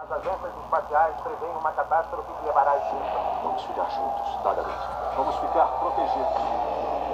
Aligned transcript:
As 0.00 0.12
agências 0.12 0.54
espaciais 0.62 1.20
prevêem 1.22 1.56
uma 1.56 1.72
catástrofe 1.72 2.32
que 2.32 2.46
levará 2.46 2.70
a 2.70 2.76
extinção. 2.76 3.40
Vamos 3.42 3.62
ficar 3.62 3.90
juntos, 3.90 4.42
tá, 4.44 4.54
garoto? 4.54 5.16
Vamos 5.16 5.36
ficar 5.38 5.66
protegidos. 5.66 6.58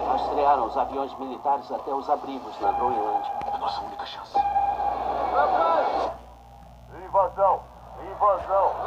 Rastrearam 0.06 0.66
os 0.66 0.76
aviões 0.76 1.18
militares 1.18 1.72
até 1.72 1.90
os 1.94 2.10
abrigos 2.10 2.60
na 2.60 2.72
Groenlândia. 2.72 3.32
É 3.46 3.54
a 3.54 3.58
nossa 3.58 3.80
única 3.80 4.04
chance. 4.04 4.38
Invasão! 7.06 7.62
Invasão! 8.02 8.83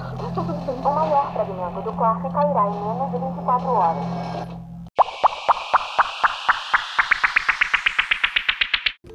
O 0.00 0.94
maior 0.94 1.32
fragmento 1.34 1.82
do 1.82 1.92
quarto 1.92 2.30
cairá 2.30 2.66
em 2.66 2.80
menos 2.80 3.10
de 3.10 3.18
24 3.18 3.68
horas. 3.68 4.04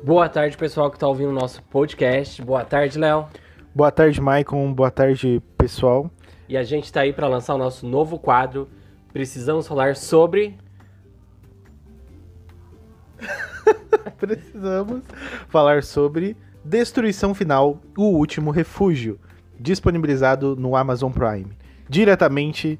Boa 0.04 0.30
tarde, 0.30 0.56
pessoal 0.56 0.92
que 0.92 0.98
está 0.98 1.08
ouvindo 1.08 1.30
o 1.30 1.34
nosso 1.34 1.64
podcast. 1.64 2.42
Boa 2.44 2.64
tarde, 2.64 3.00
Léo. 3.00 3.26
Boa 3.74 3.92
tarde, 3.92 4.22
Maicon. 4.22 4.72
Boa 4.72 4.92
tarde, 4.92 5.42
pessoal. 5.58 6.12
E 6.48 6.56
a 6.56 6.64
gente 6.64 6.86
está 6.86 7.02
aí 7.02 7.12
para 7.12 7.28
lançar 7.28 7.56
o 7.56 7.58
nosso 7.58 7.88
novo 7.88 8.20
quadro. 8.20 8.70
Precisamos 9.12 9.68
falar 9.68 9.96
sobre. 9.96 10.58
Precisamos 14.18 15.04
falar 15.48 15.84
sobre 15.84 16.38
Destruição 16.64 17.34
Final, 17.34 17.80
o 17.98 18.04
último 18.04 18.52
refúgio, 18.52 19.20
disponibilizado 19.60 20.56
no 20.56 20.76
Amazon 20.76 21.12
Prime, 21.12 21.48
diretamente 21.90 22.80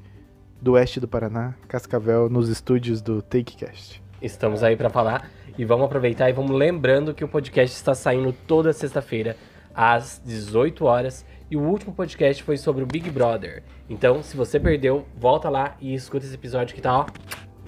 do 0.60 0.72
oeste 0.72 1.00
do 1.00 1.08
Paraná, 1.08 1.54
Cascavel, 1.66 2.28
nos 2.28 2.48
estúdios 2.48 3.00
do 3.00 3.22
TakeCast. 3.22 4.02
Estamos 4.20 4.62
aí 4.62 4.76
para 4.76 4.90
falar 4.90 5.30
e 5.56 5.64
vamos 5.64 5.86
aproveitar 5.86 6.28
e 6.28 6.32
vamos 6.32 6.56
lembrando 6.56 7.14
que 7.14 7.24
o 7.24 7.28
podcast 7.28 7.76
está 7.76 7.94
saindo 7.94 8.32
toda 8.32 8.72
sexta-feira 8.72 9.36
às 9.74 10.20
18 10.24 10.84
horas 10.84 11.24
e 11.50 11.56
o 11.56 11.60
último 11.60 11.94
podcast 11.94 12.42
foi 12.42 12.56
sobre 12.56 12.82
o 12.82 12.86
Big 12.86 13.08
Brother. 13.10 13.62
Então, 13.88 14.22
se 14.22 14.36
você 14.36 14.58
perdeu, 14.58 15.06
volta 15.16 15.48
lá 15.48 15.76
e 15.80 15.94
escuta 15.94 16.26
esse 16.26 16.34
episódio 16.34 16.74
que 16.74 16.82
tá 16.82 17.00
ó 17.00 17.06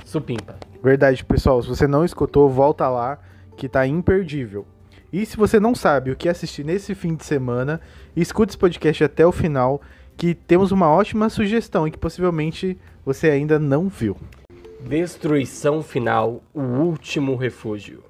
supimpa. 0.05 0.57
Verdade, 0.83 1.25
pessoal. 1.25 1.63
Se 1.63 1.69
você 1.69 1.87
não 1.87 2.05
escutou, 2.05 2.49
volta 2.49 2.89
lá, 2.89 3.19
que 3.57 3.69
tá 3.69 3.87
imperdível. 3.87 4.67
E 5.13 5.27
se 5.27 5.37
você 5.37 5.59
não 5.59 5.75
sabe 5.75 6.11
o 6.11 6.17
que 6.17 6.29
assistir 6.29 6.65
nesse 6.65 6.95
fim 6.95 7.15
de 7.15 7.25
semana, 7.25 7.81
escuta 8.15 8.51
esse 8.53 8.59
podcast 8.59 9.03
até 9.03 9.27
o 9.27 9.33
final, 9.33 9.81
que 10.17 10.35
temos 10.35 10.71
uma 10.71 10.89
ótima 10.89 11.29
sugestão 11.29 11.87
e 11.87 11.91
que 11.91 11.99
possivelmente 11.99 12.79
você 13.05 13.31
ainda 13.31 13.59
não 13.59 13.89
viu. 13.89 14.17
Destruição 14.81 15.83
final, 15.83 16.43
o 16.55 16.61
último 16.63 17.37
refúgio. 17.37 18.03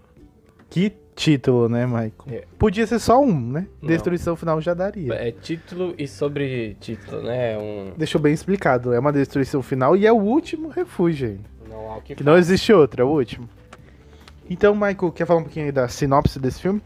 Que 0.69 0.93
título, 1.17 1.69
né, 1.69 1.85
Michael? 1.87 2.13
É. 2.31 2.45
Podia 2.59 2.87
ser 2.87 2.99
só 2.99 3.21
um, 3.21 3.51
né? 3.51 3.67
Não. 3.81 3.89
Destruição 3.89 4.37
final 4.37 4.61
já 4.61 4.75
daria. 4.75 5.13
É 5.15 5.33
título 5.33 5.95
e 5.99 6.07
sobre 6.07 6.77
título, 6.81 7.23
né? 7.23 7.59
Um 7.59 7.93
Deixou 7.97 8.21
bem 8.21 8.33
explicado. 8.33 8.93
É 8.93 8.99
uma 8.99 9.13
destruição 9.13 9.63
final 9.63 9.97
e 9.97 10.07
é 10.07 10.13
o 10.13 10.17
último 10.17 10.69
refúgio 10.69 11.29
ainda. 11.29 11.51
não 11.69 11.91
há 11.91 11.97
o 11.97 12.03
que 12.03 12.15
Que 12.15 12.25
não 12.25 12.37
existe 12.37 12.73
outro, 12.73 13.03
é 13.03 13.05
o 13.05 13.09
último. 13.09 13.49
Então, 14.53 14.75
Michael, 14.75 15.13
quer 15.13 15.27
falar 15.27 15.39
um 15.39 15.45
pouquinho 15.45 15.67
aí 15.67 15.73
da 15.73 15.87
sinopse 15.87 16.41
desse 16.41 16.61
filme? 16.61 16.83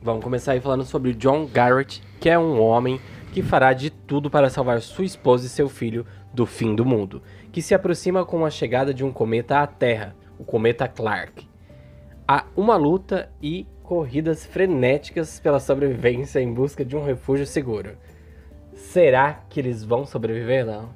Vamos 0.00 0.22
começar 0.22 0.52
aí 0.52 0.60
falando 0.60 0.84
sobre 0.84 1.12
John 1.12 1.44
Garrett, 1.44 2.00
que 2.20 2.30
é 2.30 2.38
um 2.38 2.60
homem 2.60 3.00
que 3.32 3.42
fará 3.42 3.72
de 3.72 3.90
tudo 3.90 4.30
para 4.30 4.48
salvar 4.48 4.80
sua 4.80 5.04
esposa 5.04 5.44
e 5.44 5.48
seu 5.48 5.68
filho 5.68 6.06
do 6.32 6.46
fim 6.46 6.72
do 6.72 6.84
mundo, 6.84 7.20
que 7.50 7.60
se 7.60 7.74
aproxima 7.74 8.24
com 8.24 8.46
a 8.46 8.50
chegada 8.50 8.94
de 8.94 9.04
um 9.04 9.10
cometa 9.10 9.58
à 9.58 9.66
Terra, 9.66 10.14
o 10.38 10.44
cometa 10.44 10.86
Clark. 10.86 11.48
Há 12.28 12.44
uma 12.56 12.76
luta 12.76 13.28
e 13.42 13.66
corridas 13.82 14.46
frenéticas 14.46 15.40
pela 15.40 15.58
sobrevivência 15.58 16.38
em 16.38 16.54
busca 16.54 16.84
de 16.84 16.96
um 16.96 17.04
refúgio 17.04 17.44
seguro. 17.44 17.98
Será 18.72 19.34
que 19.48 19.58
eles 19.58 19.82
vão 19.82 20.06
sobreviver, 20.06 20.64
não? 20.64 20.90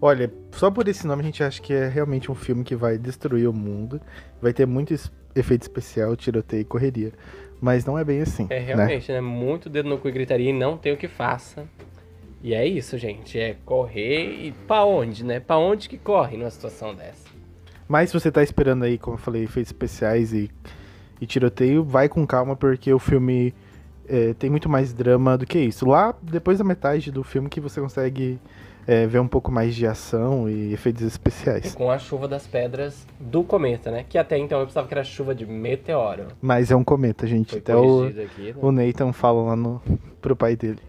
Olha, 0.00 0.32
só 0.52 0.70
por 0.70 0.86
esse 0.86 1.06
nome 1.08 1.22
a 1.22 1.26
gente 1.26 1.42
acha 1.42 1.60
que 1.60 1.74
é 1.74 1.88
realmente 1.88 2.30
um 2.30 2.36
filme 2.36 2.62
que 2.62 2.76
vai 2.76 2.96
destruir 2.96 3.48
o 3.48 3.52
mundo. 3.52 4.00
Vai 4.40 4.52
ter 4.52 4.64
muito 4.64 4.94
efeito 5.34 5.62
especial, 5.62 6.16
tiroteio 6.16 6.62
e 6.62 6.64
correria. 6.64 7.12
Mas 7.60 7.84
não 7.84 7.98
é 7.98 8.04
bem 8.04 8.22
assim. 8.22 8.46
É 8.48 8.58
né? 8.58 8.66
realmente, 8.66 9.12
né? 9.12 9.20
Muito 9.20 9.68
dedo 9.68 9.88
no 9.88 9.98
cu 9.98 10.08
e 10.08 10.12
gritaria 10.12 10.50
e 10.50 10.52
não 10.52 10.76
tem 10.76 10.92
o 10.92 10.96
que 10.96 11.08
faça. 11.08 11.66
E 12.42 12.54
é 12.54 12.66
isso, 12.66 12.96
gente. 12.96 13.38
É 13.38 13.56
correr 13.64 14.46
e 14.46 14.52
pra 14.66 14.84
onde, 14.84 15.24
né? 15.24 15.40
Pra 15.40 15.58
onde 15.58 15.88
que 15.88 15.98
corre 15.98 16.36
numa 16.38 16.50
situação 16.50 16.94
dessa? 16.94 17.28
Mas 17.86 18.10
se 18.10 18.14
você 18.14 18.30
tá 18.30 18.42
esperando 18.42 18.84
aí, 18.84 18.96
como 18.96 19.16
eu 19.16 19.20
falei, 19.20 19.42
efeitos 19.42 19.70
especiais 19.70 20.32
e, 20.32 20.50
e 21.20 21.26
tiroteio, 21.26 21.84
vai 21.84 22.08
com 22.08 22.26
calma, 22.26 22.56
porque 22.56 22.92
o 22.94 22.98
filme 22.98 23.52
é, 24.08 24.32
tem 24.34 24.48
muito 24.48 24.68
mais 24.68 24.92
drama 24.92 25.36
do 25.36 25.44
que 25.44 25.58
isso. 25.58 25.86
Lá, 25.86 26.14
depois 26.22 26.58
da 26.58 26.64
metade 26.64 27.10
do 27.10 27.22
filme, 27.22 27.48
que 27.48 27.60
você 27.60 27.80
consegue 27.80 28.38
é, 28.86 29.06
ver 29.06 29.20
um 29.20 29.28
pouco 29.28 29.50
mais 29.52 29.74
de 29.74 29.86
ação 29.86 30.48
e 30.48 30.72
efeitos 30.72 31.02
E 31.02 31.06
especiais. 31.06 31.74
com 31.74 31.90
a 31.90 31.98
chuva 31.98 32.26
das 32.26 32.46
pedras 32.46 33.06
do 33.18 33.42
cometa, 33.44 33.90
né? 33.90 34.04
Que 34.08 34.18
até 34.18 34.36
então 34.38 34.60
eu 34.60 34.66
pensava 34.66 34.88
que 34.88 34.94
era 34.94 35.04
chuva 35.04 35.34
de 35.34 35.46
meteoro. 35.46 36.28
Mas 36.40 36.70
é 36.70 36.76
um 36.76 36.84
cometa, 36.84 37.26
gente. 37.26 37.50
Foi 37.50 37.58
Até 37.58 37.76
o, 37.76 38.04
aqui, 38.06 38.52
né? 38.52 38.54
o 38.56 38.72
Nathan 38.72 39.12
fala 39.12 39.42
lá 39.42 39.56
no, 39.56 39.80
pro 40.20 40.34
pai 40.34 40.56
dele 40.56 40.80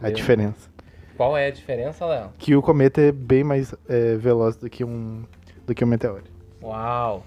a 0.00 0.04
Meu 0.08 0.12
diferença. 0.12 0.68
Qual 1.16 1.36
é 1.36 1.46
a 1.46 1.50
diferença, 1.50 2.04
Léo? 2.04 2.30
Que 2.36 2.54
o 2.54 2.60
cometa 2.60 3.00
é 3.00 3.10
bem 3.10 3.42
mais 3.42 3.74
é, 3.88 4.16
veloz 4.16 4.56
do 4.56 4.68
que 4.68 4.84
um, 4.84 5.24
do 5.66 5.74
que 5.74 5.82
um 5.82 5.88
meteoro. 5.88 6.24
Uau! 6.62 7.24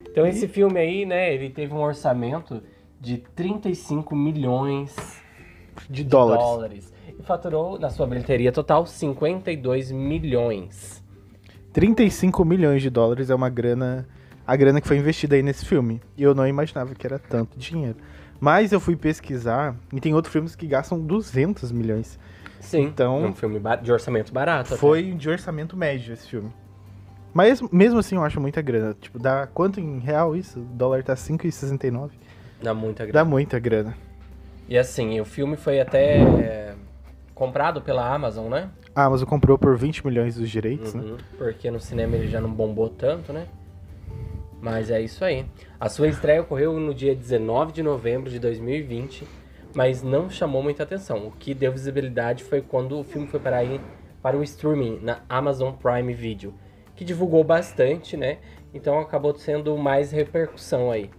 Então 0.00 0.26
esse 0.26 0.46
filme 0.46 0.78
aí, 0.78 1.04
né, 1.04 1.34
ele 1.34 1.50
teve 1.50 1.74
um 1.74 1.82
orçamento 1.82 2.62
de 3.00 3.18
35 3.18 4.14
milhões 4.14 4.94
De 5.88 6.02
de 6.02 6.04
dólares. 6.04 6.44
dólares. 6.44 6.92
E 7.18 7.22
faturou, 7.22 7.78
na 7.78 7.90
sua 7.90 8.06
bilheteria 8.06 8.50
total, 8.52 8.86
52 8.86 9.90
milhões. 9.92 11.02
35 11.72 12.44
milhões 12.44 12.82
de 12.82 12.90
dólares 12.90 13.30
é 13.30 13.34
uma 13.34 13.48
grana, 13.48 14.06
a 14.46 14.56
grana 14.56 14.80
que 14.80 14.86
foi 14.88 14.96
investida 14.98 15.34
aí 15.36 15.42
nesse 15.42 15.64
filme. 15.64 16.00
E 16.16 16.22
eu 16.22 16.34
não 16.34 16.46
imaginava 16.46 16.94
que 16.94 17.06
era 17.06 17.18
tanto 17.18 17.58
dinheiro. 17.58 17.96
Mas 18.40 18.72
eu 18.72 18.80
fui 18.80 18.96
pesquisar 18.96 19.74
e 19.92 20.00
tem 20.00 20.14
outros 20.14 20.32
filmes 20.32 20.54
que 20.54 20.66
gastam 20.66 20.98
200 21.00 21.72
milhões. 21.72 22.18
Sim, 22.60 22.82
Então- 22.84 23.24
é 23.24 23.28
um 23.28 23.34
filme 23.34 23.60
de 23.82 23.92
orçamento 23.92 24.32
barato. 24.32 24.74
até. 24.74 24.80
Foi 24.80 25.12
de 25.12 25.28
orçamento 25.28 25.76
médio 25.76 26.12
esse 26.14 26.28
filme. 26.28 26.50
Mas 27.32 27.60
mesmo 27.72 27.98
assim 27.98 28.14
eu 28.14 28.22
acho 28.24 28.40
muita 28.40 28.62
grana. 28.62 28.94
Tipo, 29.00 29.18
dá 29.18 29.46
quanto 29.46 29.80
em 29.80 29.98
real 29.98 30.36
isso? 30.36 30.60
O 30.60 30.62
dólar 30.64 31.02
tá 31.02 31.16
5,69. 31.16 32.12
Dá 32.62 32.72
muita 32.72 33.04
grana. 33.04 33.12
Dá 33.12 33.24
muita 33.28 33.58
grana. 33.58 33.96
E 34.68 34.78
assim, 34.78 35.20
o 35.20 35.24
filme 35.24 35.56
foi 35.56 35.80
até 35.80 36.18
é, 36.18 36.74
comprado 37.34 37.82
pela 37.82 38.12
Amazon, 38.12 38.48
né? 38.48 38.70
A 38.94 39.04
Amazon 39.04 39.28
comprou 39.28 39.58
por 39.58 39.76
20 39.76 40.06
milhões 40.06 40.36
dos 40.36 40.48
direitos, 40.48 40.94
né? 40.94 41.02
Uhum, 41.02 41.16
Porque 41.36 41.70
no 41.70 41.80
cinema 41.80 42.16
ele 42.16 42.28
já 42.28 42.40
não 42.40 42.50
bombou 42.50 42.88
tanto, 42.88 43.32
né? 43.32 43.46
Mas 44.60 44.90
é 44.90 45.00
isso 45.00 45.24
aí. 45.24 45.44
A 45.78 45.88
sua 45.88 46.08
estreia 46.08 46.40
ocorreu 46.40 46.78
no 46.80 46.94
dia 46.94 47.14
19 47.14 47.72
de 47.72 47.82
novembro 47.82 48.30
de 48.30 48.38
2020, 48.38 49.26
mas 49.74 50.02
não 50.02 50.30
chamou 50.30 50.62
muita 50.62 50.84
atenção. 50.84 51.26
O 51.26 51.32
que 51.32 51.52
deu 51.52 51.70
visibilidade 51.72 52.42
foi 52.42 52.62
quando 52.62 52.98
o 52.98 53.04
filme 53.04 53.26
foi 53.26 53.40
para, 53.40 53.58
aí, 53.58 53.78
para 54.22 54.38
o 54.38 54.42
streaming 54.42 55.00
na 55.02 55.20
Amazon 55.28 55.72
Prime 55.74 56.14
Video, 56.14 56.54
que 56.96 57.04
divulgou 57.04 57.44
bastante, 57.44 58.16
né? 58.16 58.38
Então 58.72 58.98
acabou 58.98 59.34
sendo 59.34 59.76
mais 59.76 60.12
repercussão 60.12 60.90
aí. 60.90 61.10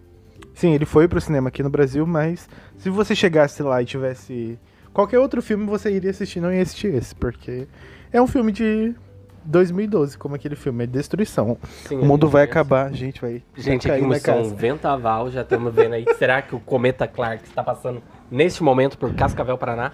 Sim, 0.56 0.74
ele 0.74 0.86
foi 0.86 1.08
pro 1.08 1.22
cinema 1.22 1.50
aqui 1.50 1.62
no 1.62 1.70
Brasil, 1.70 2.08
mas 2.08 2.50
se 2.78 2.90
você 2.90 3.14
chegasse 3.14 3.62
lá 3.62 3.82
e 3.82 3.86
tivesse 3.86 4.58
qualquer 4.94 5.20
outro 5.20 5.42
filme, 5.42 5.66
você 5.66 5.92
iria 5.92 6.10
assistir, 6.10 6.40
não 6.40 6.52
ia 6.52 6.62
assistir 6.64 6.94
esse, 6.96 7.14
porque 7.14 7.68
é 8.12 8.22
um 8.22 8.26
filme 8.28 8.52
de 8.52 8.96
2012, 9.44 10.18
como 10.18 10.34
aquele 10.36 10.56
filme, 10.56 10.86
é 10.86 10.88
destruição. 10.88 11.58
Sim, 11.88 12.00
o 12.00 12.06
mundo 12.06 12.26
a 12.26 12.30
vai 12.30 12.44
gente- 12.44 12.52
acabar, 12.52 12.94
gente 12.94 13.22
vai, 13.22 13.44
Gente, 13.56 13.92
aqui 13.92 14.02
um 14.04 14.10
casa. 14.20 14.56
ventaval, 14.56 15.30
já 15.30 15.42
estamos 15.42 15.74
vendo 15.74 15.94
aí. 15.94 16.06
Será 16.18 16.42
que 16.42 16.56
o 16.56 16.60
cometa 16.60 17.08
Clark 17.08 17.44
está 17.44 17.62
passando 17.62 18.02
neste 18.32 18.64
momento 18.64 18.98
por 18.98 19.14
Cascavel, 19.14 19.58
Paraná? 19.58 19.92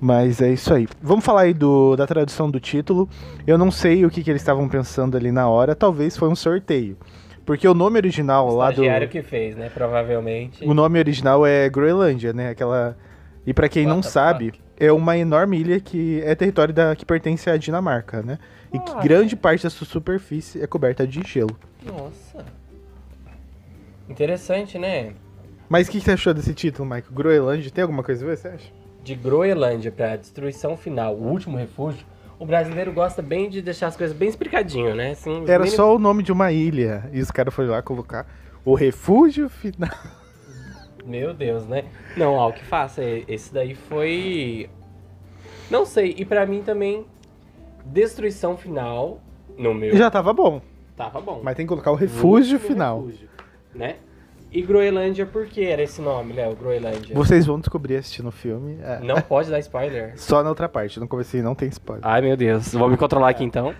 Mas 0.00 0.40
é 0.40 0.52
isso 0.52 0.72
aí. 0.72 0.88
Vamos 1.02 1.24
falar 1.24 1.42
aí 1.42 1.54
do, 1.54 1.94
da 1.94 2.06
tradução 2.06 2.50
do 2.50 2.58
título. 2.58 3.08
Eu 3.46 3.58
não 3.58 3.70
sei 3.70 4.04
o 4.06 4.10
que, 4.10 4.22
que 4.22 4.30
eles 4.30 4.40
estavam 4.42 4.68
pensando 4.68 5.16
ali 5.16 5.30
na 5.30 5.48
hora, 5.48 5.74
talvez 5.74 6.16
foi 6.16 6.28
um 6.28 6.34
sorteio. 6.36 6.96
Porque 7.50 7.66
o 7.66 7.74
nome 7.74 7.96
original 7.98 8.46
O 8.46 8.54
lá 8.54 8.66
do. 8.66 8.74
estagiário 8.74 9.08
que 9.08 9.22
fez, 9.22 9.56
né? 9.56 9.68
Provavelmente. 9.74 10.64
O 10.64 10.72
nome 10.72 11.00
original 11.00 11.44
é 11.44 11.68
Groenlândia, 11.68 12.32
né? 12.32 12.50
Aquela. 12.50 12.96
E 13.44 13.52
pra 13.52 13.68
quem 13.68 13.86
What 13.86 13.96
não 13.96 14.02
sabe, 14.04 14.52
fuck? 14.52 14.60
é 14.78 14.92
uma 14.92 15.18
enorme 15.18 15.58
ilha 15.58 15.80
que 15.80 16.22
é 16.24 16.32
território 16.36 16.72
da 16.72 16.94
que 16.94 17.04
pertence 17.04 17.50
à 17.50 17.56
Dinamarca, 17.56 18.22
né? 18.22 18.38
E 18.72 18.78
que 18.78 18.92
Ah, 18.92 19.00
grande 19.00 19.34
parte 19.34 19.64
da 19.64 19.70
sua 19.70 19.84
superfície 19.84 20.62
é 20.62 20.66
coberta 20.68 21.04
de 21.04 21.22
gelo. 21.26 21.58
Nossa. 21.84 22.46
Interessante, 24.08 24.78
né? 24.78 25.14
Mas 25.68 25.88
o 25.88 25.90
que, 25.90 25.98
que 25.98 26.04
você 26.04 26.12
achou 26.12 26.32
desse 26.32 26.54
título, 26.54 26.84
Michael? 26.88 27.12
Groenlândia, 27.12 27.68
tem 27.72 27.82
alguma 27.82 28.04
coisa 28.04 28.24
a 28.24 28.28
ver, 28.28 28.36
você 28.36 28.46
acha? 28.46 28.68
de 29.02 29.16
Groenlândia 29.16 29.90
pra 29.90 30.14
destruição 30.14 30.76
final, 30.76 31.16
o 31.16 31.26
último 31.26 31.56
refúgio, 31.56 32.06
o 32.40 32.46
brasileiro 32.46 32.90
gosta 32.92 33.20
bem 33.22 33.48
de 33.48 33.60
deixar 33.62 33.86
as 33.88 33.96
coisas 33.96 34.16
bem 34.16 34.28
explicadinho, 34.28 34.94
né? 34.96 35.10
Assim, 35.12 35.42
Era 35.42 35.58
mínimos- 35.60 35.74
só 35.74 35.94
o 35.94 35.98
nome 35.98 36.22
de 36.24 36.32
uma 36.32 36.50
ilha. 36.50 37.08
E 37.12 37.20
os 37.20 37.30
caras 37.30 37.54
foram 37.54 37.68
lá 37.70 37.82
colocar 37.82 38.26
o 38.64 38.74
refúgio 38.74 39.48
final. 39.48 39.90
Meu 41.04 41.32
Deus, 41.32 41.66
né? 41.66 41.84
Não, 42.16 42.38
ao 42.40 42.52
que 42.52 42.64
faça. 42.64 43.02
e- 43.04 43.24
Esse 43.28 43.52
daí 43.52 43.74
foi. 43.74 44.68
Não 45.70 45.84
sei, 45.86 46.14
e 46.18 46.24
pra 46.24 46.44
mim 46.46 46.62
também, 46.62 47.06
destruição 47.84 48.56
final, 48.56 49.20
no 49.56 49.72
meu, 49.74 49.96
Já 49.96 50.10
tava 50.10 50.32
bom. 50.32 50.60
tava 50.96 51.20
bom. 51.20 51.40
Mas 51.42 51.54
tem 51.56 51.64
que 51.64 51.68
colocar 51.68 51.90
o 51.92 51.94
refúgio 51.94 52.58
final. 52.58 53.02
refúgio, 53.06 53.28
né? 53.74 53.96
E 54.52 54.62
Groenlândia, 54.62 55.24
por 55.26 55.46
que 55.46 55.64
era 55.64 55.82
esse 55.82 56.00
nome, 56.00 56.32
Léo? 56.32 56.56
Groenlândia. 56.56 57.14
Vocês 57.14 57.46
vão 57.46 57.60
descobrir 57.60 57.96
assistindo 57.96 58.28
o 58.28 58.32
filme. 58.32 58.78
é, 58.82 58.98
Não 59.00 59.20
pode 59.20 59.48
dar 59.50 59.58
spoiler. 59.60 60.12
Só 60.18 60.42
na 60.42 60.48
outra 60.48 60.68
parte. 60.68 60.98
No 60.98 61.06
começo 61.06 61.36
não 61.38 61.54
tem 61.54 61.68
spoiler. 61.68 62.04
Ai, 62.06 62.20
meu 62.20 62.36
Deus. 62.36 62.72
Vou 62.74 62.88
me 62.88 62.96
controlar 62.96 63.28
aqui 63.30 63.44
então. 63.44 63.72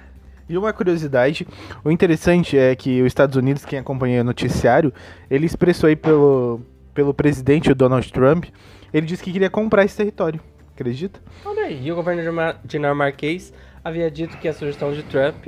E 0.48 0.56
uma 0.58 0.72
curiosidade, 0.72 1.46
o 1.84 1.90
interessante 1.90 2.58
é 2.58 2.74
que 2.74 3.00
os 3.02 3.06
Estados 3.06 3.36
Unidos, 3.36 3.64
quem 3.64 3.78
acompanha 3.78 4.20
o 4.20 4.24
noticiário, 4.24 4.92
ele 5.30 5.46
expressou 5.46 5.86
aí 5.88 5.94
pelo, 5.94 6.60
pelo 6.92 7.14
presidente, 7.14 7.70
o 7.70 7.74
Donald 7.74 8.12
Trump, 8.12 8.46
ele 8.92 9.06
disse 9.06 9.22
que 9.22 9.32
queria 9.32 9.48
comprar 9.48 9.84
esse 9.84 9.96
território. 9.96 10.40
Acredita? 10.74 11.20
Olha 11.44 11.64
aí, 11.66 11.86
e 11.86 11.92
o 11.92 11.94
governo 11.94 12.20
dinamar- 12.22 12.60
dinamarquês 12.64 13.52
havia 13.84 14.10
dito 14.10 14.38
que 14.38 14.48
a 14.48 14.52
sugestão 14.52 14.92
de 14.92 15.02
Trump 15.04 15.46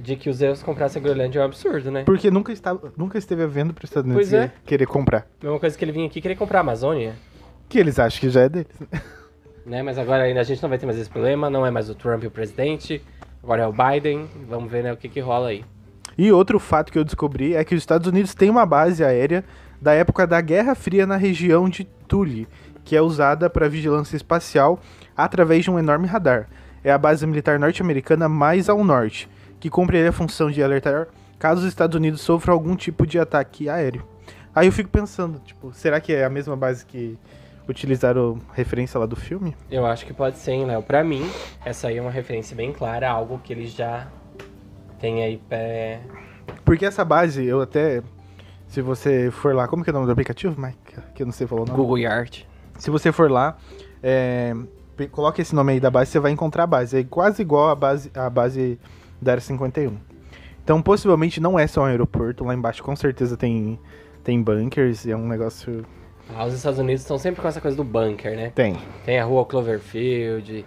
de 0.00 0.16
que 0.16 0.28
os 0.28 0.40
europeus 0.40 0.62
comprassem 0.62 1.00
a 1.00 1.02
Groenlândia 1.02 1.40
é 1.40 1.42
um 1.42 1.44
absurdo, 1.44 1.90
né? 1.90 2.04
Porque 2.04 2.30
nunca, 2.30 2.52
estava, 2.52 2.92
nunca 2.96 3.18
esteve 3.18 3.42
havendo 3.42 3.72
para 3.72 3.84
os 3.84 3.90
Estados 3.90 4.10
Unidos 4.10 4.32
é. 4.32 4.52
querer 4.64 4.86
comprar. 4.86 5.26
Mesma 5.42 5.58
coisa 5.58 5.76
que 5.76 5.84
ele 5.84 5.92
vinha 5.92 6.06
aqui 6.06 6.20
querer 6.20 6.36
comprar 6.36 6.58
a 6.58 6.60
Amazônia, 6.60 7.14
Que 7.68 7.78
eles 7.78 7.98
acham 7.98 8.20
que 8.20 8.30
já 8.30 8.42
é 8.42 8.48
deles. 8.48 8.76
né? 9.64 9.82
Mas 9.82 9.98
agora 9.98 10.24
ainda 10.24 10.40
a 10.40 10.44
gente 10.44 10.62
não 10.62 10.68
vai 10.68 10.78
ter 10.78 10.86
mais 10.86 10.98
esse 10.98 11.10
problema, 11.10 11.50
não 11.50 11.64
é 11.64 11.70
mais 11.70 11.90
o 11.90 11.94
Trump 11.94 12.24
o 12.24 12.30
presidente, 12.30 13.02
agora 13.42 13.62
é 13.62 13.66
o 13.66 13.72
Biden, 13.72 14.28
vamos 14.48 14.70
ver 14.70 14.82
né, 14.82 14.92
o 14.92 14.96
que 14.96 15.08
que 15.08 15.20
rola 15.20 15.48
aí. 15.48 15.64
E 16.16 16.32
outro 16.32 16.58
fato 16.58 16.90
que 16.90 16.98
eu 16.98 17.04
descobri 17.04 17.54
é 17.54 17.64
que 17.64 17.74
os 17.74 17.82
Estados 17.82 18.08
Unidos 18.08 18.34
têm 18.34 18.50
uma 18.50 18.66
base 18.66 19.04
aérea 19.04 19.44
da 19.80 19.92
época 19.92 20.26
da 20.26 20.40
Guerra 20.40 20.74
Fria 20.74 21.06
na 21.06 21.16
região 21.16 21.68
de 21.68 21.84
Thule, 22.08 22.48
que 22.84 22.96
é 22.96 23.02
usada 23.02 23.48
para 23.48 23.68
vigilância 23.68 24.16
espacial 24.16 24.80
através 25.16 25.64
de 25.64 25.70
um 25.70 25.78
enorme 25.78 26.08
radar. 26.08 26.48
É 26.82 26.90
a 26.90 26.98
base 26.98 27.26
militar 27.26 27.58
norte-americana 27.58 28.28
mais 28.28 28.68
ao 28.68 28.82
norte, 28.82 29.28
que 29.60 29.70
cumpre 29.70 30.06
a 30.06 30.12
função 30.12 30.50
de 30.50 30.62
alertar 30.62 31.08
caso 31.38 31.60
os 31.60 31.66
Estados 31.68 31.96
Unidos 31.96 32.20
sofram 32.20 32.52
algum 32.54 32.74
tipo 32.74 33.06
de 33.06 33.18
ataque 33.18 33.68
aéreo. 33.68 34.04
Aí 34.54 34.66
eu 34.66 34.72
fico 34.72 34.90
pensando, 34.90 35.38
tipo, 35.40 35.72
será 35.72 36.00
que 36.00 36.12
é 36.12 36.24
a 36.24 36.30
mesma 36.30 36.56
base 36.56 36.84
que 36.84 37.16
utilizaram 37.68 38.38
referência 38.52 38.98
lá 38.98 39.06
do 39.06 39.14
filme? 39.14 39.56
Eu 39.70 39.86
acho 39.86 40.04
que 40.04 40.12
pode 40.12 40.38
ser, 40.38 40.52
hein, 40.52 40.66
Léo? 40.66 40.82
Pra 40.82 41.04
mim, 41.04 41.30
essa 41.64 41.88
aí 41.88 41.98
é 41.98 42.02
uma 42.02 42.10
referência 42.10 42.56
bem 42.56 42.72
clara, 42.72 43.08
algo 43.08 43.38
que 43.38 43.52
eles 43.52 43.70
já 43.72 44.08
têm 44.98 45.22
aí 45.22 45.38
pé... 45.48 46.00
Porque 46.64 46.84
essa 46.84 47.04
base, 47.04 47.44
eu 47.44 47.60
até. 47.60 48.02
Se 48.66 48.82
você 48.82 49.30
for 49.30 49.54
lá, 49.54 49.68
como 49.68 49.84
que 49.84 49.90
é 49.90 49.92
o 49.92 49.94
nome 49.94 50.06
do 50.06 50.12
aplicativo, 50.12 50.60
Mike? 50.60 50.78
Que 51.14 51.22
eu 51.22 51.26
não 51.26 51.32
sei 51.32 51.46
falar 51.46 51.62
o 51.62 51.64
nome. 51.66 51.76
Google 51.76 51.98
Yard. 51.98 52.48
Se 52.78 52.90
você 52.90 53.12
for 53.12 53.30
lá, 53.30 53.56
é, 54.02 54.54
coloque 55.10 55.42
esse 55.42 55.54
nome 55.54 55.72
aí 55.72 55.80
da 55.80 55.90
base, 55.90 56.10
você 56.10 56.18
vai 56.18 56.32
encontrar 56.32 56.64
a 56.64 56.66
base. 56.66 56.98
É 56.98 57.04
quase 57.04 57.42
igual 57.42 57.70
a 57.70 57.74
base, 57.74 58.10
a 58.14 58.28
base 58.28 58.78
da 59.20 59.32
Área 59.32 59.40
51. 59.40 59.96
Então, 60.62 60.82
possivelmente 60.82 61.40
não 61.40 61.58
é 61.58 61.66
só 61.66 61.82
um 61.82 61.84
aeroporto. 61.86 62.44
Lá 62.44 62.54
embaixo, 62.54 62.82
com 62.82 62.94
certeza, 62.94 63.36
tem, 63.36 63.78
tem 64.22 64.42
bunkers. 64.42 65.06
É 65.06 65.16
um 65.16 65.26
negócio. 65.26 65.84
Ah, 66.34 66.44
os 66.44 66.54
Estados 66.54 66.78
Unidos 66.78 67.02
estão 67.02 67.18
sempre 67.18 67.40
com 67.40 67.48
essa 67.48 67.60
coisa 67.60 67.76
do 67.76 67.84
bunker, 67.84 68.36
né? 68.36 68.52
Tem. 68.54 68.76
Tem 69.04 69.18
a 69.18 69.24
rua 69.24 69.46
Cloverfield, 69.46 70.64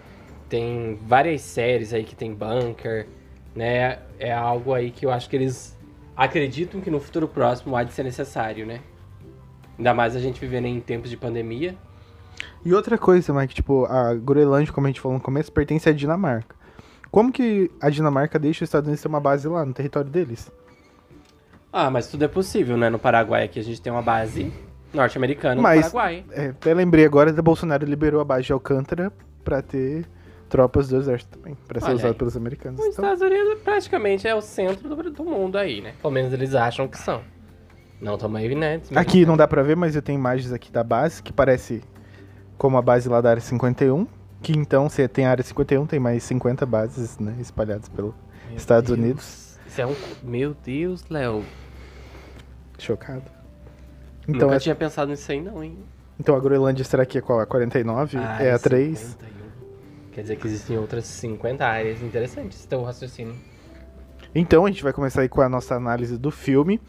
tem 0.50 1.00
várias 1.06 1.42
séries 1.42 1.94
aí 1.94 2.04
que 2.04 2.16
tem 2.16 2.34
bunker, 2.34 3.08
né? 3.56 4.00
É 4.18 4.34
algo 4.34 4.74
aí 4.74 4.90
que 4.90 5.06
eu 5.06 5.12
acho 5.12 5.30
que 5.30 5.36
eles 5.36 5.78
acreditam 6.18 6.82
que 6.82 6.90
no 6.90 7.00
futuro 7.00 7.28
próximo 7.28 7.76
há 7.76 7.84
de 7.84 7.94
ser 7.94 8.04
necessário, 8.04 8.66
né? 8.66 8.82
Ainda 9.78 9.94
mais 9.94 10.16
a 10.16 10.20
gente 10.20 10.40
vivendo 10.42 10.66
em 10.66 10.80
tempos 10.80 11.10
de 11.10 11.18
pandemia. 11.18 11.76
E 12.66 12.74
outra 12.74 12.98
coisa, 12.98 13.34
Mike, 13.34 13.54
tipo, 13.54 13.86
a 13.86 14.14
Groenlândia, 14.14 14.74
como 14.74 14.88
a 14.88 14.90
gente 14.90 15.00
falou 15.00 15.18
no 15.18 15.24
começo, 15.24 15.52
pertence 15.52 15.88
à 15.88 15.94
Dinamarca. 15.94 16.56
Como 17.12 17.32
que 17.32 17.70
a 17.82 17.90
Dinamarca 17.90 18.40
deixa 18.40 18.64
os 18.64 18.70
Estados 18.70 18.88
Unidos 18.88 19.02
ter 19.02 19.08
uma 19.10 19.20
base 19.20 19.48
lá, 19.48 19.66
no 19.66 19.74
território 19.74 20.10
deles? 20.10 20.50
Ah, 21.72 21.90
mas 21.90 22.08
tudo 22.08 22.24
é 22.24 22.28
possível, 22.28 22.78
né? 22.78 22.90
No 22.90 23.00
Paraguai 23.00 23.44
aqui 23.44 23.60
a 23.60 23.64
gente 23.64 23.82
tem 23.82 23.92
uma 23.92 24.02
base 24.02 24.52
norte-americana 24.94 25.56
no 25.56 25.62
Mas- 25.62 25.92
Paraguai. 25.92 26.24
É, 26.32 26.48
até 26.48 26.74
lembrei 26.74 27.06
agora 27.06 27.34
que 27.34 27.42
Bolsonaro 27.42 27.86
liberou 27.86 28.22
a 28.22 28.26
base 28.26 28.44
de 28.44 28.54
Alcântara 28.54 29.12
pra 29.44 29.62
ter 29.62 30.06
tropas 30.50 30.90
do 30.90 30.98
exército 30.98 31.38
também, 31.38 31.58
pra 31.68 31.80
ser 31.80 31.94
usado 31.94 32.12
aí. 32.12 32.14
pelos 32.18 32.36
americanos. 32.36 32.80
Os 32.80 32.88
Então, 32.88 33.06
Estados 33.14 33.22
Unidos 33.22 33.62
praticamente 33.64 34.28
é 34.28 34.36
o 34.36 34.42
centro 34.42 34.90
do, 34.94 35.10
do 35.12 35.24
mundo 35.24 35.58
aí, 35.58 35.82
né? 35.82 35.94
Pelo 36.02 36.14
menos 36.14 36.34
eles 36.34 36.54
acham 36.56 36.88
que 36.88 36.98
são. 36.98 37.22
Não 38.02 38.16
estamos 38.16 38.40
aí, 38.40 38.56
né? 38.56 38.82
aqui 38.96 39.26
não 39.26 39.38
dá 39.38 39.48
pra 39.48 39.62
ver, 39.64 39.76
mas 39.78 39.96
eu 39.96 40.02
tenho 40.02 40.18
imagens 40.18 40.52
aqui 40.52 40.72
da 40.72 40.84
base 40.84 41.22
que 41.22 41.32
parece 41.32 41.82
como 42.58 42.78
a 42.78 42.82
base 42.82 43.08
lá 43.08 43.22
da 43.22 43.30
área 43.30 43.42
51. 43.42 44.08
Que 44.42 44.54
então, 44.54 44.90
se 44.90 45.08
tem 45.08 45.26
a 45.26 45.32
área 45.32 45.44
51, 45.44 45.86
tem 45.86 46.00
mais 46.00 46.24
50 46.24 46.66
bases 46.66 47.18
né, 47.20 47.36
espalhadas 47.40 47.88
pelo 47.90 48.16
Meu 48.48 48.58
Estados 48.58 48.88
Deus. 48.90 49.00
Unidos. 49.00 49.60
Isso 49.68 49.82
é 49.82 49.86
um... 49.86 49.96
Meu 50.24 50.56
Deus, 50.64 51.06
Léo. 51.10 51.44
Chocado. 52.80 53.24
Então, 54.24 54.42
Nunca 54.42 54.56
essa- 54.56 54.64
tinha 54.64 54.76
pensado 54.76 55.12
nisso 55.12 55.32
aí 55.32 55.42
não, 55.42 55.64
hein? 55.64 55.78
então 56.20 56.36
a 56.36 56.40
Groenlândia 56.40 56.84
será 56.86 57.06
que 57.06 57.18
é 57.18 57.22
qual? 57.22 57.40
A 57.40 57.46
49? 57.46 58.18
Ah, 58.18 58.38
é 58.42 58.52
a 58.52 58.60
3? 58.60 58.98
51. 58.98 60.12
Quer 60.12 60.22
dizer 60.22 60.36
que 60.36 60.48
existem 60.48 60.78
outras 60.78 61.06
50 61.06 61.66
áreas 61.66 62.02
interessantes, 62.02 62.60
esse 62.60 62.68
teu 62.68 62.84
raciocínio. 62.84 63.36
Então 64.34 64.66
a 64.66 64.70
gente 64.70 64.84
vai 64.84 64.94
começar 64.94 65.22
aí 65.22 65.30
com 65.30 65.42
a 65.42 65.50
nossa 65.50 65.76
análise 65.76 66.18
do 66.18 66.30
filme. 66.32 66.80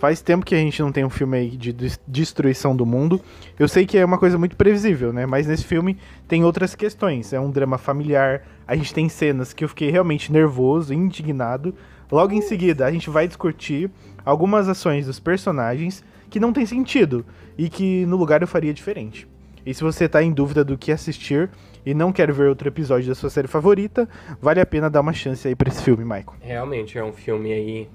Faz 0.00 0.22
tempo 0.22 0.46
que 0.46 0.54
a 0.54 0.58
gente 0.58 0.80
não 0.80 0.90
tem 0.90 1.04
um 1.04 1.10
filme 1.10 1.36
aí 1.36 1.50
de 1.50 1.74
des- 1.74 2.00
destruição 2.08 2.74
do 2.74 2.86
mundo. 2.86 3.20
Eu 3.58 3.68
sei 3.68 3.84
que 3.84 3.98
é 3.98 4.04
uma 4.04 4.16
coisa 4.16 4.38
muito 4.38 4.56
previsível, 4.56 5.12
né? 5.12 5.26
Mas 5.26 5.46
nesse 5.46 5.64
filme 5.64 5.98
tem 6.26 6.42
outras 6.42 6.74
questões. 6.74 7.34
É 7.34 7.38
um 7.38 7.50
drama 7.50 7.76
familiar. 7.76 8.42
A 8.66 8.74
gente 8.74 8.94
tem 8.94 9.10
cenas 9.10 9.52
que 9.52 9.62
eu 9.62 9.68
fiquei 9.68 9.90
realmente 9.90 10.32
nervoso, 10.32 10.94
indignado. 10.94 11.74
Logo 12.10 12.32
em 12.32 12.40
seguida, 12.40 12.86
a 12.86 12.90
gente 12.90 13.10
vai 13.10 13.28
discutir 13.28 13.90
algumas 14.24 14.68
ações 14.70 15.04
dos 15.04 15.20
personagens 15.20 16.02
que 16.30 16.40
não 16.40 16.50
tem 16.50 16.64
sentido 16.64 17.22
e 17.58 17.68
que 17.68 18.06
no 18.06 18.16
lugar 18.16 18.40
eu 18.40 18.48
faria 18.48 18.72
diferente. 18.72 19.28
E 19.66 19.74
se 19.74 19.82
você 19.82 20.08
tá 20.08 20.22
em 20.22 20.32
dúvida 20.32 20.64
do 20.64 20.78
que 20.78 20.90
assistir 20.90 21.50
e 21.84 21.92
não 21.92 22.10
quer 22.10 22.32
ver 22.32 22.48
outro 22.48 22.66
episódio 22.68 23.06
da 23.06 23.14
sua 23.14 23.28
série 23.28 23.48
favorita, 23.48 24.08
vale 24.40 24.60
a 24.62 24.66
pena 24.66 24.88
dar 24.88 25.02
uma 25.02 25.12
chance 25.12 25.46
aí 25.46 25.54
pra 25.54 25.68
esse 25.68 25.82
filme, 25.82 26.04
Michael. 26.04 26.32
Realmente 26.40 26.96
é 26.96 27.04
um 27.04 27.12
filme 27.12 27.52
aí 27.52 27.88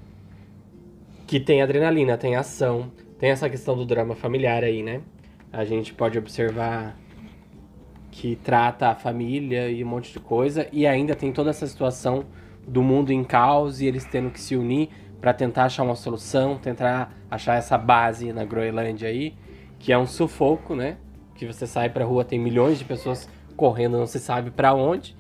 que 1.25 1.39
tem 1.39 1.61
adrenalina, 1.61 2.17
tem 2.17 2.35
ação, 2.35 2.91
tem 3.19 3.29
essa 3.29 3.49
questão 3.49 3.75
do 3.75 3.85
drama 3.85 4.15
familiar 4.15 4.63
aí, 4.63 4.83
né? 4.83 5.01
A 5.51 5.63
gente 5.63 5.93
pode 5.93 6.17
observar 6.17 6.95
que 8.11 8.35
trata 8.37 8.89
a 8.89 8.95
família 8.95 9.69
e 9.69 9.83
um 9.83 9.87
monte 9.87 10.13
de 10.13 10.19
coisa 10.19 10.67
e 10.71 10.85
ainda 10.87 11.15
tem 11.15 11.31
toda 11.31 11.49
essa 11.49 11.67
situação 11.67 12.25
do 12.67 12.81
mundo 12.81 13.11
em 13.11 13.23
caos 13.23 13.81
e 13.81 13.85
eles 13.85 14.05
tendo 14.05 14.29
que 14.29 14.39
se 14.39 14.55
unir 14.55 14.89
para 15.19 15.33
tentar 15.33 15.65
achar 15.65 15.83
uma 15.83 15.95
solução, 15.95 16.57
tentar 16.57 17.13
achar 17.29 17.55
essa 17.55 17.77
base 17.77 18.31
na 18.31 18.45
Groenlândia 18.45 19.09
aí, 19.09 19.33
que 19.79 19.91
é 19.91 19.97
um 19.97 20.05
sufoco, 20.05 20.75
né? 20.75 20.97
Que 21.35 21.45
você 21.45 21.65
sai 21.65 21.89
pra 21.89 22.05
rua, 22.05 22.23
tem 22.23 22.39
milhões 22.39 22.77
de 22.77 22.85
pessoas 22.85 23.27
correndo, 23.55 23.97
não 23.97 24.05
se 24.05 24.19
sabe 24.19 24.51
pra 24.51 24.73
onde, 24.73 25.15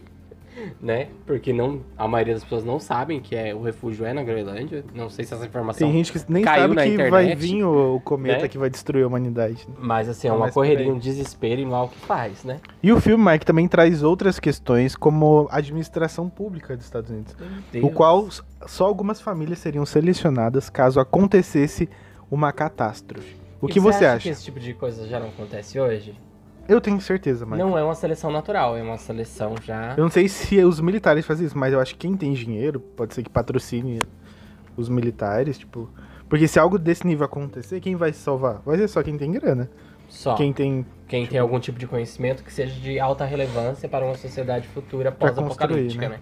né? 0.81 1.07
Porque 1.25 1.51
não, 1.51 1.81
a 1.97 2.07
maioria 2.07 2.33
das 2.33 2.43
pessoas 2.43 2.63
não 2.63 2.79
sabem 2.79 3.19
que 3.19 3.35
é 3.35 3.53
o 3.53 3.61
refúgio 3.61 4.05
é 4.05 4.13
na 4.13 4.23
Groenlândia. 4.23 4.83
Não 4.93 5.09
sei 5.09 5.25
se 5.25 5.33
essa 5.33 5.45
informação 5.45 5.87
Tem 5.87 5.91
gente 5.97 6.11
que 6.11 6.31
nem 6.31 6.43
caiu 6.43 6.63
sabe 6.63 6.75
que 6.75 6.87
internet, 6.87 7.11
vai 7.11 7.35
vir 7.35 7.63
o, 7.63 7.95
o 7.95 7.99
cometa 7.99 8.43
né? 8.43 8.47
que 8.47 8.57
vai 8.57 8.69
destruir 8.69 9.03
a 9.03 9.07
humanidade. 9.07 9.65
né? 9.67 9.75
Mas 9.79 10.09
assim, 10.09 10.27
é 10.27 10.31
uma 10.33 10.47
por 10.47 10.55
correria, 10.55 10.91
um 10.91 10.97
desespero 10.97 11.61
e 11.61 11.65
mal 11.65 11.89
que 11.89 11.99
faz, 11.99 12.43
né? 12.43 12.59
E 12.81 12.91
o 12.91 12.99
filme, 12.99 13.23
Mike, 13.31 13.45
também 13.45 13.67
traz 13.67 14.03
outras 14.03 14.39
questões, 14.39 14.95
como 14.95 15.47
a 15.51 15.57
administração 15.57 16.29
pública 16.29 16.75
dos 16.75 16.85
Estados 16.85 17.09
Unidos. 17.09 17.35
O 17.81 17.89
qual 17.89 18.27
só 18.65 18.85
algumas 18.85 19.21
famílias 19.21 19.59
seriam 19.59 19.85
selecionadas 19.85 20.69
caso 20.69 20.99
acontecesse 20.99 21.89
uma 22.29 22.51
catástrofe. 22.51 23.35
O 23.61 23.69
E 23.69 23.73
que 23.73 23.79
você 23.79 23.99
que 23.99 24.05
acha? 24.05 24.29
esse 24.29 24.43
tipo 24.43 24.59
de 24.59 24.73
coisa 24.73 25.07
já 25.07 25.19
não 25.19 25.29
acontece 25.29 25.79
hoje? 25.79 26.15
Eu 26.67 26.81
tenho 26.81 26.99
certeza, 26.99 27.45
Mike. 27.45 27.57
Não 27.57 27.77
é 27.77 27.83
uma 27.83 27.95
seleção 27.95 28.31
natural, 28.31 28.75
é 28.75 28.81
uma 28.81 28.97
seleção 28.97 29.55
já. 29.63 29.93
Eu 29.95 30.03
não 30.03 30.09
sei 30.09 30.27
se 30.27 30.63
os 30.63 30.79
militares 30.79 31.25
fazem 31.25 31.45
isso, 31.45 31.57
mas 31.57 31.73
eu 31.73 31.79
acho 31.79 31.93
que 31.93 31.99
quem 31.99 32.17
tem 32.17 32.33
dinheiro, 32.33 32.79
pode 32.79 33.13
ser 33.13 33.23
que 33.23 33.29
patrocine 33.29 34.01
os 34.75 34.89
militares, 34.89 35.57
tipo... 35.57 35.89
Porque 36.27 36.47
se 36.47 36.57
algo 36.57 36.79
desse 36.79 37.05
nível 37.05 37.25
acontecer, 37.25 37.79
quem 37.79 37.95
vai 37.95 38.11
se 38.11 38.19
salvar? 38.19 38.61
Vai 38.65 38.77
ser 38.77 38.87
só 38.87 39.03
quem 39.03 39.15
tem 39.17 39.31
grana. 39.31 39.69
Só 40.09 40.35
Quem 40.35 40.53
tem 40.53 40.85
quem 41.07 41.25
tem 41.25 41.39
algum 41.39 41.59
tipo 41.59 41.77
de 41.77 41.87
conhecimento 41.87 42.43
que 42.43 42.51
seja 42.51 42.79
de 42.79 42.99
alta 42.99 43.25
relevância 43.25 43.87
para 43.87 44.05
uma 44.05 44.15
sociedade 44.15 44.67
futura 44.67 45.11
pós-apocalíptica, 45.11 46.07
construir, 46.07 46.09
né? 46.09 46.19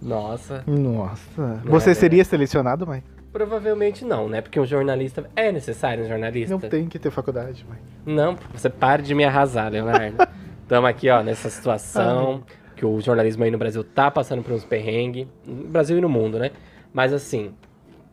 Nossa. 0.00 0.62
Nossa. 0.66 1.62
Não 1.64 1.72
Você 1.72 1.90
é 1.90 1.94
seria 1.94 2.24
selecionado, 2.24 2.86
Mike? 2.86 3.06
Provavelmente 3.34 4.04
não, 4.04 4.28
né? 4.28 4.40
Porque 4.40 4.60
um 4.60 4.64
jornalista. 4.64 5.28
É 5.34 5.50
necessário 5.50 6.04
um 6.04 6.08
jornalista? 6.08 6.54
Não 6.54 6.60
tem 6.60 6.86
que 6.86 7.00
ter 7.00 7.10
faculdade, 7.10 7.66
Mike. 7.68 7.82
Não, 8.06 8.38
você 8.52 8.70
pare 8.70 9.02
de 9.02 9.12
me 9.12 9.24
arrasar, 9.24 9.72
Leonardo. 9.72 10.18
Estamos 10.62 10.88
aqui, 10.88 11.10
ó, 11.10 11.20
nessa 11.20 11.50
situação 11.50 12.44
que 12.76 12.86
o 12.86 13.00
jornalismo 13.00 13.42
aí 13.42 13.50
no 13.50 13.58
Brasil 13.58 13.82
tá 13.82 14.08
passando 14.08 14.40
por 14.40 14.52
uns 14.52 14.64
perrengues. 14.64 15.26
No 15.44 15.66
Brasil 15.66 15.98
e 15.98 16.00
no 16.00 16.08
mundo, 16.08 16.38
né? 16.38 16.52
Mas 16.92 17.12
assim, 17.12 17.52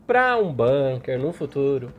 pra 0.08 0.36
um 0.38 0.52
bunker 0.52 1.20
no 1.20 1.32
futuro, 1.32 1.94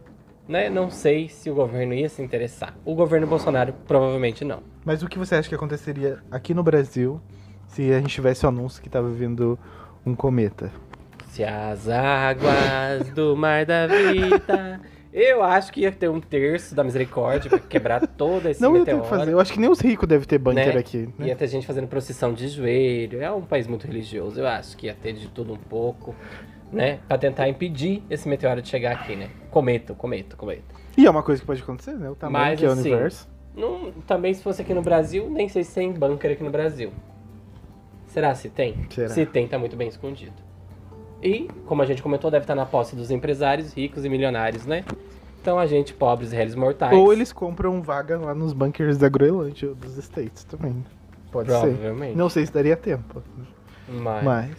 né? 0.48 0.68
Não 0.68 0.90
sei 0.90 1.28
se 1.28 1.48
o 1.48 1.54
governo 1.54 1.94
ia 1.94 2.08
se 2.08 2.20
interessar. 2.20 2.76
O 2.84 2.92
governo 2.96 3.28
Bolsonaro 3.28 3.72
provavelmente 3.86 4.44
não. 4.44 4.64
Mas 4.84 5.00
o 5.00 5.06
que 5.06 5.16
você 5.16 5.36
acha 5.36 5.48
que 5.48 5.54
aconteceria 5.54 6.18
aqui 6.28 6.52
no 6.52 6.64
Brasil 6.64 7.20
se 7.68 7.92
a 7.92 8.00
gente 8.00 8.14
tivesse 8.14 8.44
o 8.44 8.48
anúncio 8.48 8.82
que 8.82 8.90
tava 8.90 9.08
vindo 9.10 9.56
um 10.04 10.12
cometa? 10.12 10.72
Se 11.32 11.42
as 11.42 11.88
águas 11.88 13.08
do 13.14 13.34
mar 13.34 13.64
da 13.64 13.86
vida. 13.86 14.78
Eu 15.10 15.42
acho 15.42 15.72
que 15.72 15.80
ia 15.80 15.90
ter 15.90 16.10
um 16.10 16.20
terço 16.20 16.74
da 16.74 16.84
misericórdia 16.84 17.48
pra 17.48 17.58
quebrar 17.58 18.06
todo 18.06 18.46
esse 18.50 18.60
Não 18.60 18.76
ia 18.76 18.84
ter 18.84 19.00
que 19.00 19.08
fazer. 19.08 19.32
Eu 19.32 19.40
acho 19.40 19.50
que 19.50 19.58
nem 19.58 19.70
os 19.70 19.80
ricos 19.80 20.06
devem 20.06 20.28
ter 20.28 20.36
bunker 20.36 20.74
né? 20.74 20.78
aqui. 20.78 21.08
né? 21.18 21.28
Ia 21.28 21.34
ter 21.34 21.46
gente 21.46 21.66
fazendo 21.66 21.86
procissão 21.86 22.34
de 22.34 22.48
joelho. 22.48 23.22
É 23.22 23.32
um 23.32 23.40
país 23.40 23.66
muito 23.66 23.86
religioso. 23.86 24.40
Eu 24.40 24.46
acho 24.46 24.76
que 24.76 24.88
ia 24.88 24.94
ter 24.94 25.14
de 25.14 25.28
tudo 25.28 25.54
um 25.54 25.56
pouco, 25.56 26.14
né? 26.70 26.98
Pra 27.08 27.16
tentar 27.16 27.48
impedir 27.48 28.02
esse 28.10 28.28
meteoro 28.28 28.60
de 28.60 28.68
chegar 28.68 28.92
aqui, 28.92 29.16
né? 29.16 29.30
Cometa, 29.50 29.94
cometa, 29.94 30.36
cometa. 30.36 30.74
E 30.98 31.06
é 31.06 31.10
uma 31.10 31.22
coisa 31.22 31.40
que 31.40 31.46
pode 31.46 31.62
acontecer, 31.62 31.94
né? 31.94 32.10
O 32.10 32.14
tamanho 32.14 32.44
Mas, 32.44 32.58
que 32.60 32.66
é 32.66 32.68
o 32.68 32.72
assim, 32.72 32.90
universo. 32.90 33.26
Não, 33.56 33.90
também 34.06 34.34
se 34.34 34.42
fosse 34.42 34.60
aqui 34.60 34.74
no 34.74 34.82
Brasil, 34.82 35.30
nem 35.30 35.48
sei 35.48 35.64
se 35.64 35.74
tem 35.74 35.90
bunker 35.94 36.32
aqui 36.32 36.44
no 36.44 36.50
Brasil. 36.50 36.92
Será 38.06 38.34
se 38.34 38.50
tem? 38.50 38.86
Será? 38.90 39.08
Se 39.08 39.24
tem, 39.24 39.48
tá 39.48 39.58
muito 39.58 39.76
bem 39.76 39.88
escondido. 39.88 40.51
E, 41.22 41.48
como 41.66 41.82
a 41.82 41.86
gente 41.86 42.02
comentou, 42.02 42.30
deve 42.30 42.44
estar 42.44 42.54
na 42.54 42.66
posse 42.66 42.96
dos 42.96 43.10
empresários 43.10 43.72
ricos 43.72 44.04
e 44.04 44.08
milionários, 44.08 44.66
né? 44.66 44.84
Então 45.40 45.58
a 45.58 45.66
gente, 45.66 45.92
pobres 45.94 46.32
réis 46.32 46.54
mortais. 46.54 46.96
Ou 46.96 47.12
eles 47.12 47.32
compram 47.32 47.82
vaga 47.82 48.18
lá 48.18 48.34
nos 48.34 48.52
bunkers 48.52 48.98
da 48.98 49.08
Groenlândia 49.08 49.68
ou 49.68 49.74
dos 49.74 49.96
States 49.98 50.44
também. 50.44 50.84
Pode 51.30 51.50
ser. 51.50 51.58
Provavelmente. 51.58 52.16
Não 52.16 52.28
sei 52.28 52.46
se 52.46 52.52
daria 52.52 52.76
tempo. 52.76 53.22
Mas, 53.88 54.24
Mas 54.24 54.50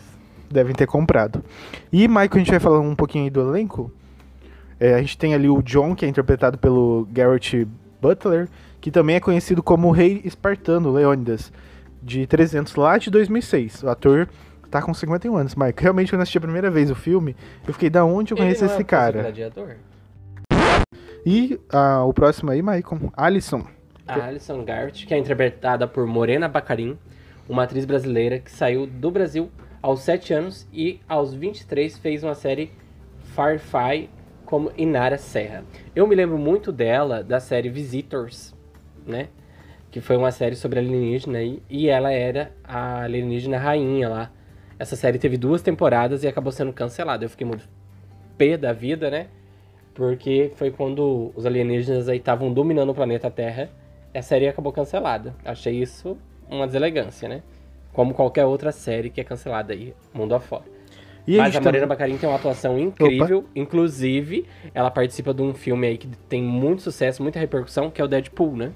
devem 0.51 0.74
ter 0.74 0.88
comprado. 0.88 1.43
E, 1.91 2.08
Michael, 2.08 2.29
a 2.34 2.38
gente 2.38 2.51
vai 2.51 2.60
falar 2.60 2.79
um 2.79 2.96
pouquinho 2.96 3.25
aí 3.25 3.29
do 3.29 3.41
elenco. 3.41 3.91
É, 4.79 4.93
a 4.96 5.00
gente 5.00 5.17
tem 5.17 5.34
ali 5.34 5.50
o 5.50 5.62
John, 5.62 5.96
que 5.96 6.05
é 6.05 6.08
interpretado 6.10 6.58
pelo 6.58 7.08
Garrett 7.12 7.67
Butler, 8.01 8.50
que 8.82 8.91
também 8.91 9.15
é 9.15 9.20
conhecido 9.20 9.63
como 9.63 9.88
o 9.88 9.91
Rei 9.91 10.22
Espartano, 10.25 10.91
Leônidas, 10.91 11.51
de 12.01 12.27
300, 12.27 12.75
lá 12.75 12.98
de 12.98 13.10
2006. 13.10 13.84
O 13.84 13.89
ator 13.89 14.27
tá 14.74 14.82
com 14.82 14.94
51 14.94 15.36
anos, 15.36 15.53
Michael. 15.53 15.75
Realmente, 15.77 16.12
quando 16.12 16.20
eu 16.20 16.24
assisti 16.24 16.39
a 16.39 16.42
primeira 16.42 16.72
vez 16.72 16.89
o 16.89 16.96
filme, 16.96 17.36
eu 17.68 17.74
fiquei, 17.74 17.92
da 17.92 18.03
onde 18.03 18.34
eu 18.34 18.38
conheço 18.38 18.63
é 18.63 18.68
esse 18.68 18.82
o 18.82 18.86
cara? 18.86 19.22
gladiador? 19.22 19.75
E 21.24 21.60
ah, 21.70 22.03
o 22.03 22.12
próximo 22.12 22.50
aí, 22.50 22.62
Michael, 22.62 23.13
Alisson. 23.15 23.65
A 24.08 24.25
Alison 24.25 24.65
Garrett, 24.65 25.06
que 25.06 25.13
é 25.13 25.18
interpretada 25.18 25.88
por 25.88 26.06
Morena 26.08 26.50
Bacarin, 26.50 26.98
uma 27.48 27.63
atriz 27.63 27.86
brasileira 27.86 28.39
que 28.39 28.51
saiu 28.51 28.88
do 28.88 29.12
Brasil 29.12 29.50
aos 29.82 30.01
7 30.01 30.34
anos 30.34 30.68
e 30.74 31.00
aos 31.08 31.34
23 31.36 31.98
fez 32.00 32.24
uma 32.24 32.34
série 32.34 32.72
Firefly 33.36 34.10
como 34.44 34.72
Inara 34.75 35.18
Serra. 35.18 35.63
Eu 35.96 36.08
me 36.08 36.15
lembro 36.15 36.38
muito 36.38 36.72
dela 36.72 37.24
da 37.24 37.39
série 37.39 37.70
Visitors, 37.70 38.56
né? 39.06 39.30
Que 39.92 40.01
foi 40.01 40.18
uma 40.18 40.32
série 40.32 40.56
sobre 40.56 40.80
alienígena 40.80 41.42
e, 41.44 41.62
e 41.70 41.88
ela 41.88 42.12
era 42.12 42.51
a 42.63 43.03
alienígena 43.03 43.60
rainha 43.60 44.10
lá. 44.10 44.32
Essa 44.80 44.96
série 44.96 45.18
teve 45.20 45.38
duas 45.38 45.62
temporadas 45.62 46.24
e 46.24 46.27
acabou 46.27 46.51
sendo 46.51 46.74
cancelada. 46.74 47.24
Eu 47.25 47.30
fiquei 47.30 47.46
muito 47.46 47.68
pé 48.38 48.58
da 48.58 48.74
vida, 48.74 49.10
né? 49.10 49.27
Porque 49.94 50.51
foi 50.56 50.72
quando 50.72 51.32
os 51.36 51.46
alienígenas 51.46 52.10
aí 52.10 52.18
estavam 52.18 52.51
dominando 52.51 52.89
o 52.89 52.96
planeta 52.96 53.30
Terra. 53.30 53.70
A 54.13 54.22
série 54.22 54.48
acabou 54.48 54.72
cancelada. 54.74 55.36
Achei 55.46 55.82
isso 55.82 56.18
uma 56.50 56.65
deselegância, 56.65 57.30
né? 57.30 57.44
Como 57.92 58.13
qualquer 58.13 58.46
outra 58.46 58.72
série 58.72 59.10
que 59.10 59.22
é 59.22 59.24
cancelada 59.24 59.74
aí, 59.74 59.94
mundo 60.13 60.34
afora. 60.34 60.63
E 61.25 61.38
Mas 61.38 61.56
a 61.56 61.62
Marina 61.62 61.72
também- 61.72 61.88
Bacarin 61.88 62.18
tem 62.18 62.27
uma 62.27 62.36
atuação 62.36 62.77
incrível. 62.77 63.46
Inclusive, 63.56 64.46
ela 64.74 64.92
participa 64.92 65.34
de 65.34 65.42
um 65.42 65.53
filme 65.53 65.88
aí 65.88 65.98
que 65.98 66.08
tem 66.27 66.44
muito 66.44 66.82
sucesso, 66.82 67.22
muita 67.24 67.39
repercussão, 67.39 67.89
que 67.89 68.01
é 68.01 68.03
o 68.03 68.08
Deadpool, 68.08 68.58
né? 68.58 68.72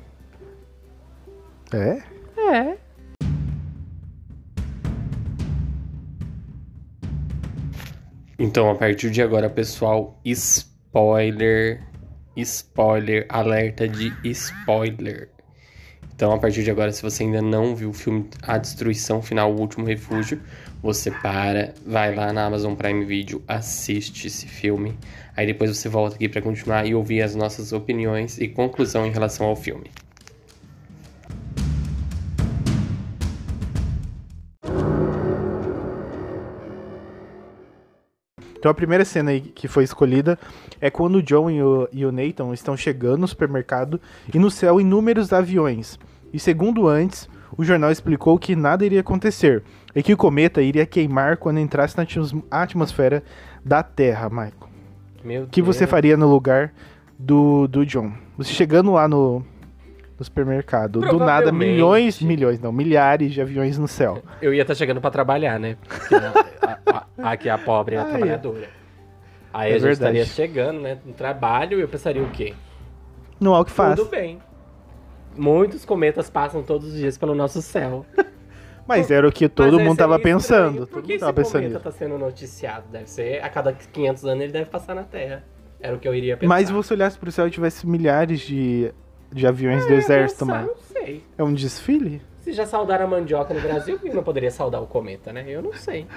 É? 1.73 2.01
É. 2.39 2.77
Então, 8.39 8.69
a 8.69 8.75
partir 8.75 9.09
de 9.09 9.19
agora, 9.19 9.49
pessoal, 9.49 10.21
spoiler, 10.23 11.81
spoiler, 12.35 13.25
alerta 13.29 13.87
de 13.87 14.13
spoiler. 14.25 15.29
Então, 16.13 16.31
a 16.31 16.37
partir 16.37 16.63
de 16.63 16.69
agora, 16.69 16.91
se 16.91 17.01
você 17.01 17.23
ainda 17.23 17.41
não 17.41 17.75
viu 17.75 17.89
o 17.89 17.93
filme 17.93 18.29
A 18.43 18.59
Destruição 18.59 19.23
Final, 19.23 19.51
O 19.51 19.59
Último 19.59 19.87
Refúgio, 19.87 20.39
você 20.83 21.09
para, 21.09 21.73
vai 21.83 22.13
lá 22.13 22.31
na 22.31 22.45
Amazon 22.45 22.75
Prime 22.75 23.03
Video, 23.05 23.43
assiste 23.47 24.27
esse 24.27 24.47
filme. 24.47 24.95
Aí 25.35 25.47
depois 25.47 25.75
você 25.75 25.89
volta 25.89 26.15
aqui 26.15 26.29
para 26.29 26.41
continuar 26.41 26.85
e 26.85 26.93
ouvir 26.93 27.23
as 27.23 27.33
nossas 27.33 27.73
opiniões 27.73 28.37
e 28.37 28.47
conclusão 28.47 29.03
em 29.07 29.11
relação 29.11 29.47
ao 29.47 29.55
filme. 29.55 29.89
Então 38.57 38.69
a 38.71 38.73
primeira 38.73 39.05
cena 39.05 39.31
aí 39.31 39.41
que 39.41 39.67
foi 39.67 39.83
escolhida 39.83 40.37
é 40.81 40.89
quando 40.89 41.15
o 41.15 41.23
John 41.23 41.49
e 41.49 41.61
o, 41.61 41.87
e 41.91 42.05
o 42.05 42.11
Nathan 42.11 42.53
estão 42.53 42.75
chegando 42.75 43.19
no 43.21 43.27
supermercado 43.27 43.99
e 44.33 44.39
no 44.39 44.49
céu 44.51 44.79
inúmeros 44.81 45.31
aviões. 45.31 45.99
E 46.33 46.39
segundo 46.39 46.87
antes, 46.87 47.29
o 47.57 47.63
jornal 47.63 47.91
explicou 47.91 48.37
que 48.37 48.55
nada 48.55 48.85
iria 48.85 48.99
acontecer 49.01 49.63
e 49.95 50.03
que 50.03 50.13
o 50.13 50.17
cometa 50.17 50.61
iria 50.61 50.85
queimar 50.85 51.37
quando 51.37 51.59
entrasse 51.59 51.95
na 51.95 52.03
atmos- 52.03 52.35
atmosfera 52.51 53.23
da 53.63 53.81
Terra, 53.81 54.29
Michael. 54.29 54.53
Meu 55.23 55.43
O 55.43 55.47
que 55.47 55.61
você 55.61 55.79
Deus. 55.79 55.91
faria 55.91 56.17
no 56.17 56.27
lugar 56.29 56.73
do, 57.17 57.67
do 57.67 57.85
John? 57.85 58.11
Você 58.37 58.51
chegando 58.53 58.91
lá 58.93 59.07
no, 59.07 59.43
no 60.17 60.25
supermercado, 60.25 60.99
do 61.01 61.19
nada, 61.19 61.51
milhões, 61.51 62.21
milhões, 62.21 62.59
não, 62.59 62.71
milhares 62.71 63.31
de 63.33 63.41
aviões 63.41 63.77
no 63.77 63.87
céu. 63.87 64.21
Eu 64.41 64.53
ia 64.53 64.63
estar 64.63 64.73
chegando 64.75 64.99
pra 64.99 65.11
trabalhar, 65.11 65.59
né? 65.59 65.77
Porque 65.87 66.15
a- 66.15 66.79
a- 67.21 67.31
aqui 67.31 67.47
a 67.49 67.57
pobre 67.57 67.95
é 67.95 67.99
a 67.99 68.03
Ah, 68.03 68.05
é. 68.05 68.09
trabalhadora. 68.09 68.69
Aí 69.53 69.71
É 69.71 69.75
a 69.75 69.77
gente 69.79 69.87
verdade. 69.87 70.17
estaria 70.19 70.25
chegando, 70.25 70.81
né? 70.81 70.97
No 71.05 71.13
trabalho 71.13 71.77
e 71.77 71.81
eu 71.81 71.87
pensaria 71.87 72.21
o 72.23 72.29
quê? 72.31 72.53
Não 73.39 73.53
há 73.53 73.59
o 73.59 73.65
que 73.65 73.71
faz. 73.71 73.95
Tudo 73.95 74.09
bem. 74.09 74.39
Muitos 75.35 75.85
cometas 75.85 76.29
passam 76.29 76.63
todos 76.63 76.87
os 76.87 76.93
dias 76.95 77.17
pelo 77.17 77.35
nosso 77.35 77.61
céu. 77.61 78.05
Mas 78.87 79.11
era 79.11 79.27
o 79.27 79.31
que 79.31 79.47
todo 79.49 79.79
mundo 79.79 79.97
tava 79.97 80.17
seria 80.17 80.35
estranho. 80.37 80.71
pensando. 80.71 80.87
Por 80.87 81.03
que 81.03 81.13
esse 81.13 81.33
pensando 81.33 81.51
cometa 81.53 81.67
nisso. 81.69 81.79
tá 81.83 81.91
sendo 81.91 82.17
noticiado? 82.17 82.85
Deve 82.91 83.09
ser 83.09 83.43
a 83.43 83.49
cada 83.49 83.73
500 83.73 84.25
anos 84.25 84.43
ele 84.43 84.53
deve 84.53 84.69
passar 84.69 84.95
na 84.95 85.03
Terra. 85.03 85.43
Era 85.79 85.95
o 85.95 85.99
que 85.99 86.07
eu 86.07 86.15
iria 86.15 86.37
pensar. 86.37 86.47
Mas 86.49 86.67
se 86.67 86.73
você 86.73 86.93
olhasse 86.93 87.19
pro 87.19 87.31
céu 87.31 87.47
e 87.47 87.51
tivesse 87.51 87.85
milhares 87.85 88.39
de, 88.39 88.91
de 89.31 89.45
aviões 89.47 89.83
do 89.85 89.89
Eu 89.89 89.95
ia 89.95 89.99
exército, 89.99 90.45
mano. 90.45 90.67
Não 90.67 90.75
sei. 90.75 91.23
É 91.37 91.43
um 91.43 91.53
desfile? 91.53 92.21
Se 92.43 92.53
já 92.53 92.65
saudaram 92.65 93.05
a 93.05 93.07
mandioca 93.09 93.53
no 93.53 93.59
Brasil, 93.59 93.99
não 94.13 94.23
poderia 94.23 94.49
saudar 94.49 94.81
o 94.81 94.87
cometa, 94.87 95.33
né? 95.33 95.43
Eu 95.47 95.61
não 95.61 95.73
sei. 95.73 96.07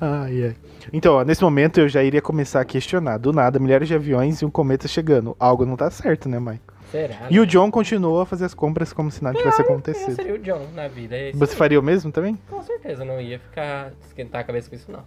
Ai, 0.00 0.44
ai. 0.44 0.56
Então, 0.92 1.14
ó, 1.14 1.24
nesse 1.24 1.42
momento 1.42 1.80
eu 1.80 1.88
já 1.88 2.02
iria 2.02 2.22
começar 2.22 2.60
a 2.60 2.64
questionar. 2.64 3.18
Do 3.18 3.32
nada, 3.32 3.58
milhares 3.58 3.88
de 3.88 3.94
aviões 3.94 4.40
e 4.40 4.44
um 4.44 4.50
cometa 4.50 4.86
chegando. 4.86 5.36
Algo 5.40 5.66
não 5.66 5.76
tá 5.76 5.90
certo, 5.90 6.28
né, 6.28 6.38
Mike? 6.38 6.60
Será? 6.90 7.26
E 7.30 7.38
o 7.38 7.42
né? 7.42 7.48
John 7.48 7.70
continuou 7.70 8.20
a 8.20 8.26
fazer 8.26 8.44
as 8.44 8.54
compras 8.54 8.92
como 8.92 9.10
se 9.10 9.24
nada 9.24 9.38
tivesse 9.38 9.62
acontecido. 9.62 10.14
seria 10.14 10.34
o 10.34 10.38
John 10.38 10.68
na 10.74 10.86
vida. 10.88 11.16
é 11.16 11.32
Você 11.32 11.52
aí. 11.52 11.58
faria 11.58 11.80
o 11.80 11.82
mesmo 11.82 12.12
também? 12.12 12.38
Com 12.48 12.62
certeza, 12.62 13.04
não 13.04 13.20
ia 13.20 13.38
ficar 13.38 13.92
esquentar 14.06 14.42
a 14.42 14.44
cabeça 14.44 14.68
com 14.68 14.76
isso, 14.76 14.92
não. 14.92 15.02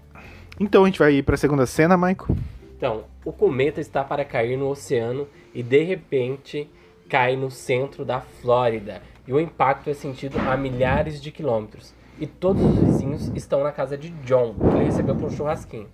Então 0.59 0.83
a 0.83 0.87
gente 0.87 0.99
vai 0.99 1.13
ir 1.13 1.23
pra 1.23 1.37
segunda 1.37 1.65
cena, 1.65 1.95
Michael. 1.95 2.35
Então, 2.77 3.03
o 3.23 3.31
cometa 3.31 3.79
está 3.79 4.03
para 4.03 4.25
cair 4.25 4.57
no 4.57 4.67
oceano 4.69 5.27
e 5.53 5.61
de 5.63 5.83
repente 5.83 6.69
cai 7.09 7.35
no 7.35 7.51
centro 7.51 8.03
da 8.03 8.21
Flórida. 8.21 9.01
E 9.27 9.33
o 9.33 9.39
impacto 9.39 9.89
é 9.89 9.93
sentido 9.93 10.37
a 10.39 10.55
milhares 10.55 11.21
de 11.21 11.31
quilômetros. 11.31 11.93
E 12.19 12.25
todos 12.25 12.63
os 12.63 12.79
vizinhos 12.79 13.31
estão 13.35 13.63
na 13.63 13.71
casa 13.71 13.97
de 13.97 14.09
John, 14.23 14.53
que 14.53 14.75
ele 14.75 14.85
recebeu 14.85 15.15
para 15.15 15.25
um 15.25 15.29
churrasquinho. 15.29 15.89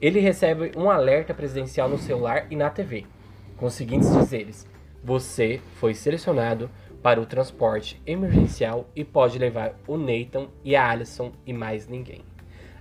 Ele 0.00 0.20
recebe 0.20 0.72
um 0.76 0.90
alerta 0.90 1.34
presidencial 1.34 1.88
no 1.88 1.98
celular 1.98 2.46
e 2.50 2.56
na 2.56 2.70
TV, 2.70 3.06
com 3.56 3.66
os 3.66 3.74
seguintes 3.74 4.12
dizeres: 4.12 4.66
Você 5.02 5.60
foi 5.76 5.94
selecionado 5.94 6.70
para 7.02 7.20
o 7.20 7.26
transporte 7.26 8.00
emergencial 8.06 8.88
e 8.94 9.04
pode 9.04 9.38
levar 9.38 9.74
o 9.86 9.96
Nathan 9.96 10.48
e 10.64 10.74
a 10.74 10.90
Alison 10.90 11.32
e 11.46 11.52
mais 11.52 11.86
ninguém. 11.86 12.24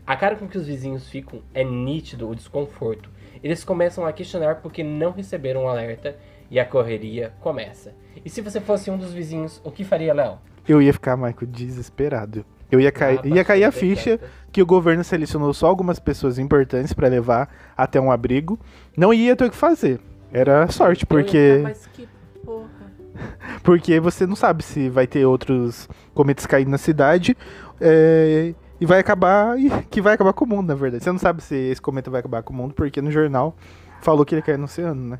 A 0.06 0.16
cara 0.16 0.36
com 0.36 0.48
que 0.48 0.58
os 0.58 0.68
vizinhos 0.68 1.10
ficam 1.10 1.42
é 1.54 1.64
nítido 1.64 2.30
o 2.30 2.36
desconforto. 2.36 3.10
Eles 3.44 3.64
começam 3.64 4.06
a 4.06 4.14
questionar 4.14 4.62
porque 4.62 4.84
não 4.84 5.12
receberam 5.12 5.66
o 5.66 5.68
alerta 5.68 6.18
e 6.50 6.60
a 6.60 6.66
correria 6.66 7.34
começa. 7.42 7.94
E 8.24 8.30
se 8.30 8.42
você 8.42 8.60
fosse 8.62 8.90
um 8.92 8.98
dos 8.98 9.12
vizinhos, 9.14 9.62
o 9.64 9.72
que 9.72 9.84
faria, 9.84 10.14
Léo? 10.14 10.38
Eu 10.68 10.82
ia 10.82 10.92
ficar, 10.94 11.16
Michael, 11.16 11.48
desesperado. 11.48 12.46
Eu 12.72 12.80
ia, 12.80 12.92
cair, 12.92 13.20
Ah, 13.24 13.28
ia 13.28 13.44
cair 13.46 13.64
a 13.64 13.72
ficha 13.72 14.18
tantas. 14.18 14.30
que 14.52 14.62
o 14.62 14.66
governo 14.66 15.04
selecionou 15.04 15.54
só 15.54 15.68
algumas 15.68 16.00
pessoas 16.00 16.40
importantes 16.40 16.94
pra 16.94 17.08
levar 17.08 17.48
até 17.78 18.02
um 18.02 18.12
abrigo. 18.12 18.60
Não 18.98 19.14
ia 19.14 19.36
ter 19.36 19.46
o 19.46 19.50
que 19.52 19.56
fazer. 19.56 20.00
Era 20.34 20.68
sorte, 20.70 21.06
Eu 21.08 21.18
ia 21.18 21.24
porque. 21.24 21.54
ficar, 21.58 21.64
Mas 21.70 21.88
que 21.88 22.08
porra. 22.44 22.70
Porque 23.64 24.00
você 24.00 24.26
não 24.26 24.36
sabe 24.36 24.64
se 24.64 24.90
vai 24.90 25.08
ter 25.08 25.26
outros 25.26 25.88
cometas 26.14 26.46
caindo 26.46 26.70
na 26.70 26.78
cidade 26.78 27.38
é, 27.80 28.54
e 28.82 28.86
vai 28.86 29.00
acabar. 29.00 29.58
e- 29.60 29.70
que 29.90 30.02
vai 30.02 30.14
acabar 30.16 30.34
com 30.34 30.44
o 30.46 30.48
mundo, 30.48 30.68
na 30.68 30.76
verdade. 30.76 31.04
Você 31.04 31.12
não 31.12 31.20
sabe 31.20 31.42
se 31.44 31.56
esse 31.56 31.82
cometa 31.82 32.10
vai 32.12 32.20
acabar 32.20 32.44
com 32.44 32.52
o 32.52 32.56
mundo, 32.56 32.74
porque 32.74 33.02
no 33.02 33.12
jornal 33.12 33.56
falou 34.02 34.26
que 34.26 34.36
ele 34.36 34.42
caiu 34.42 34.58
no 34.58 34.66
oceano, 34.66 35.12
né? 35.12 35.20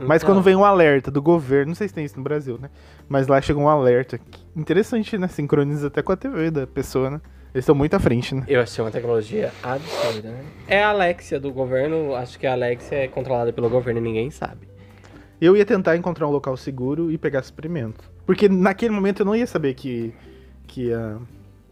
Mas 0.06 0.24
quando 0.24 0.42
vem 0.42 0.56
um 0.56 0.64
alerta 0.64 1.10
do 1.10 1.20
governo, 1.20 1.68
não 1.68 1.74
sei 1.74 1.88
se 1.88 1.94
tem 1.94 2.04
isso 2.04 2.16
no 2.16 2.22
Brasil, 2.22 2.58
né? 2.60 2.70
Mas 3.08 3.26
lá 3.26 3.40
chega 3.40 3.58
um 3.58 3.68
alerta. 3.68 4.18
Interessante, 4.56 5.16
né? 5.18 5.28
Sincroniza 5.28 5.88
até 5.88 6.02
com 6.02 6.12
a 6.12 6.16
TV 6.16 6.50
da 6.50 6.66
pessoa, 6.66 7.10
né? 7.10 7.20
Eles 7.52 7.62
estão 7.62 7.74
muito 7.74 7.94
à 7.94 7.98
frente, 7.98 8.34
né? 8.34 8.44
Eu 8.46 8.60
achei 8.60 8.82
uma 8.82 8.92
tecnologia 8.92 9.52
absurda, 9.62 10.30
né? 10.30 10.44
É 10.68 10.82
a 10.82 10.90
Alexia 10.90 11.40
do 11.40 11.52
governo, 11.52 12.14
acho 12.14 12.38
que 12.38 12.46
a 12.46 12.52
Alexia 12.52 12.98
é 12.98 13.08
controlada 13.08 13.52
pelo 13.52 13.68
governo 13.68 13.98
e 13.98 14.02
ninguém 14.02 14.30
sabe. 14.30 14.68
Eu 15.40 15.56
ia 15.56 15.64
tentar 15.64 15.96
encontrar 15.96 16.28
um 16.28 16.30
local 16.30 16.56
seguro 16.56 17.10
e 17.10 17.18
pegar 17.18 17.42
suprimento. 17.42 18.08
Porque 18.24 18.48
naquele 18.48 18.94
momento 18.94 19.20
eu 19.20 19.26
não 19.26 19.34
ia 19.34 19.46
saber 19.46 19.74
que, 19.74 20.14
que 20.66 20.88
ia. 20.88 21.16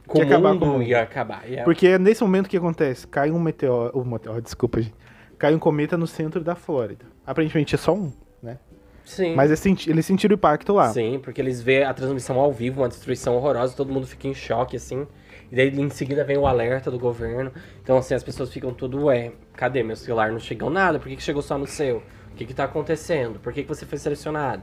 Com 0.07 0.15
Que 0.15 0.19
ia 0.19 0.25
acabar 0.25 0.59
com 0.59 0.65
o 0.65 0.69
mundo. 0.69 0.83
ia 0.83 1.03
acabar. 1.03 1.49
Ia... 1.49 1.63
Porque 1.65 1.87
é 1.87 1.99
nesse 1.99 2.23
momento 2.23 2.49
que 2.49 2.57
acontece. 2.57 3.07
Cai 3.07 3.31
um 3.31 3.39
meteoro. 3.39 3.97
Um 3.97 4.05
meteoro 4.05 4.43
desculpa, 4.43 4.81
gente. 4.81 4.95
Cai 5.39 5.55
um 5.55 5.59
cometa 5.59 5.97
no 5.97 6.07
centro 6.07 6.43
da 6.43 6.57
Flórida. 6.57 7.05
Aparentemente 7.29 7.75
é 7.75 7.79
só 7.79 7.93
um, 7.95 8.11
né? 8.43 8.59
Sim. 9.05 9.35
Mas 9.35 9.51
eles 9.87 10.07
sentiram 10.07 10.35
o 10.35 10.39
impacto 10.39 10.73
lá. 10.73 10.89
Sim, 10.89 11.21
porque 11.23 11.41
eles 11.43 11.61
vê 11.61 11.83
a 11.83 11.93
transmissão 11.93 12.39
ao 12.41 12.51
vivo, 12.51 12.81
uma 12.81 12.89
destruição 12.89 13.37
horrorosa, 13.37 13.77
todo 13.77 13.93
mundo 13.93 14.07
fica 14.07 14.27
em 14.27 14.35
choque, 14.35 14.77
assim. 14.77 15.07
E 15.53 15.57
daí 15.57 15.69
em 15.79 15.91
seguida 15.91 16.25
vem 16.25 16.39
o 16.39 16.47
alerta 16.47 16.91
do 16.91 16.99
governo. 16.99 17.53
Então, 17.83 17.99
assim, 17.99 18.15
as 18.15 18.23
pessoas 18.23 18.51
ficam 18.51 18.73
tudo, 18.73 19.05
ué, 19.05 19.33
cadê 19.55 19.83
meu 19.83 19.95
celular? 19.95 20.33
Não 20.33 20.39
chegou 20.39 20.71
nada, 20.71 20.99
por 20.99 21.07
que, 21.09 21.17
que 21.17 21.23
chegou 21.23 21.43
só 21.43 21.59
no 21.59 21.67
seu? 21.67 21.99
O 22.33 22.35
que, 22.35 22.47
que 22.47 22.55
tá 22.55 22.65
acontecendo? 22.65 23.39
Por 23.39 23.53
que, 23.53 23.63
que 23.63 23.69
você 23.69 23.85
foi 23.85 23.99
selecionado? 23.99 24.63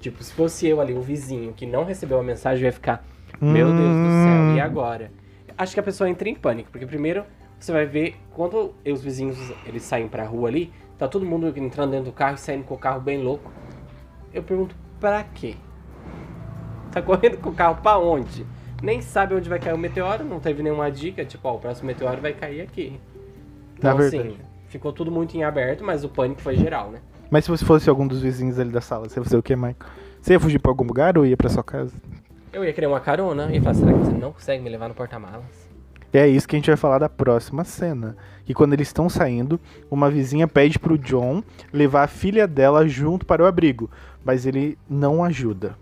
Tipo, 0.00 0.24
se 0.24 0.32
fosse 0.32 0.66
eu 0.66 0.80
ali, 0.80 0.94
o 0.94 1.02
vizinho, 1.02 1.52
que 1.52 1.66
não 1.66 1.84
recebeu 1.84 2.18
a 2.18 2.22
mensagem, 2.22 2.64
ia 2.64 2.72
ficar, 2.72 3.04
meu 3.40 3.66
Deus 3.66 3.78
do 3.78 4.10
céu, 4.24 4.56
e 4.56 4.60
agora? 4.60 5.10
Acho 5.58 5.74
que 5.74 5.80
a 5.80 5.82
pessoa 5.82 6.08
entra 6.08 6.28
em 6.28 6.34
pânico, 6.34 6.70
porque 6.70 6.86
primeiro 6.86 7.24
você 7.58 7.72
vai 7.72 7.86
ver, 7.86 8.16
quando 8.32 8.74
os 8.86 9.02
vizinhos 9.02 9.38
eles 9.66 9.82
saem 9.82 10.08
pra 10.08 10.24
rua 10.24 10.48
ali, 10.48 10.72
tá 10.98 11.06
todo 11.08 11.24
mundo 11.24 11.52
entrando 11.56 11.90
dentro 11.90 12.06
do 12.06 12.12
carro 12.12 12.34
e 12.34 12.38
saindo 12.38 12.64
com 12.64 12.74
o 12.74 12.78
carro 12.78 13.00
bem 13.00 13.22
louco. 13.22 13.50
Eu 14.32 14.42
pergunto, 14.42 14.74
pra 15.00 15.22
quê? 15.24 15.54
Tá 16.92 17.00
correndo 17.02 17.38
com 17.38 17.50
o 17.50 17.54
carro 17.54 17.76
pra 17.82 17.98
onde? 17.98 18.46
Nem 18.82 19.00
sabe 19.00 19.34
onde 19.34 19.48
vai 19.48 19.58
cair 19.58 19.72
o 19.74 19.78
meteoro, 19.78 20.24
não 20.24 20.38
teve 20.38 20.62
nenhuma 20.62 20.90
dica, 20.90 21.24
tipo, 21.24 21.48
ó, 21.48 21.54
o 21.54 21.58
próximo 21.58 21.86
meteoro 21.86 22.20
vai 22.20 22.32
cair 22.34 22.60
aqui. 22.60 22.98
Na 23.82 23.90
Então, 23.90 23.96
verdade. 23.96 24.28
assim, 24.28 24.36
ficou 24.68 24.92
tudo 24.92 25.10
muito 25.10 25.34
em 25.36 25.42
aberto, 25.44 25.82
mas 25.82 26.04
o 26.04 26.08
pânico 26.08 26.40
foi 26.42 26.56
geral, 26.56 26.90
né? 26.90 26.98
Mas 27.30 27.44
se 27.44 27.50
você 27.50 27.64
fosse 27.64 27.88
algum 27.88 28.06
dos 28.06 28.20
vizinhos 28.20 28.58
ali 28.58 28.70
da 28.70 28.80
sala, 28.80 29.08
você 29.08 29.18
ia 29.18 29.24
fazer 29.24 29.36
o 29.36 29.42
quê, 29.42 29.56
Michael? 29.56 29.76
Você 30.20 30.34
ia 30.34 30.40
fugir 30.40 30.58
pra 30.58 30.70
algum 30.70 30.84
lugar 30.84 31.16
ou 31.18 31.24
ia 31.26 31.36
pra 31.36 31.48
sua 31.48 31.64
casa? 31.64 31.92
Eu 32.52 32.64
ia 32.64 32.72
querer 32.72 32.86
uma 32.86 33.00
carona 33.00 33.48
e 33.54 33.60
falar, 33.60 33.74
será 33.74 33.92
que 33.92 33.98
você 33.98 34.12
não 34.12 34.32
consegue 34.32 34.62
me 34.62 34.70
levar 34.70 34.88
no 34.88 34.94
porta-malas? 34.94 35.44
E 36.16 36.18
é 36.18 36.26
isso 36.26 36.48
que 36.48 36.56
a 36.56 36.58
gente 36.58 36.70
vai 36.70 36.78
falar 36.78 36.96
da 36.96 37.10
próxima 37.10 37.62
cena. 37.62 38.16
Que 38.46 38.54
quando 38.54 38.72
eles 38.72 38.88
estão 38.88 39.06
saindo, 39.06 39.60
uma 39.90 40.10
vizinha 40.10 40.48
pede 40.48 40.78
pro 40.78 40.96
John 40.96 41.42
levar 41.70 42.04
a 42.04 42.06
filha 42.06 42.48
dela 42.48 42.88
junto 42.88 43.26
para 43.26 43.42
o 43.42 43.46
abrigo, 43.46 43.90
mas 44.24 44.46
ele 44.46 44.78
não 44.88 45.22
ajuda. 45.22 45.76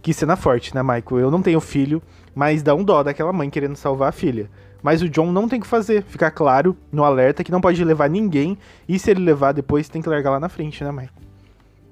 Que 0.00 0.14
cena 0.14 0.36
forte, 0.36 0.72
né, 0.72 0.84
Michael? 0.84 1.18
Eu 1.18 1.32
não 1.32 1.42
tenho 1.42 1.60
filho, 1.60 2.00
mas 2.32 2.62
dá 2.62 2.76
um 2.76 2.84
dó 2.84 3.02
daquela 3.02 3.32
mãe 3.32 3.50
querendo 3.50 3.74
salvar 3.74 4.10
a 4.10 4.12
filha. 4.12 4.48
Mas 4.84 5.02
o 5.02 5.08
John 5.08 5.32
não 5.32 5.48
tem 5.48 5.58
o 5.58 5.62
que 5.62 5.66
fazer, 5.66 6.04
ficar 6.04 6.30
claro 6.30 6.76
no 6.92 7.02
alerta 7.02 7.42
que 7.42 7.50
não 7.50 7.60
pode 7.60 7.82
levar 7.82 8.08
ninguém, 8.08 8.56
e 8.88 9.00
se 9.00 9.10
ele 9.10 9.24
levar 9.24 9.50
depois 9.50 9.88
tem 9.88 10.00
que 10.00 10.08
largar 10.08 10.30
lá 10.30 10.38
na 10.38 10.48
frente, 10.48 10.84
né, 10.84 10.92
Michael? 10.92 11.10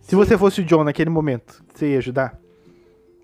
Se 0.00 0.14
você 0.14 0.38
fosse 0.38 0.60
o 0.60 0.64
John 0.64 0.84
naquele 0.84 1.10
momento, 1.10 1.60
você 1.74 1.90
ia 1.90 1.98
ajudar? 1.98 2.38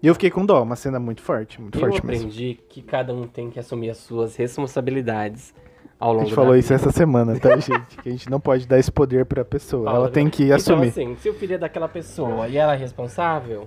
E 0.05 0.07
eu 0.07 0.13
fiquei 0.15 0.31
com 0.31 0.45
dó, 0.45 0.63
uma 0.63 0.77
cena 0.77 1.01
muito 1.01 1.23
forte, 1.23 1.59
muito 1.59 1.77
Eu 1.77 1.81
forte 1.81 2.05
mesmo. 2.05 2.27
aprendi 2.27 2.59
que 2.69 2.83
cada 2.83 3.15
um 3.15 3.27
tem 3.27 3.49
que 3.49 3.59
assumir 3.59 3.89
as 3.89 3.97
suas 3.97 4.37
responsabilidades 4.37 5.55
ao 5.99 6.11
A 6.11 6.13
longo 6.13 6.25
gente 6.27 6.35
da 6.37 6.43
falou 6.43 6.55
isso 6.57 6.69
vida. 6.69 6.75
essa 6.75 6.91
semana, 6.91 7.41
tá, 7.41 7.57
gente? 7.57 7.97
Que 8.03 8.11
a 8.11 8.13
gente 8.13 8.29
não 8.29 8.39
pode 8.39 8.67
dar 8.69 8.79
esse 8.79 8.93
poder 8.93 9.25
pra 9.25 9.43
pessoa. 9.47 9.89
Ela 9.89 10.11
tem 10.11 10.27
né? 10.27 10.31
que 10.31 10.53
assumir. 10.53 10.89
Então, 10.89 11.05
assim, 11.05 11.17
se 11.17 11.31
o 11.31 11.33
filho 11.33 11.55
é 11.55 11.59
daquela 11.59 11.89
pessoa 11.89 12.47
e 12.49 12.59
ela 12.59 12.75
é 12.75 12.77
responsável, 12.77 13.67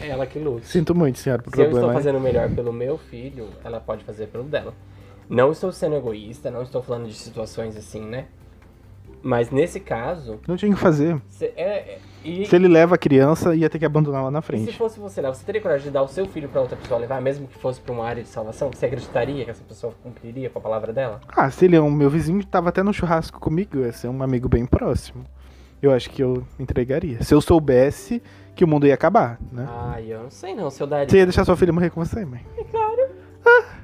é 0.00 0.08
ela 0.08 0.26
que 0.26 0.40
luta. 0.40 0.66
Sinto 0.66 0.92
muito, 0.92 1.20
senhora, 1.20 1.40
por 1.40 1.54
Se 1.54 1.60
eu 1.60 1.66
problema. 1.66 1.78
estou 1.86 1.90
hein? 1.92 1.96
fazendo 1.96 2.18
o 2.18 2.20
melhor 2.20 2.50
pelo 2.52 2.72
meu 2.72 2.98
filho, 2.98 3.50
ela 3.62 3.78
pode 3.78 4.02
fazer 4.02 4.26
pelo 4.26 4.42
dela. 4.42 4.74
Não 5.28 5.52
estou 5.52 5.70
sendo 5.70 5.94
egoísta, 5.94 6.50
não 6.50 6.62
estou 6.62 6.82
falando 6.82 7.06
de 7.06 7.14
situações 7.14 7.76
assim, 7.76 8.00
né? 8.00 8.26
Mas 9.26 9.50
nesse 9.50 9.80
caso, 9.80 10.38
Não 10.46 10.56
tinha 10.56 10.70
o 10.70 10.74
que 10.74 10.80
fazer. 10.80 11.20
cê- 11.28 11.52
é, 11.56 11.62
é- 11.64 11.98
e, 12.24 12.46
Se 12.46 12.54
ele 12.54 12.68
leva 12.68 12.94
a 12.94 12.98
criança, 12.98 13.56
ia 13.56 13.68
ter 13.68 13.76
que 13.80 13.84
abandonar 13.84 14.22
lá 14.22 14.30
na 14.30 14.38
e 14.38 14.42
se 14.42 14.46
frente. 14.46 14.78
fosse 14.78 15.00
você 15.00 15.20
lá, 15.20 15.34
você 15.34 15.44
teria 15.44 15.60
coragem 15.60 15.86
de 15.88 15.90
dar 15.90 16.02
o 16.02 16.08
seu 16.08 16.26
filho 16.26 16.48
para 16.48 16.60
outra 16.60 16.76
pessoa 16.76 17.00
levar, 17.00 17.20
mesmo 17.20 17.48
que 17.48 17.58
fosse 17.58 17.80
para 17.80 17.92
uma 17.92 18.04
área 18.06 18.22
de 18.22 18.28
salvação? 18.28 18.70
Você 18.72 18.86
acreditaria 18.86 19.44
que 19.44 19.50
essa 19.50 19.64
pessoa 19.64 19.92
cumpriria 20.00 20.48
com 20.48 20.60
a 20.60 20.62
palavra 20.62 20.92
dela? 20.92 21.20
Ah, 21.28 21.50
se 21.50 21.64
ele 21.64 21.74
é 21.74 21.80
um 21.80 21.90
meu 21.90 22.08
vizinho, 22.08 22.44
tava 22.46 22.68
até 22.68 22.84
no 22.84 22.92
churrasco 22.92 23.40
comigo, 23.40 23.78
ia 23.78 23.92
ser 23.92 24.06
um 24.06 24.22
amigo 24.22 24.48
bem 24.48 24.64
próximo. 24.64 25.24
Eu 25.82 25.92
acho 25.92 26.08
que 26.08 26.22
eu 26.22 26.46
entregaria. 26.58 27.20
Se 27.24 27.34
eu 27.34 27.40
soubesse 27.40 28.22
que 28.54 28.64
o 28.64 28.68
mundo 28.68 28.86
ia 28.86 28.94
acabar, 28.94 29.38
né? 29.52 29.66
Ai, 29.68 30.12
eu 30.12 30.22
não 30.22 30.30
sei 30.30 30.54
não, 30.54 30.70
se 30.70 30.80
eu 30.80 30.86
daria. 30.86 31.08
Você 31.08 31.16
ia 31.18 31.26
deixar 31.26 31.44
sua 31.44 31.56
filha 31.56 31.72
morrer 31.72 31.90
com 31.90 32.02
você, 32.04 32.24
mãe? 32.24 32.46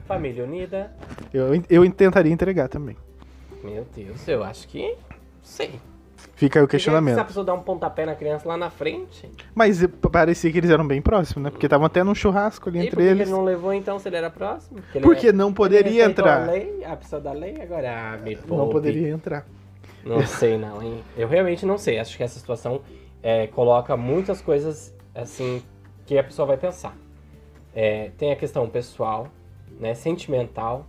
Família 0.07 0.44
unida. 0.44 0.92
Eu, 1.35 1.48
eu 1.68 1.90
tentaria 1.90 2.33
entregar 2.33 2.68
também. 2.68 2.96
Meu 3.62 3.85
Deus, 3.94 4.26
eu 4.28 4.42
acho 4.44 4.66
que. 4.68 4.94
Sei. 5.42 5.81
Fica 6.35 6.59
aí 6.59 6.62
o 6.64 6.66
Se 6.66 6.68
a 6.68 6.70
questionamento. 6.70 7.24
pessoa 7.24 7.44
dar 7.44 7.55
um 7.55 7.61
pontapé 7.62 8.05
na 8.07 8.14
criança 8.14 8.48
lá 8.48 8.57
na 8.57 8.70
frente. 8.70 9.31
Mas 9.55 9.85
parecia 10.11 10.50
que 10.50 10.59
eles 10.59 10.70
eram 10.70 10.87
bem 10.87 11.00
próximos, 11.02 11.44
né? 11.44 11.50
Porque 11.50 11.66
estavam 11.66 11.87
até 11.87 12.02
num 12.02 12.14
churrasco 12.14 12.68
ali 12.68 12.78
E 12.78 12.83
entre 12.87 12.96
que 12.96 13.02
que 13.02 13.09
eles. 13.09 13.22
ele 13.22 13.31
não 13.31 13.44
levou 13.44 13.72
então 13.72 13.98
se 13.98 14.09
ele 14.09 14.16
era 14.16 14.31
próximo? 14.31 14.81
Porque 14.81 15.00
Porque 15.00 15.28
é- 15.28 15.33
não 15.33 15.52
poderia 15.52 16.05
entrar. 16.05 16.48
A, 16.48 16.50
lei, 16.50 16.85
a 16.85 16.96
pessoa 16.96 17.20
da 17.20 17.33
lei, 17.33 17.61
agora 17.61 18.14
ah, 18.14 18.16
me 18.18 18.35
Não 18.35 18.42
poupe. 18.42 18.72
poderia 18.72 19.09
entrar. 19.11 19.46
Não 20.05 20.26
sei 20.26 20.57
não, 20.59 20.83
hein? 20.83 21.05
Eu 21.16 21.28
realmente 21.28 21.64
não 21.64 21.78
sei. 21.78 21.98
Acho 21.98 22.16
que 22.16 22.22
essa 22.24 22.38
situação 22.38 22.81
é, 23.22 23.46
coloca 23.48 23.96
muitas 23.96 24.40
coisas 24.40 24.92
assim 25.14 25.62
que 26.07 26.18
a 26.18 26.24
pessoa 26.24 26.46
vai 26.46 26.57
pensar. 26.57 26.96
É, 27.74 28.11
tem 28.18 28.33
a 28.33 28.37
questão 28.37 28.68
pessoal, 28.68 29.28
né? 29.78 29.94
Sentimental. 29.94 30.87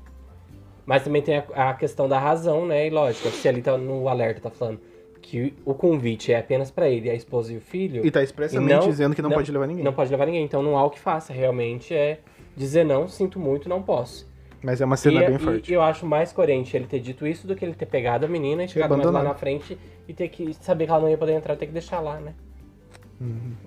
Mas 0.86 1.04
também 1.04 1.22
tem 1.22 1.38
a, 1.38 1.69
a 1.69 1.74
questão 1.74 2.08
da 2.10 2.19
razão, 2.19 2.65
né? 2.65 2.88
E 2.88 2.89
lógico, 2.89 3.30
se 3.30 3.48
ali 3.48 3.62
tá 3.62 3.78
no 3.78 4.08
alerta 4.10 4.41
tá 4.41 4.50
falando 4.50 4.80
que 5.22 5.54
o 5.63 5.74
convite 5.74 6.34
é 6.34 6.39
apenas 6.39 6.69
pra 6.69 6.89
ele, 6.89 7.10
a 7.10 7.15
esposa 7.15 7.54
e 7.54 7.58
o 7.58 7.62
filho. 7.62 8.06
E 8.06 8.12
tá 8.12 8.22
expressamente 8.22 8.69
E 8.72 8.76
não- 8.76 8.88
dizendo 8.89 9.15
que 9.15 9.22
não, 9.22 9.32
pode 9.32 9.50
levar 9.52 9.67
ninguém. 9.67 9.84
Não 9.84 9.93
pode 9.93 10.12
levar 10.12 10.26
ninguém. 10.26 10.43
Então 10.43 10.62
não 10.62 10.78
há 10.78 10.84
o 10.86 10.89
que 10.89 11.00
faça. 11.00 11.32
Realmente 11.32 11.93
é 11.93 12.19
dizer 12.58 12.84
não, 12.84 13.08
sinto 13.08 13.39
muito, 13.39 13.69
não 13.69 13.82
posso. 13.82 14.30
Mas 14.62 14.80
é 14.82 14.86
uma 14.86 14.96
cena 14.98 15.22
e, 15.24 15.26
bem 15.28 15.36
e 15.36 15.39
forte. 15.39 15.74
eu 15.74 15.82
acho 15.82 16.06
mais 16.06 16.32
coerente 16.32 16.76
ele 16.76 16.86
ter 16.88 17.00
dito 17.00 17.26
isso 17.28 17.46
do 17.48 17.56
que 17.56 17.63
ele 17.65 17.74
ter 17.74 17.86
pegado 17.86 18.26
a 18.26 18.30
menina 18.30 18.63
e 18.63 18.67
chegado 18.69 18.96
mais 18.98 19.12
lá 19.12 19.22
na 19.24 19.34
frente 19.34 19.78
e 20.08 20.13
ter 20.13 20.30
que 20.30 20.54
saber 20.54 20.86
que 20.86 20.91
ela 20.91 21.02
não 21.02 21.10
ia 21.10 21.17
poder 21.17 21.34
entrar, 21.34 21.56
ter 21.58 21.65
que 21.65 21.74
deixar 21.74 22.00
lá, 22.00 22.17
né? 22.19 22.34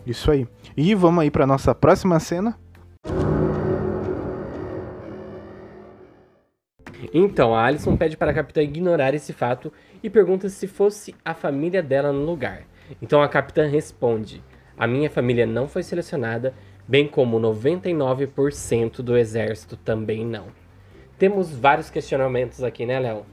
Isso 0.07 0.31
aí. 0.31 0.47
E 0.77 0.95
vamos 0.95 1.23
aí 1.23 1.31
pra 1.31 1.47
nossa 1.47 1.75
próxima 1.75 2.19
cena. 2.21 2.59
Então, 7.19 7.55
a 7.55 7.65
Alison 7.65 7.97
pede 7.97 8.15
para 8.15 8.31
a 8.31 8.35
capitã 8.35 8.61
ignorar 8.61 9.15
esse 9.15 9.33
fato 9.33 9.73
e 10.03 10.11
pergunta 10.11 10.51
se 10.51 10.67
fosse 10.67 11.15
a 11.25 11.33
família 11.33 11.83
dela 11.83 12.13
no 12.13 12.27
lugar. 12.27 12.65
Então 13.01 13.23
a 13.23 13.29
capitã 13.29 13.67
responde: 13.67 14.45
A 14.77 14.87
minha 14.87 15.09
família 15.09 15.47
não 15.47 15.67
foi 15.67 15.83
selecionada, 15.83 16.53
bem 16.87 17.09
como 17.09 17.41
99% 17.41 19.01
do 19.01 19.17
exército 19.17 19.79
também 19.79 20.27
não. 20.27 20.49
Temos 21.19 21.57
vários 21.57 21.89
questionamentos 21.89 22.63
aqui, 22.63 22.85
né, 22.85 23.01
Léo? 23.01 23.25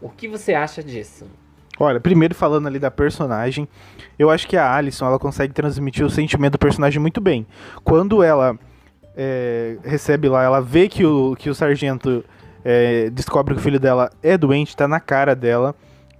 O 0.00 0.08
que 0.08 0.26
você 0.26 0.54
acha 0.54 0.82
disso? 0.82 1.26
Olha, 1.78 2.00
primeiro 2.00 2.34
falando 2.34 2.68
ali 2.68 2.78
da 2.78 2.90
personagem, 2.90 3.68
eu 4.18 4.30
acho 4.30 4.48
que 4.48 4.56
a 4.56 4.74
Alison 4.74 5.08
ela 5.08 5.18
consegue 5.18 5.52
transmitir 5.52 6.06
o 6.06 6.08
sentimento 6.08 6.52
do 6.52 6.58
personagem 6.58 6.98
muito 6.98 7.20
bem. 7.20 7.46
Quando 7.84 8.22
ela 8.22 8.58
é, 9.14 9.76
recebe 9.84 10.26
lá, 10.26 10.42
ela 10.42 10.60
vê 10.60 10.88
que 10.88 11.04
o, 11.04 11.36
que 11.38 11.50
o 11.50 11.54
sargento 11.54 12.24
é, 12.68 13.10
descobre 13.10 13.54
que 13.54 13.60
o 13.60 13.62
filho 13.62 13.78
dela 13.78 14.10
é 14.22 14.36
doente, 14.36 14.76
tá 14.76 14.88
na 14.88 14.98
cara 14.98 15.34
dela. 15.36 15.74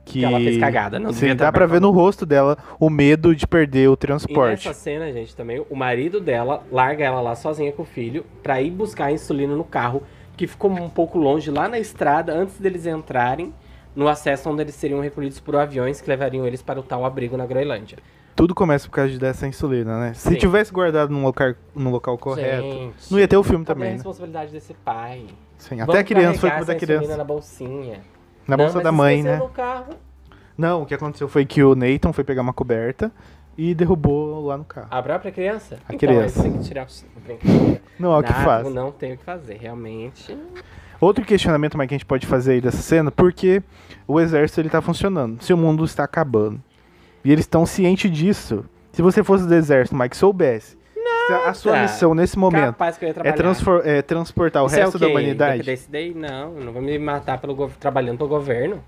Que, 0.04 0.20
Que 0.20 0.24
ela 0.24 0.38
fez 0.38 0.56
cagada, 0.58 1.00
não 1.00 1.12
Sim, 1.12 1.34
dá 1.34 1.46
ter 1.46 1.52
pra 1.58 1.66
ver 1.66 1.80
no 1.80 1.90
rosto 1.90 2.24
dela 2.24 2.56
o 2.78 2.88
medo 2.88 3.34
de 3.34 3.44
perder 3.44 3.88
o 3.88 3.94
E 3.94 3.96
transporte. 3.96 4.68
nessa 4.68 4.78
cena, 4.80 5.12
gente, 5.12 5.34
também, 5.34 5.66
o 5.68 5.74
marido 5.74 6.20
dela 6.20 6.62
larga 6.70 7.04
ela 7.04 7.20
lá 7.20 7.34
sozinha 7.34 7.72
com 7.72 7.82
o 7.82 7.84
filho 7.84 8.24
pra 8.40 8.62
ir 8.62 8.70
buscar 8.70 9.06
a 9.06 9.12
insulina 9.12 9.56
no 9.56 9.64
carro, 9.64 10.04
que 10.36 10.46
ficou 10.46 10.70
um 10.70 10.88
pouco 10.88 11.18
longe 11.18 11.50
lá 11.50 11.68
na 11.68 11.80
estrada, 11.80 12.32
antes 12.32 12.56
deles 12.60 12.86
entrarem 12.86 13.52
no 13.96 14.06
acesso 14.06 14.48
onde 14.48 14.62
eles 14.62 14.76
seriam 14.76 15.00
recolhidos 15.00 15.40
por 15.40 15.56
aviões 15.56 16.00
que 16.00 16.08
levariam 16.08 16.46
eles 16.46 16.62
para 16.62 16.78
o 16.78 16.84
tal 16.84 17.04
abrigo 17.04 17.36
na 17.36 17.44
Groenlândia. 17.44 17.98
Tudo 18.36 18.54
começa 18.54 18.86
por 18.86 18.94
causa 18.94 19.18
dessa 19.18 19.46
insulina, 19.46 19.98
né? 19.98 20.14
Se 20.14 20.28
Sim. 20.28 20.34
tivesse 20.36 20.70
guardado 20.70 21.10
num 21.10 21.22
local, 21.22 21.54
num 21.74 21.90
local 21.90 22.18
correto, 22.18 22.62
Gente, 22.62 23.10
não 23.10 23.18
ia 23.18 23.26
ter 23.26 23.36
o 23.36 23.42
filme 23.42 23.64
cadê 23.64 23.74
também, 23.74 23.88
a 23.88 23.90
né? 23.92 23.96
responsabilidade 23.96 24.52
desse 24.52 24.74
pai? 24.74 25.26
Sim, 25.56 25.76
Vamos 25.76 25.88
até 25.88 26.00
a 26.00 26.04
criança 26.04 26.40
foi 26.40 26.50
culpa 26.50 26.64
da 26.66 26.74
criança. 26.74 27.16
na 27.16 27.24
bolsinha. 27.24 28.00
Na 28.46 28.56
bolsa 28.56 28.80
da 28.80 28.92
mãe, 28.92 29.22
né? 29.22 29.36
no 29.38 29.48
carro. 29.48 29.94
Não, 30.56 30.82
o 30.82 30.86
que 30.86 30.94
aconteceu 30.94 31.28
foi 31.28 31.44
que 31.46 31.62
o 31.62 31.74
Nathan 31.74 32.12
foi 32.12 32.24
pegar 32.24 32.42
uma 32.42 32.52
coberta 32.52 33.10
e 33.56 33.74
derrubou 33.74 34.44
lá 34.46 34.58
no 34.58 34.64
carro. 34.64 34.88
A 34.90 35.02
própria 35.02 35.32
criança? 35.32 35.76
A 35.88 35.94
então, 35.94 36.08
criança. 36.08 36.42
tem 36.42 36.52
que 36.52 36.64
tirar 36.64 36.86
o. 36.86 37.80
Não 37.98 38.14
é 38.14 38.18
o 38.18 38.22
que 38.22 38.30
Nada, 38.32 38.44
faz. 38.44 38.74
Não 38.74 38.92
tem 38.92 39.14
o 39.14 39.18
que 39.18 39.24
fazer, 39.24 39.56
realmente. 39.56 40.36
Outro 41.00 41.24
questionamento 41.24 41.76
mais 41.76 41.88
que 41.88 41.94
a 41.94 41.98
gente 41.98 42.06
pode 42.06 42.26
fazer 42.26 42.52
aí 42.52 42.60
dessa 42.60 42.78
cena, 42.78 43.10
porque 43.10 43.62
o 44.06 44.20
exército 44.20 44.60
ele 44.60 44.68
tá 44.68 44.80
funcionando, 44.80 45.42
se 45.42 45.52
o 45.52 45.56
mundo 45.56 45.84
está 45.84 46.04
acabando. 46.04 46.60
E 47.26 47.32
eles 47.32 47.42
estão 47.44 47.66
cientes 47.66 48.08
disso. 48.08 48.64
Se 48.92 49.02
você 49.02 49.24
fosse 49.24 49.44
do 49.48 49.52
exército, 49.52 49.98
Mike, 49.98 50.16
soubesse. 50.16 50.78
se 51.26 51.32
a 51.32 51.52
sua 51.54 51.72
Nossa, 51.72 51.82
missão 51.82 52.14
nesse 52.14 52.38
momento 52.38 52.76
é, 53.84 53.98
é 53.98 54.02
transportar 54.02 54.62
o 54.62 54.66
Isso 54.66 54.76
é 54.76 54.82
resto 54.82 54.94
o 54.94 54.98
da 55.00 55.08
humanidade. 55.08 55.76
Day? 55.88 56.14
Não, 56.14 56.52
não 56.52 56.72
vou 56.72 56.80
me 56.80 56.96
matar 57.00 57.40
pelo 57.40 57.68
trabalhando 57.80 58.18
pro 58.18 58.28
governo. 58.28 58.80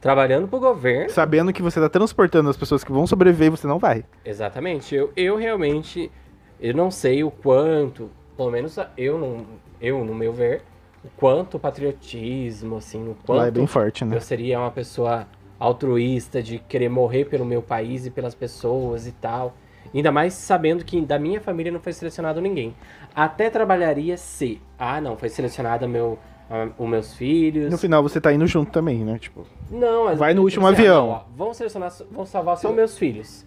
Trabalhando 0.00 0.48
pro 0.48 0.58
governo. 0.58 1.10
Sabendo 1.10 1.52
que 1.52 1.60
você 1.60 1.78
tá 1.78 1.90
transportando 1.90 2.48
as 2.48 2.56
pessoas 2.56 2.82
que 2.82 2.90
vão 2.90 3.06
sobreviver 3.06 3.48
e 3.48 3.50
você 3.50 3.66
não 3.66 3.78
vai. 3.78 4.02
Exatamente. 4.24 4.94
Eu, 4.94 5.12
eu 5.14 5.36
realmente, 5.36 6.10
eu 6.58 6.72
não 6.72 6.90
sei 6.90 7.22
o 7.22 7.30
quanto, 7.30 8.10
pelo 8.34 8.50
menos 8.50 8.78
eu, 8.96 9.18
não, 9.18 9.44
eu 9.78 10.02
no 10.06 10.14
meu 10.14 10.32
ver, 10.32 10.62
o 11.04 11.08
quanto 11.18 11.58
o 11.58 11.60
patriotismo, 11.60 12.76
assim, 12.76 13.10
o 13.10 13.14
quanto 13.26 13.38
Lá 13.40 13.48
é 13.48 13.50
bem 13.50 13.66
forte, 13.66 14.06
né? 14.06 14.16
eu 14.16 14.22
seria 14.22 14.58
uma 14.58 14.70
pessoa 14.70 15.26
altruísta 15.62 16.42
de 16.42 16.58
querer 16.58 16.88
morrer 16.88 17.26
pelo 17.26 17.44
meu 17.44 17.62
país 17.62 18.04
e 18.04 18.10
pelas 18.10 18.34
pessoas 18.34 19.06
e 19.06 19.12
tal. 19.12 19.54
Ainda 19.94 20.10
mais 20.10 20.34
sabendo 20.34 20.84
que 20.84 21.00
da 21.00 21.18
minha 21.18 21.40
família 21.40 21.70
não 21.70 21.78
foi 21.78 21.92
selecionado 21.92 22.40
ninguém. 22.40 22.74
Até 23.14 23.48
trabalharia 23.48 24.16
se, 24.16 24.60
ah, 24.78 25.00
não, 25.00 25.16
foi 25.16 25.28
selecionado 25.28 25.88
meu, 25.88 26.18
ah, 26.50 26.68
os 26.76 26.88
meus 26.88 27.14
filhos. 27.14 27.70
No 27.70 27.78
final 27.78 28.02
você 28.02 28.20
tá 28.20 28.32
indo 28.32 28.46
junto 28.46 28.72
também, 28.72 29.04
né? 29.04 29.18
Tipo, 29.18 29.46
Não, 29.70 30.06
mas 30.06 30.18
Vai 30.18 30.34
no 30.34 30.42
último 30.42 30.66
assim, 30.66 30.76
ah, 30.76 30.78
avião. 30.80 31.06
não, 31.06 31.12
ó, 31.12 31.22
vão 31.36 31.54
selecionar, 31.54 31.92
vão 32.10 32.26
salvar 32.26 32.56
só 32.56 32.72
meus 32.72 32.98
filhos. 32.98 33.46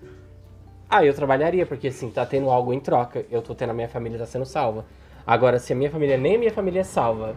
Ah, 0.89 1.04
eu 1.04 1.13
trabalharia, 1.13 1.65
porque 1.65 1.88
assim, 1.88 2.10
tá 2.12 2.25
tendo 2.25 2.49
algo 2.49 2.71
em 2.71 2.80
troca. 2.80 3.25
Eu 3.30 3.41
tô 3.41 3.54
tendo 3.56 3.71
a 3.71 3.73
minha 3.73 3.89
família 3.89 4.19
tá 4.19 4.25
sendo 4.25 4.45
salva. 4.45 4.86
Agora, 5.25 5.58
se 5.60 5.73
a 5.73 5.75
minha 5.75 5.89
família 5.89 6.17
nem 6.17 6.36
a 6.36 6.39
minha 6.39 6.51
família 6.51 6.82
é 6.82 6.84
salva, 6.84 7.36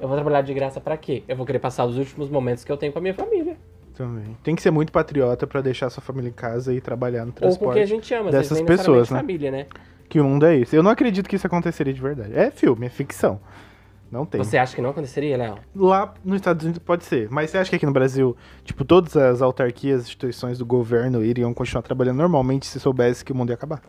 eu 0.00 0.08
vou 0.08 0.16
trabalhar 0.16 0.42
de 0.42 0.52
graça 0.52 0.80
pra 0.80 0.96
quê? 0.96 1.22
Eu 1.28 1.36
vou 1.36 1.46
querer 1.46 1.60
passar 1.60 1.84
os 1.84 1.96
últimos 1.96 2.28
momentos 2.28 2.64
que 2.64 2.72
eu 2.72 2.76
tenho 2.76 2.92
com 2.92 2.98
a 2.98 3.02
minha 3.02 3.14
família. 3.14 3.53
Também. 3.94 4.36
Tem 4.42 4.54
que 4.54 4.62
ser 4.62 4.70
muito 4.70 4.92
patriota 4.92 5.46
pra 5.46 5.60
deixar 5.60 5.88
sua 5.90 6.02
família 6.02 6.28
em 6.28 6.32
casa 6.32 6.72
e 6.74 6.80
trabalhar 6.80 7.22
no 7.24 7.28
Ou 7.28 7.32
transporte. 7.32 7.64
porque 7.64 7.80
a 7.80 7.86
gente 7.86 8.12
ama, 8.14 8.30
dessas 8.30 8.60
pessoas, 8.62 9.10
né? 9.10 9.18
família, 9.18 9.50
né? 9.50 9.66
Que 10.08 10.20
o 10.20 10.24
mundo 10.24 10.44
é 10.46 10.56
esse. 10.56 10.76
Eu 10.76 10.82
não 10.82 10.90
acredito 10.90 11.28
que 11.28 11.36
isso 11.36 11.46
aconteceria 11.46 11.92
de 11.92 12.00
verdade. 12.00 12.36
É 12.36 12.50
filme, 12.50 12.86
é 12.86 12.90
ficção. 12.90 13.40
Não 14.10 14.24
tem. 14.24 14.38
Você 14.42 14.56
acha 14.56 14.76
que 14.76 14.82
não 14.82 14.90
aconteceria, 14.90 15.36
Léo? 15.36 15.58
Lá 15.74 16.14
nos 16.24 16.36
Estados 16.36 16.62
Unidos 16.64 16.80
pode 16.84 17.04
ser, 17.04 17.28
mas 17.30 17.50
você 17.50 17.58
acha 17.58 17.70
que 17.70 17.76
aqui 17.76 17.86
no 17.86 17.92
Brasil, 17.92 18.36
tipo, 18.64 18.84
todas 18.84 19.16
as 19.16 19.42
autarquias, 19.42 20.02
instituições 20.02 20.58
do 20.58 20.64
governo 20.66 21.24
iriam 21.24 21.52
continuar 21.52 21.82
trabalhando 21.82 22.18
normalmente 22.18 22.66
se 22.66 22.78
soubesse 22.78 23.24
que 23.24 23.32
o 23.32 23.34
mundo 23.34 23.48
ia 23.50 23.54
acabar? 23.54 23.82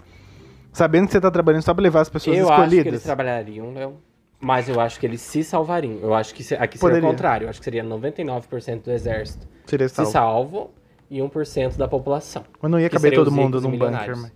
Sabendo 0.71 1.05
que 1.05 1.11
você 1.11 1.21
tá 1.21 1.29
trabalhando 1.29 1.61
só 1.61 1.73
pra 1.73 1.83
levar 1.83 2.01
as 2.01 2.09
pessoas 2.09 2.37
eu 2.37 2.49
acho 2.49 2.55
que 2.55 2.61
eles 2.61 2.73
escolhidas. 2.73 3.03
trabalhariam, 3.03 3.71
Léo. 3.73 3.97
Mas 4.45 4.69
eu 4.69 4.79
acho 4.79 4.99
que 4.99 5.05
eles 5.07 5.21
se 5.21 5.43
salvariam. 5.43 5.97
Eu 6.03 6.13
acho 6.13 6.35
que 6.35 6.43
se- 6.43 6.53
aqui 6.53 6.77
seria 6.77 6.89
Poderia. 6.91 7.09
o 7.09 7.11
contrário. 7.11 7.45
Eu 7.45 7.49
acho 7.49 7.57
que 7.59 7.63
seria 7.65 7.83
99% 7.83 8.83
do 8.83 8.91
exército 8.91 9.47
Seria 9.65 9.89
se 9.89 10.05
salvo. 10.05 10.71
e 11.09 11.19
1% 11.19 11.77
da 11.77 11.87
população. 11.87 12.43
Mas 12.61 12.71
não 12.71 12.79
ia 12.79 12.87
que 12.89 12.95
caber 12.95 13.13
todo 13.15 13.31
mundo 13.31 13.59
num 13.59 13.71
bunker, 13.77 14.15
mas. 14.17 14.31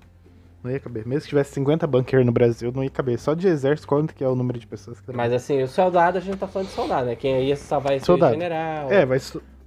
Não 0.63 0.72
ia 0.72 0.80
caber. 0.80 1.06
Mesmo 1.08 1.22
que 1.22 1.30
tivesse 1.30 1.54
50 1.54 1.86
bunker 1.88 2.26
no 2.26 2.32
Brasil, 2.32 2.72
não 2.76 2.84
ia 2.84 2.89
caber. 2.89 3.19
Só 3.19 3.34
de 3.36 3.48
exército, 3.48 3.88
quanto 3.88 4.13
que 4.15 4.24
é 4.24 4.28
o 4.28 4.36
número 4.36 4.58
de 4.60 4.65
pessoas 4.67 5.00
que 5.00 5.15
Mas 5.15 5.32
assim, 5.32 5.62
o 5.62 5.67
soldado, 5.67 6.17
a 6.17 6.22
gente 6.22 6.38
tá 6.38 6.48
falando 6.48 6.67
de 6.69 6.74
soldado, 6.74 7.06
né? 7.06 7.15
Quem 7.15 7.43
ia 7.43 7.56
salvar 7.56 7.93
ser 7.93 8.06
Soldado. 8.06 8.32
o 8.32 8.36
general. 8.36 8.91
É, 8.91 9.06
vai. 9.06 9.17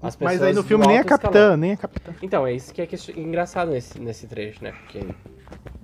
As 0.02 0.16
Mas 0.20 0.42
aí 0.42 0.52
no 0.52 0.64
filme 0.64 0.85
nem 0.87 0.96
é 0.98 1.05
capitã, 1.05 1.28
escalão. 1.38 1.57
nem 1.57 1.70
é 1.70 1.76
capitã. 1.76 2.12
Então, 2.20 2.44
é 2.44 2.52
isso 2.52 2.74
que 2.74 2.83
é 2.83 2.87
question- 2.87 3.16
engraçado 3.16 3.70
nesse, 3.70 4.00
nesse 4.00 4.26
trecho, 4.26 4.62
né? 4.64 4.72
Porque 4.72 4.98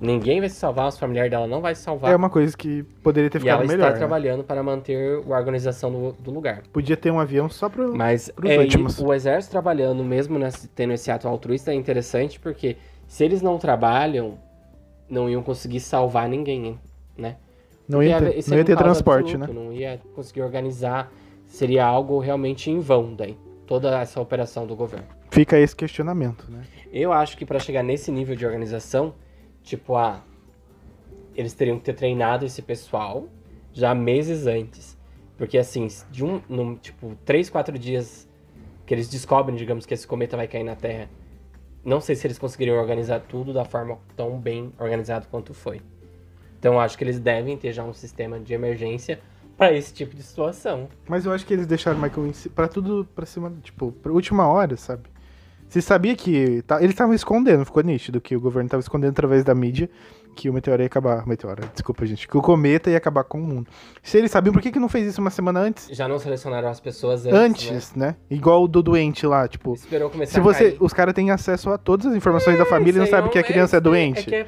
ninguém 0.01 0.41
vai 0.41 0.49
se 0.49 0.57
salvar, 0.57 0.89
os 0.89 0.99
familiares 0.99 1.31
dela 1.31 1.47
não 1.47 1.61
vai 1.61 1.75
se 1.75 1.83
salvar. 1.83 2.13
É 2.13 2.17
uma 2.17 2.31
coisa 2.31 2.57
que 2.57 2.83
poderia 3.03 3.29
ter 3.31 3.43
e 3.43 3.49
ela 3.49 3.61
ficado 3.61 3.65
está 3.65 3.77
melhor. 3.77 3.93
né? 3.93 3.99
trabalhando 3.99 4.45
para 4.45 4.63
manter 4.63 5.23
a 5.25 5.37
organização 5.37 5.91
do, 5.91 6.13
do 6.13 6.31
lugar. 6.31 6.63
Podia 6.73 6.97
ter 6.97 7.11
um 7.11 7.19
avião 7.19 7.49
só 7.49 7.69
pro. 7.69 7.97
Mas 7.97 8.31
pros 8.31 8.51
é, 8.51 8.59
últimos. 8.59 8.99
o 8.99 9.13
exército 9.13 9.51
trabalhando, 9.53 10.03
mesmo 10.05 10.39
nesse- 10.39 10.69
tendo 10.69 10.93
esse 10.93 11.11
ato 11.11 11.27
altruísta, 11.27 11.71
é 11.73 11.75
interessante 11.75 12.39
porque 12.39 12.77
se 13.07 13.25
eles 13.25 13.43
não 13.43 13.59
trabalham, 13.59 14.39
não 15.09 15.29
iam 15.29 15.43
conseguir 15.43 15.81
salvar 15.81 16.29
ninguém, 16.29 16.79
né? 17.17 17.37
Não 17.89 18.03
ia 18.03 18.19
ter, 18.21 18.45
não 18.49 18.57
ia 18.59 18.65
ter 18.65 18.77
transporte, 18.77 19.35
absoluto, 19.35 19.55
né? 19.55 19.65
Não 19.65 19.73
ia 19.73 20.01
conseguir 20.15 20.43
organizar, 20.43 21.11
seria 21.47 21.87
algo 21.87 22.19
realmente 22.19 22.71
em 22.71 22.79
vão 22.81 23.15
daí. 23.15 23.37
Toda 23.67 23.99
essa 23.99 24.21
operação 24.21 24.67
do 24.67 24.77
governo. 24.77 25.07
Fica 25.31 25.59
esse 25.59 25.75
questionamento, 25.75 26.47
né? 26.51 26.63
Eu 26.93 27.13
acho 27.13 27.37
que 27.37 27.45
para 27.45 27.59
chegar 27.59 27.83
nesse 27.83 28.11
nível 28.11 28.35
de 28.35 28.45
organização, 28.47 29.15
tipo, 29.69 29.95
ah, 29.97 30.23
eles 31.35 31.53
teriam 31.55 31.79
que 31.79 31.85
ter 31.85 31.95
treinado 31.95 32.45
esse 32.45 32.63
pessoal 32.63 33.29
já 33.73 33.95
meses 33.95 34.47
antes. 34.47 34.99
Porque 35.37 35.57
assim, 35.57 35.87
de 36.11 36.25
um, 36.25 36.41
num, 36.49 36.75
tipo, 36.75 37.17
três, 37.25 37.49
quatro 37.49 37.79
dias 37.79 38.29
que 38.85 38.93
eles 38.93 39.09
descobrem, 39.09 39.57
digamos, 39.57 39.87
que 39.87 39.95
esse 39.95 40.07
cometa 40.07 40.37
vai 40.37 40.49
cair 40.49 40.65
na 40.65 40.75
Terra, 40.75 41.09
não 41.85 42.01
sei 42.01 42.17
se 42.17 42.27
eles 42.27 42.39
conseguiriam 42.39 42.77
organizar 42.77 43.21
tudo 43.21 43.53
da 43.53 43.65
forma 43.65 43.99
tão 44.17 44.39
bem 44.39 44.73
organizado 44.79 45.29
quanto 45.29 45.55
foi. 45.55 45.81
Então 46.59 46.81
acho 46.81 46.99
que 46.99 47.05
eles 47.05 47.21
devem 47.21 47.57
ter 47.57 47.73
já 47.73 47.85
um 47.85 47.93
sistema 47.93 48.41
de 48.41 48.53
emergência 48.53 49.21
para 49.57 49.73
esse 49.73 49.93
tipo 49.93 50.17
de 50.17 50.23
situação. 50.23 50.89
Mas 51.09 51.25
eu 51.25 51.33
acho 51.33 51.47
que 51.47 51.53
eles 51.53 51.67
deixaram 51.67 52.01
Michael 52.01 52.33
pra 52.55 52.67
tudo 52.67 53.07
pra 53.15 53.27
cima, 53.27 53.53
tipo, 53.63 53.93
pra 53.93 54.13
última 54.13 54.47
hora, 54.49 54.77
sabe? 54.77 55.09
Você 55.69 55.81
sabia 55.83 56.17
que. 56.17 56.63
tá- 56.63 56.79
eles 56.79 56.91
estavam 56.91 57.15
escondendo, 57.15 57.65
ficou 57.65 57.83
nítido 57.83 58.21
que 58.21 58.35
o 58.35 58.41
governo 58.41 58.69
tava 58.71 58.81
escondendo 58.81 59.11
através 59.11 59.45
da 59.45 59.55
mídia 59.55 59.89
que 60.35 60.49
o 60.49 60.53
meteoro 60.53 60.81
ia 60.83 60.87
acabar. 60.87 61.27
Meteoro, 61.27 61.63
desculpa, 61.75 62.07
gente. 62.07 62.27
Que 62.29 62.37
o 62.37 62.41
cometa 62.41 62.89
ia 62.91 62.97
acabar 62.97 63.25
com 63.25 63.39
o 63.39 63.43
mundo. 63.43 63.69
Se 64.03 64.17
eles 64.17 64.31
sabiam, 64.31 64.53
por 64.53 64.63
que, 64.63 64.71
que 64.71 64.79
não 64.79 64.89
fez 64.89 65.07
isso 65.09 65.21
uma 65.21 65.31
semana 65.31 65.61
antes? 65.61 65.89
Já 65.91 66.07
não 66.09 66.19
selecionaram 66.19 66.69
as 66.69 66.79
pessoas 66.81 67.27
antes, 67.27 67.71
Antes, 67.71 67.95
né? 67.95 68.15
Igual 68.31 68.63
o 68.63 68.69
do 68.69 68.83
doente 68.83 69.27
lá, 69.27 69.43
né? 69.43 69.49
tipo. 69.49 69.75
Esperou 69.75 70.09
começar 70.09 70.33
Se 70.35 70.39
a 70.41 70.43
você. 70.43 70.71
cair. 70.71 70.77
Os 70.81 70.93
caras 70.93 71.13
têm 71.13 71.31
acesso 71.31 71.71
a 71.71 71.77
todas 71.77 72.07
as 72.07 72.15
informações 72.15 72.57
da 72.57 72.65
família 72.65 72.99
e 72.99 73.01
não 73.01 73.07
sabem 73.07 73.31
que 73.31 73.37
a 73.39 73.41
é 73.41 73.45
criança 73.45 73.77
é 73.77 73.79
aí, 73.79 73.83
doente. 73.83 74.33
É, 74.35 74.39
é, 74.41 74.47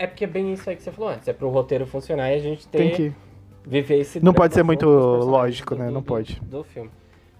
é 0.00 0.06
porque 0.08 0.24
é 0.24 0.26
bem 0.26 0.52
isso 0.52 0.68
aí 0.68 0.76
que 0.76 0.82
você 0.82 0.90
falou 0.92 1.10
antes. 1.10 1.26
É 1.28 1.32
pro 1.32 1.48
roteiro 1.48 1.86
funcionar 1.86 2.30
e 2.32 2.34
a 2.34 2.38
gente 2.40 2.66
ter, 2.68 2.78
Tem 2.78 2.90
que. 2.92 3.12
viver 3.64 4.00
esse 4.00 4.22
Não 4.22 4.34
pode 4.34 4.52
ser 4.52 4.62
muito 4.64 4.84
lógico, 4.86 5.74
do- 5.74 5.78
né? 5.80 5.86
do- 5.86 5.92
Não 5.94 6.02
pode. 6.02 6.40
Do 6.44 6.64
filme. 6.64 6.90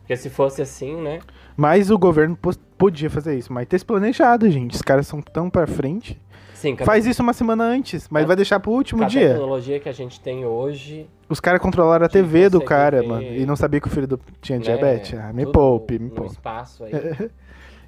Porque 0.04 0.16
se 0.18 0.28
fosse 0.28 0.60
assim, 0.60 1.00
né? 1.00 1.18
Mas 1.56 1.90
o 1.90 1.98
governo 1.98 2.38
podia 2.76 3.08
fazer 3.08 3.38
isso, 3.38 3.50
mas 3.50 3.66
ter 3.66 3.78
se 3.78 3.84
planejado, 3.86 4.50
gente. 4.50 4.74
Os 4.74 4.82
caras 4.82 5.06
são 5.06 5.22
tão 5.22 5.48
pra 5.48 5.66
frente. 5.66 6.20
Sim, 6.52 6.76
Faz 6.76 7.06
isso 7.06 7.22
uma 7.22 7.32
semana 7.32 7.64
antes, 7.64 8.06
mas 8.10 8.22
Com- 8.24 8.26
vai 8.28 8.36
deixar 8.36 8.60
pro 8.60 8.70
último 8.70 9.00
com 9.00 9.04
a 9.06 9.08
dia. 9.08 9.30
tecnologia 9.30 9.80
que 9.80 9.88
a 9.88 9.92
gente 9.92 10.20
tem 10.20 10.44
hoje. 10.44 11.08
Os 11.28 11.40
caras 11.40 11.60
controlaram 11.60 12.04
a 12.04 12.08
TV 12.08 12.48
do 12.50 12.60
cara, 12.60 13.00
ver- 13.00 13.08
mano. 13.08 13.22
E 13.22 13.44
não 13.46 13.56
sabia 13.56 13.80
que 13.80 13.86
o 13.86 13.90
filho 13.90 14.06
do... 14.06 14.20
tinha 14.42 14.58
né, 14.58 14.64
diabetes. 14.64 15.18
Ah, 15.18 15.32
me 15.32 15.44
poupe, 15.46 15.98
me 15.98 16.10
poupe. 16.10 16.32
espaço 16.32 16.84
aí. 16.84 16.92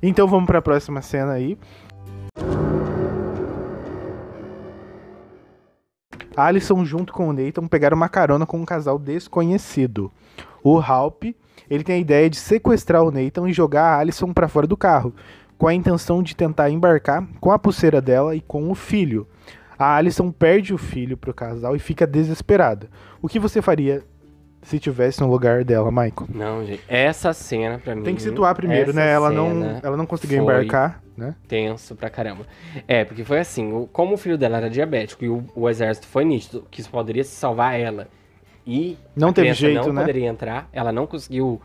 Então 0.02 0.29
vamos 0.29 0.44
pra 0.46 0.61
próxima 0.61 1.00
cena 1.00 1.33
aí. 1.33 1.57
Alison 6.37 6.85
junto 6.85 7.12
com 7.14 7.29
o 7.29 7.33
Nathan 7.33 7.66
pegaram 7.66 7.96
uma 7.96 8.09
carona 8.11 8.44
com 8.44 8.59
um 8.59 8.64
casal 8.64 8.98
desconhecido. 8.98 10.12
O 10.62 10.79
Halp, 10.79 11.24
ele 11.69 11.85
tem 11.85 11.97
a 11.97 11.99
ideia 11.99 12.31
de 12.31 12.37
sequestrar 12.37 13.03
o 13.03 13.11
Nathan 13.11 13.49
e 13.49 13.53
jogar 13.53 13.85
a 13.85 13.99
Alison 13.99 14.33
pra 14.33 14.49
fora 14.49 14.66
do 14.66 14.77
carro, 14.77 15.14
com 15.59 15.66
a 15.66 15.75
intenção 15.75 16.23
de 16.23 16.37
tentar 16.37 16.71
embarcar 16.71 17.27
com 17.40 17.51
a 17.51 17.59
pulseira 17.59 18.01
dela 18.01 18.35
e 18.37 18.40
com 18.40 18.71
o 18.71 18.75
filho. 18.75 19.27
A 19.79 19.97
Alison 19.97 20.31
perde 20.31 20.73
o 20.73 20.79
filho 20.79 21.16
pro 21.16 21.35
casal 21.35 21.77
e 21.77 21.79
fica 21.79 22.07
desesperada. 22.07 22.88
O 23.21 23.29
que 23.29 23.38
você 23.38 23.61
faria 23.61 24.03
se 24.62 24.79
tivesse 24.81 25.21
no 25.21 25.31
lugar 25.31 25.64
dela, 25.64 25.90
Michael? 25.90 26.29
Não, 26.29 26.64
gente. 26.64 26.83
Essa 26.88 27.33
cena, 27.33 27.79
pra 27.79 27.95
mim. 27.95 28.03
Tem 28.03 28.14
que 28.14 28.23
situar 28.23 28.55
primeiro, 28.55 28.92
né? 28.92 29.12
Ela 29.12 29.31
não, 29.31 29.81
ela 29.83 29.97
não 29.97 30.07
conseguiu 30.07 30.42
embarcar, 30.42 31.03
né? 31.16 31.35
tenso 31.47 31.95
pra 31.95 32.11
caramba. 32.11 32.45
É, 32.88 33.05
porque 33.05 33.23
foi 33.23 33.38
assim, 33.38 33.87
como 33.92 34.14
o 34.14 34.16
filho 34.16 34.37
dela 34.37 34.57
era 34.57 34.71
diabético 34.71 35.25
e 35.25 35.29
o, 35.29 35.45
o 35.55 35.69
exército 35.69 36.07
foi 36.07 36.25
nítido, 36.25 36.66
que 36.71 36.81
isso 36.81 36.90
poderia 36.90 37.23
salvar 37.23 37.79
ela 37.79 38.09
e 38.66 38.98
Não 39.14 39.29
a 39.29 39.33
teve 39.33 39.52
jeito, 39.55 39.87
não 39.87 39.92
né? 39.92 40.00
poderia 40.00 40.29
entrar, 40.29 40.68
ela 40.72 40.92
não 40.92 41.07
conseguiu 41.07 41.61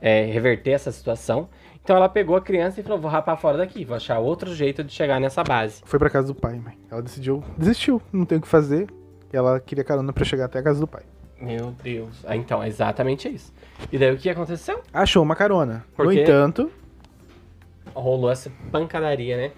é, 0.00 0.24
reverter 0.26 0.70
essa 0.72 0.92
situação. 0.92 1.48
Então 1.82 1.96
ela 1.96 2.08
pegou 2.08 2.36
a 2.36 2.40
criança 2.40 2.80
e 2.80 2.82
falou, 2.82 2.98
vou 2.98 3.10
rapar 3.10 3.36
fora 3.36 3.58
daqui, 3.58 3.84
vou 3.84 3.96
achar 3.96 4.18
outro 4.18 4.54
jeito 4.54 4.82
de 4.82 4.92
chegar 4.92 5.20
nessa 5.20 5.42
base. 5.42 5.82
Foi 5.84 5.98
pra 5.98 6.08
casa 6.08 6.28
do 6.28 6.34
pai, 6.34 6.58
mãe. 6.58 6.78
Ela 6.90 7.02
decidiu, 7.02 7.42
desistiu, 7.58 8.00
não 8.12 8.24
tem 8.24 8.38
o 8.38 8.40
que 8.40 8.48
fazer. 8.48 8.88
Ela 9.32 9.58
queria 9.60 9.84
carona 9.84 10.12
pra 10.12 10.24
chegar 10.24 10.44
até 10.46 10.60
a 10.60 10.62
casa 10.62 10.80
do 10.80 10.86
pai. 10.86 11.02
Meu 11.40 11.74
Deus. 11.82 12.24
Ah, 12.26 12.36
então, 12.36 12.62
é 12.62 12.68
exatamente 12.68 13.28
isso. 13.28 13.52
E 13.92 13.98
daí 13.98 14.14
o 14.14 14.16
que 14.16 14.30
aconteceu? 14.30 14.80
Achou 14.92 15.22
uma 15.22 15.34
carona. 15.34 15.84
Por 15.94 16.06
no 16.06 16.12
entanto, 16.12 16.70
Rolou 17.94 18.30
essa 18.30 18.50
pancadaria, 18.72 19.36
né? 19.36 19.52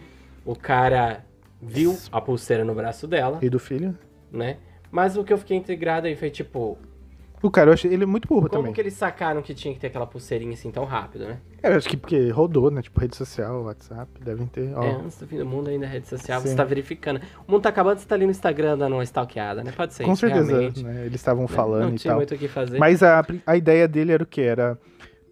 O 0.44 0.54
cara 0.56 1.24
viu 1.60 1.96
a 2.10 2.20
pulseira 2.20 2.64
no 2.64 2.74
braço 2.74 3.06
dela, 3.06 3.38
e 3.40 3.48
do 3.48 3.58
filho, 3.58 3.96
né? 4.30 4.56
Mas 4.96 5.14
o 5.14 5.22
que 5.22 5.30
eu 5.30 5.36
fiquei 5.36 5.58
integrado 5.58 6.06
aí 6.06 6.16
foi 6.16 6.30
tipo, 6.30 6.78
o 7.42 7.50
cara, 7.50 7.68
eu 7.68 7.74
achei 7.74 7.92
ele 7.92 8.04
é 8.04 8.06
muito 8.06 8.26
burro 8.26 8.48
Como 8.48 8.62
também. 8.62 8.72
que 8.72 8.80
eles 8.80 8.94
sacaram 8.94 9.42
que 9.42 9.52
tinha 9.52 9.74
que 9.74 9.78
ter 9.78 9.88
aquela 9.88 10.06
pulseirinha 10.06 10.54
assim 10.54 10.70
tão 10.70 10.84
rápido, 10.86 11.26
né? 11.26 11.36
É, 11.62 11.70
eu 11.70 11.76
acho 11.76 11.86
que 11.86 11.98
porque 11.98 12.30
rodou, 12.30 12.70
né? 12.70 12.80
Tipo, 12.80 12.98
rede 12.98 13.14
social, 13.14 13.62
WhatsApp, 13.64 14.10
devem 14.24 14.46
ter. 14.46 14.72
Ó, 14.74 14.82
É, 14.82 14.92
antes 14.92 15.18
do 15.18 15.26
fim 15.26 15.36
do 15.36 15.44
mundo 15.44 15.68
ainda 15.68 15.84
é 15.84 15.88
rede 15.90 16.08
social, 16.08 16.40
Sim. 16.40 16.48
você 16.48 16.54
tá 16.56 16.64
verificando. 16.64 17.20
O 17.46 17.52
mundo 17.52 17.60
tá 17.62 17.68
acabando, 17.68 17.98
você 17.98 18.06
tá 18.06 18.14
ali 18.14 18.24
no 18.24 18.30
Instagram 18.30 18.78
dando 18.78 18.94
uma 18.94 19.04
stalkeada, 19.04 19.62
né? 19.62 19.70
Pode 19.76 19.92
ser 19.92 20.04
com 20.04 20.12
isso, 20.12 20.20
certeza, 20.20 20.50
né? 20.82 21.04
Eles 21.04 21.16
estavam 21.20 21.42
Né? 21.42 21.48
falando 21.48 21.82
Não 21.88 21.94
e 21.94 21.98
tinha 21.98 22.12
tal. 22.12 22.18
muito 22.20 22.34
o 22.34 22.38
que 22.38 22.48
fazer. 22.48 22.78
Mas 22.78 23.02
a, 23.02 23.22
a 23.46 23.54
ideia 23.54 23.86
dele 23.86 24.12
era 24.12 24.22
o 24.22 24.26
quê? 24.26 24.40
Era 24.40 24.78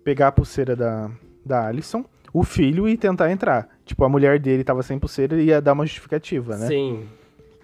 pegar 0.04 0.28
a 0.28 0.32
pulseira 0.32 0.76
da, 0.76 1.10
da 1.42 1.66
Alison, 1.68 2.04
o 2.34 2.44
filho, 2.44 2.86
e 2.86 2.98
tentar 2.98 3.30
entrar. 3.32 3.66
Tipo, 3.86 4.04
a 4.04 4.08
mulher 4.10 4.38
dele 4.38 4.62
tava 4.62 4.82
sem 4.82 4.98
pulseira 4.98 5.40
e 5.40 5.46
ia 5.46 5.60
dar 5.62 5.72
uma 5.72 5.86
justificativa, 5.86 6.58
né? 6.58 6.66
Sim. 6.66 7.06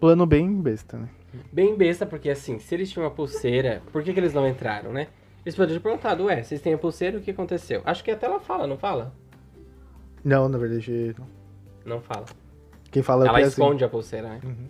Plano 0.00 0.24
bem 0.24 0.50
besta, 0.62 0.96
né? 0.96 1.08
Bem 1.52 1.76
besta, 1.76 2.04
porque 2.04 2.30
assim, 2.30 2.58
se 2.58 2.74
eles 2.74 2.90
tinham 2.90 3.04
uma 3.04 3.10
pulseira, 3.10 3.82
por 3.92 4.02
que, 4.02 4.12
que 4.12 4.20
eles 4.20 4.34
não 4.34 4.46
entraram, 4.46 4.92
né? 4.92 5.08
Eles 5.44 5.56
poderiam 5.56 5.80
ter 5.80 5.82
perguntado, 5.82 6.24
ué, 6.24 6.42
vocês 6.42 6.60
têm 6.60 6.74
a 6.74 6.78
pulseira, 6.78 7.18
o 7.18 7.20
que 7.20 7.30
aconteceu? 7.30 7.82
Acho 7.84 8.04
que 8.04 8.10
até 8.10 8.26
ela 8.26 8.40
fala, 8.40 8.66
não 8.66 8.76
fala? 8.76 9.12
Não, 10.24 10.48
na 10.48 10.58
verdade, 10.58 11.14
não. 11.18 11.26
Não 11.84 12.00
fala. 12.00 12.26
quem 12.90 13.02
fala 13.02 13.24
é 13.24 13.28
ela 13.28 13.38
Pezinho. 13.38 13.48
esconde 13.50 13.84
a 13.84 13.88
pulseira, 13.88 14.28
né? 14.28 14.40
Uhum. 14.44 14.68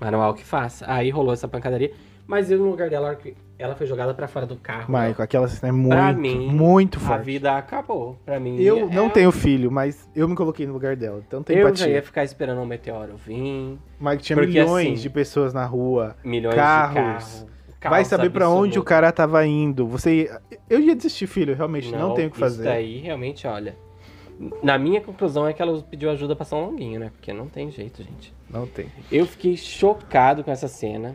Mas 0.00 0.12
não 0.12 0.20
há 0.20 0.28
o 0.28 0.34
que 0.34 0.44
faça. 0.44 0.84
Aí 0.90 1.10
rolou 1.10 1.32
essa 1.32 1.46
pancadaria. 1.46 1.92
Mas 2.26 2.50
eu, 2.50 2.58
no 2.58 2.68
lugar 2.68 2.90
dela, 2.90 3.12
a 3.12 3.16
ela 3.58 3.74
foi 3.74 3.86
jogada 3.86 4.12
pra 4.14 4.26
fora 4.26 4.46
do 4.46 4.56
carro. 4.56 4.86
Michael, 4.92 5.14
aquela 5.18 5.48
cena 5.48 5.68
é 5.76 5.88
Pra 5.88 6.12
muito, 6.12 6.20
mim, 6.20 6.48
muito 6.48 6.98
a 6.98 7.00
forte. 7.00 7.24
vida 7.24 7.56
acabou. 7.56 8.18
Pra 8.24 8.38
mim, 8.40 8.60
Eu 8.60 8.88
não 8.90 9.06
é- 9.06 9.10
tenho 9.10 9.30
filho, 9.32 9.70
mas 9.70 10.08
eu 10.14 10.28
me 10.28 10.34
coloquei 10.34 10.66
no 10.66 10.72
lugar 10.72 10.96
dela. 10.96 11.22
Então 11.26 11.42
tem 11.42 11.56
Eu 11.56 11.62
já 11.64 11.68
empatia. 11.70 11.88
ia 11.94 12.02
ficar 12.02 12.24
esperando 12.24 12.60
um 12.60 12.66
meteoro 12.66 13.16
vir. 13.16 13.78
Mas 13.98 14.22
tinha 14.22 14.36
Porque, 14.36 14.50
milhões 14.60 14.86
assim, 14.94 15.02
de 15.02 15.10
pessoas 15.10 15.54
na 15.54 15.64
rua. 15.64 16.16
Milhões 16.24 16.54
Carros. 16.54 16.94
de 16.94 17.74
carros. 17.80 17.96
Vai 17.96 18.04
saber 18.04 18.30
pra 18.30 18.48
onde 18.48 18.78
o 18.78 18.82
cara 18.82 19.12
tava 19.12 19.46
indo. 19.46 19.86
Você. 19.86 20.30
Eu 20.70 20.80
ia 20.80 20.96
desistir, 20.96 21.26
filho, 21.26 21.54
realmente. 21.54 21.92
Não, 21.92 22.14
tenho 22.14 22.28
o 22.28 22.30
que 22.30 22.36
Isso 22.36 22.40
fazer. 22.40 22.64
daí, 22.64 22.98
realmente, 22.98 23.46
olha. 23.46 23.76
Na 24.62 24.76
minha 24.78 25.00
conclusão 25.00 25.46
é 25.46 25.52
que 25.52 25.62
ela 25.62 25.80
pediu 25.82 26.10
ajuda 26.10 26.34
pra 26.34 26.44
São 26.44 26.60
Longuinho, 26.64 26.98
né? 26.98 27.10
Porque 27.12 27.32
não 27.32 27.46
tem 27.46 27.70
jeito, 27.70 28.02
gente. 28.02 28.34
Não 28.50 28.66
tem. 28.66 28.86
Eu 29.12 29.26
fiquei 29.26 29.56
chocado 29.56 30.42
com 30.42 30.50
essa 30.50 30.66
cena. 30.66 31.14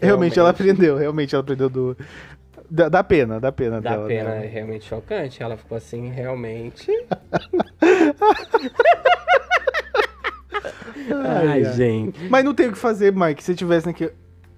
Realmente, 0.00 0.38
ela 0.38 0.50
aprendeu. 0.50 0.96
Realmente 0.96 1.34
ela 1.34 1.42
aprendeu 1.42 1.68
do. 1.68 1.96
Da, 2.68 2.88
da 2.88 3.04
pena, 3.04 3.38
da 3.38 3.52
pena 3.52 3.80
Da 3.80 3.90
dela. 3.90 4.08
pena 4.08 4.30
né? 4.30 4.44
é 4.46 4.48
realmente 4.48 4.84
chocante. 4.86 5.42
Ela 5.42 5.56
ficou 5.56 5.76
assim, 5.78 6.10
realmente. 6.10 6.90
Ai, 11.24 11.46
Ai, 11.48 11.64
ai. 11.64 11.72
gente. 11.74 12.28
Mas 12.28 12.44
não 12.44 12.54
tem 12.54 12.68
o 12.68 12.72
que 12.72 12.78
fazer, 12.78 13.12
Mike. 13.12 13.42
Se 13.42 13.54
tivesse 13.54 13.88
aqui. 13.88 14.10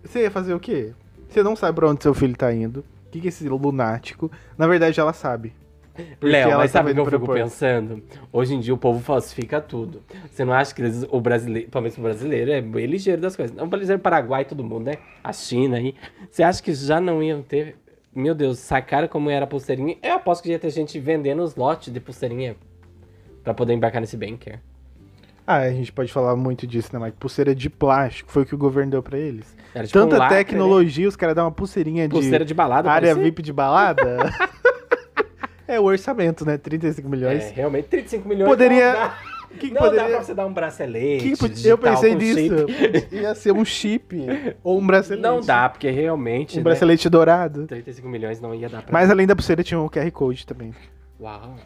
Você 0.02 0.22
ia 0.22 0.30
fazer 0.30 0.54
o 0.54 0.60
quê? 0.60 0.92
Você 1.28 1.42
não 1.42 1.54
sabe 1.56 1.74
pra 1.76 1.88
onde 1.90 2.02
seu 2.02 2.14
filho 2.14 2.36
tá 2.36 2.52
indo. 2.52 2.80
O 2.80 3.10
que, 3.10 3.20
que 3.20 3.26
é 3.26 3.30
esse 3.30 3.46
lunático? 3.48 4.30
Na 4.56 4.66
verdade, 4.66 4.98
ela 4.98 5.12
sabe. 5.12 5.52
Léo, 6.20 6.56
mas 6.58 6.70
sabe 6.70 6.90
o 6.90 6.94
que 6.94 7.00
eu 7.00 7.06
fico 7.20 7.32
pensando? 7.32 8.02
Hoje 8.32 8.54
em 8.54 8.60
dia 8.60 8.72
o 8.74 8.78
povo 8.78 9.00
falsifica 9.00 9.60
tudo. 9.60 10.02
Você 10.30 10.44
não 10.44 10.52
acha 10.52 10.74
que 10.74 10.82
eles- 10.82 11.06
o 11.10 11.20
brasileiro, 11.20 11.68
pelo 11.70 11.82
menos 11.82 11.98
o 11.98 12.00
brasileiro, 12.02 12.50
é 12.52 12.60
bem 12.60 12.86
ligeiro 12.86 13.20
das 13.20 13.34
coisas. 13.36 13.54
Não, 13.56 13.64
o 13.64 13.68
brasileiro, 13.68 14.00
Paraguai, 14.02 14.44
todo 14.44 14.62
mundo, 14.64 14.84
né? 14.86 14.94
A 15.22 15.32
China 15.32 15.76
aí. 15.76 15.94
Você 16.30 16.42
acha 16.42 16.62
que 16.62 16.72
já 16.74 17.00
não 17.00 17.22
iam 17.22 17.42
ter. 17.42 17.76
Meu 18.14 18.34
Deus, 18.34 18.58
sacaram 18.58 19.06
como 19.08 19.30
era 19.30 19.44
a 19.44 19.48
pulseirinha? 19.48 19.96
Eu 20.02 20.14
aposto 20.14 20.42
que 20.42 20.50
ia 20.50 20.58
ter 20.58 20.70
gente 20.70 20.98
vendendo 20.98 21.42
os 21.42 21.54
lotes 21.54 21.92
de 21.92 22.00
pulseirinha 22.00 22.56
pra 23.44 23.54
poder 23.54 23.74
embarcar 23.74 24.00
nesse 24.00 24.16
banker. 24.16 24.58
Ah, 25.46 25.58
a 25.60 25.70
gente 25.70 25.90
pode 25.92 26.12
falar 26.12 26.36
muito 26.36 26.66
disso, 26.66 26.90
né, 26.92 27.02
Mike? 27.02 27.16
Pulseira 27.18 27.54
de 27.54 27.70
plástico. 27.70 28.30
Foi 28.30 28.42
o 28.42 28.46
que 28.46 28.54
o 28.54 28.58
governo 28.58 28.90
deu 28.90 29.02
pra 29.02 29.16
eles. 29.16 29.56
Era 29.74 29.86
tipo 29.86 29.98
um 29.98 30.02
Tanta 30.02 30.18
lacre, 30.18 30.36
né? 30.36 30.44
tecnologia, 30.44 31.08
os 31.08 31.16
caras 31.16 31.34
dão 31.34 31.44
uma 31.46 31.50
pulseirinha 31.50 32.06
de 32.06 32.12
Pulseira 32.14 32.44
de 32.44 32.52
balada. 32.52 32.90
área 32.90 33.08
parecia. 33.08 33.22
VIP 33.22 33.40
de 33.42 33.52
balada. 33.52 34.18
é 35.68 35.78
o 35.78 35.84
orçamento, 35.84 36.44
né? 36.44 36.56
35 36.58 37.06
É, 37.06 37.10
milhões. 37.10 37.50
realmente, 37.50 37.88
35 37.88 38.28
milhões. 38.28 38.48
Poderia- 38.48 38.92
Não 38.92 39.00
dá, 39.00 39.18
que, 39.58 39.66
não 39.68 39.74
dá 39.74 39.80
poderia... 39.80 40.08
pra 40.08 40.22
você 40.24 40.34
dar 40.34 40.46
um 40.46 40.52
bracelete. 40.52 41.24
que 41.36 41.48
digital 41.48 41.70
Eu 41.70 41.78
pensei 41.78 42.14
nisso. 42.14 42.66
Ia 43.12 43.34
ser 43.34 43.52
um 43.52 43.64
chip 43.64 44.16
ou 44.64 44.78
um 44.78 44.86
bracelete. 44.86 45.22
Não 45.22 45.40
dá, 45.40 45.68
porque 45.68 45.90
realmente. 45.90 46.54
Um 46.54 46.58
né, 46.58 46.64
bracelete 46.64 47.08
dourado. 47.08 47.66
35 47.66 48.08
milhões 48.08 48.40
não 48.40 48.54
ia 48.54 48.68
dar 48.68 48.82
pra. 48.82 48.92
Mas 48.92 49.10
além 49.10 49.26
da 49.26 49.36
pulseira 49.36 49.62
tinha 49.62 49.78
o 49.78 49.88
QR 49.90 50.10
Code 50.10 50.46
também. 50.46 50.74
Uau. 51.20 51.56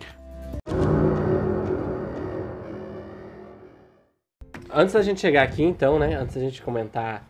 Antes 4.74 4.94
da 4.94 5.02
gente 5.02 5.20
chegar 5.20 5.42
aqui, 5.42 5.62
então, 5.62 5.98
né? 5.98 6.14
Antes 6.16 6.34
da 6.34 6.40
gente 6.40 6.62
comentar 6.62 7.28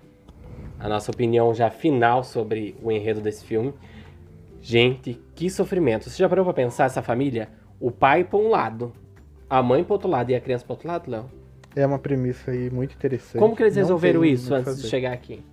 a 0.78 0.88
nossa 0.88 1.10
opinião 1.10 1.52
já 1.54 1.70
final 1.70 2.22
sobre 2.22 2.76
o 2.82 2.90
enredo 2.92 3.20
desse 3.20 3.44
filme. 3.44 3.72
Gente, 4.62 5.20
que 5.34 5.50
sofrimento. 5.50 6.08
Você 6.08 6.16
já 6.18 6.28
parou 6.28 6.44
pra 6.44 6.54
pensar 6.54 6.84
essa 6.84 7.02
família? 7.02 7.48
O 7.80 7.90
pai 7.90 8.22
pra 8.22 8.38
um 8.38 8.48
lado, 8.48 8.92
a 9.50 9.60
mãe 9.62 9.82
pro 9.82 9.94
outro 9.94 10.08
lado 10.08 10.30
e 10.30 10.34
a 10.36 10.40
criança 10.40 10.64
pro 10.64 10.74
outro 10.74 10.86
lado, 10.88 11.10
Léo? 11.10 11.24
É 11.74 11.84
uma 11.84 11.98
premissa 11.98 12.52
aí 12.52 12.70
muito 12.70 12.94
interessante. 12.94 13.38
Como 13.40 13.56
que 13.56 13.62
eles 13.62 13.74
Não 13.74 13.82
resolveram 13.82 14.24
isso 14.24 14.54
antes 14.54 14.76
de 14.76 14.82
fazer. 14.82 14.88
chegar 14.88 15.12
aqui? 15.12 15.44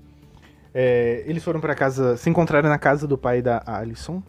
É, 0.74 1.24
eles 1.26 1.44
foram 1.44 1.60
pra 1.60 1.74
casa, 1.74 2.16
se 2.18 2.30
encontraram 2.30 2.70
na 2.70 2.78
casa 2.78 3.08
do 3.08 3.18
pai 3.18 3.42
da 3.42 3.64
Alison. 3.66 4.22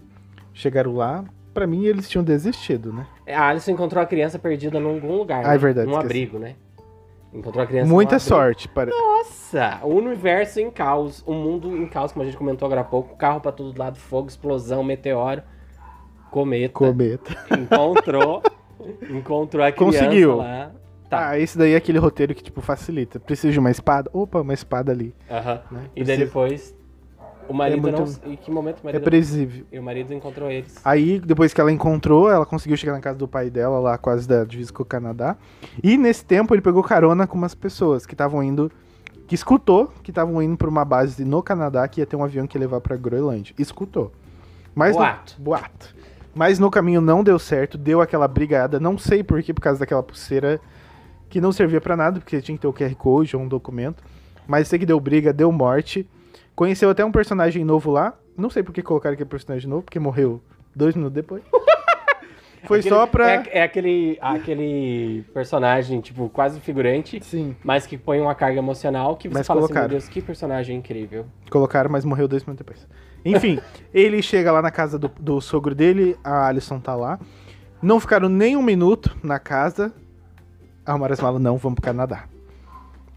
Chegaram 0.55 0.95
lá. 0.95 1.25
Pra 1.53 1.67
mim, 1.67 1.85
eles 1.85 2.09
tinham 2.09 2.23
desistido, 2.25 2.93
né? 2.93 3.07
A 3.29 3.49
Alison 3.49 3.73
encontrou 3.73 4.03
a 4.03 4.07
criança 4.07 4.39
perdida 4.39 4.79
num 4.81 4.95
algum 4.95 5.17
lugar. 5.17 5.45
Ah, 5.45 5.49
né? 5.49 5.55
é 5.57 5.59
verdade, 5.59 5.87
Num 5.89 5.93
esqueci. 5.95 6.07
abrigo, 6.07 6.39
né? 6.39 6.55
Encontrou 7.33 7.63
a 7.63 7.67
criança 7.67 7.89
Muita 7.89 8.19
sorte. 8.19 8.69
Para... 8.69 8.91
Nossa, 8.91 9.81
o 9.83 9.95
universo 9.95 10.61
em 10.61 10.71
caos, 10.71 11.23
o 11.27 11.33
mundo 11.33 11.77
em 11.77 11.87
caos, 11.87 12.13
como 12.13 12.23
a 12.23 12.27
gente 12.27 12.37
comentou 12.37 12.67
agora 12.67 12.81
há 12.81 12.85
pouco, 12.85 13.17
carro 13.17 13.41
pra 13.41 13.53
todo 13.53 13.77
lado, 13.79 13.99
fogo, 13.99 14.29
explosão, 14.29 14.83
meteoro, 14.83 15.43
cometa. 16.31 16.73
Cometa. 16.73 17.37
Encontrou, 17.57 18.43
encontrou 19.11 19.65
a 19.65 19.71
criança 19.71 19.99
Conseguiu. 19.99 20.37
lá. 20.37 20.73
Tá. 21.09 21.31
Ah, 21.31 21.39
esse 21.39 21.59
daí 21.59 21.73
é 21.73 21.77
aquele 21.77 21.99
roteiro 21.99 22.35
que, 22.35 22.43
tipo, 22.43 22.61
facilita. 22.61 23.19
Precisa 23.19 23.53
de 23.53 23.59
uma 23.59 23.71
espada? 23.71 24.09
Opa, 24.13 24.41
uma 24.41 24.55
espada 24.55 24.93
ali. 24.93 25.13
Aham. 25.29 25.61
né? 25.71 25.83
E 25.97 26.05
daí 26.05 26.17
depois, 26.17 26.73
o 27.51 27.55
marido 27.55 27.83
muito- 27.83 27.99
não... 28.25 28.33
Em 28.33 28.37
que 28.37 28.51
momento 28.51 28.77
o 28.79 28.81
É 28.81 28.85
marido... 28.85 29.03
previsível. 29.03 29.65
E 29.73 29.79
o 29.79 29.83
marido 29.83 30.13
encontrou 30.15 30.51
eles. 30.51 30.77
Aí, 30.85 31.19
depois 31.19 31.53
que 31.53 31.61
ela 31.61 31.71
encontrou, 31.73 32.31
ela 32.31 32.47
conseguiu 32.47 32.77
chegar 32.77 32.93
na 32.93 33.01
casa 33.01 33.19
do 33.19 33.27
pai 33.29 33.51
dela, 33.51 33.79
lá 33.79 33.99
quase 33.99 34.27
da 34.29 34.45
divisa 34.45 34.73
com 34.73 34.83
o 34.83 34.87
Canadá. 34.87 35.37
E 35.83 35.97
nesse 35.97 36.25
tempo 36.25 36.55
ele 36.55 36.63
pegou 36.63 36.83
carona 36.83 37.27
com 37.27 37.37
umas 37.37 37.55
pessoas 37.55 38.07
que 38.07 38.15
estavam 38.15 38.43
indo. 38.43 38.71
Que 39.27 39.35
escutou 39.35 39.93
que 40.03 40.11
estavam 40.11 40.43
indo 40.43 40.57
pra 40.57 40.69
uma 40.69 40.85
base 40.85 41.25
no 41.25 41.41
Canadá 41.43 41.87
que 41.87 42.01
ia 42.01 42.07
ter 42.07 42.17
um 42.17 42.25
avião 42.25 42.47
que 42.47 42.57
ia 42.59 42.61
levar 42.61 42.81
pra 42.81 42.97
Groenlândia. 42.97 43.55
Escutou. 43.59 44.11
Mas 44.75 44.93
no- 44.97 45.03
Boato. 45.03 45.37
boato. 45.41 45.95
Mas 46.35 46.59
no 46.59 46.71
caminho 46.71 47.01
não 47.01 47.23
deu 47.25 47.39
certo, 47.39 47.77
deu 47.79 48.01
aquela 48.01 48.27
brigada. 48.29 48.79
Não 48.81 48.97
sei 48.99 49.23
por 49.23 49.43
quê, 49.43 49.53
por 49.55 49.61
causa 49.61 49.81
daquela 49.81 50.03
pulseira 50.03 50.61
que 51.29 51.41
não 51.41 51.53
servia 51.53 51.81
pra 51.81 51.97
nada, 51.97 52.19
porque 52.21 52.41
tinha 52.41 52.57
que 52.57 52.63
ter 52.63 52.67
o 52.69 52.73
QR 52.73 52.95
Code 52.97 53.37
ou 53.37 53.43
um 53.43 53.49
documento. 53.49 54.03
Mas 54.49 54.67
sei 54.69 54.79
que 54.81 54.87
deu 54.87 54.99
briga, 54.99 55.33
deu 55.33 55.51
morte. 55.53 56.09
Conheceu 56.61 56.91
até 56.91 57.03
um 57.03 57.11
personagem 57.11 57.65
novo 57.65 57.91
lá. 57.91 58.13
Não 58.37 58.51
sei 58.51 58.63
por 58.63 58.75
que 58.75 58.83
colocaram 58.83 59.15
aquele 59.15 59.31
personagem 59.31 59.67
novo, 59.67 59.83
porque 59.83 59.99
morreu 59.99 60.43
dois 60.77 60.95
minutos 60.95 61.15
depois. 61.15 61.43
Foi 62.65 62.81
Aquele- 62.81 62.95
só 62.95 63.07
pra. 63.07 63.31
É, 63.31 63.45
é 63.53 63.63
aquele, 63.63 64.19
aquele 64.21 65.25
personagem, 65.33 66.03
tipo, 66.03 66.29
quase 66.29 66.61
figurante, 66.61 67.19
Sim, 67.25 67.57
mas 67.65 67.87
que 67.87 67.97
põe 67.97 68.21
uma 68.21 68.35
carga 68.35 68.59
emocional 68.59 69.17
que 69.17 69.27
você 69.27 69.39
Mas 69.39 69.47
fala 69.47 69.61
assim, 69.61 69.69
colocaram. 69.69 69.89
meu 69.89 69.99
Deus, 69.99 70.07
que 70.11 70.21
personagem 70.21 70.77
incrível. 70.77 71.25
colocaram, 71.51 71.89
mas 71.89 72.05
morreu 72.05 72.29
dois 72.29 72.45
minutos 72.45 72.67
depois. 72.67 72.87
Enfim, 73.25 73.59
ele 73.95 74.21
chega 74.21 74.53
lá 74.53 74.61
na 74.61 74.71
casa 74.71 74.99
do, 74.99 75.11
do 75.19 75.41
sogro 75.41 75.75
dele, 75.75 76.15
a 76.23 76.49
Alison 76.49 76.79
tá 76.79 76.95
lá. 76.95 77.19
Não 77.81 77.99
ficaram 77.99 78.29
nem 78.29 78.55
um 78.55 78.63
minuto 78.63 79.17
na 79.23 79.39
casa. 79.39 79.95
Arrumaram 80.85 81.15
as 81.15 81.21
malas, 81.23 81.41
não, 81.41 81.57
vamos 81.57 81.77
pro 81.77 81.85
Canadá. 81.87 82.25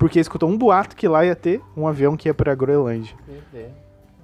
Porque 0.04 0.20
escutou 0.20 0.50
um 0.50 0.58
boato 0.58 0.98
que 0.98 1.08
lá 1.08 1.26
ia 1.26 1.34
ter 1.34 1.62
um 1.78 1.88
avião 1.88 2.18
que 2.18 2.28
ia 2.28 2.34
pra 2.34 2.54
Groenlândia. 2.54 3.16
Deus. 3.54 3.72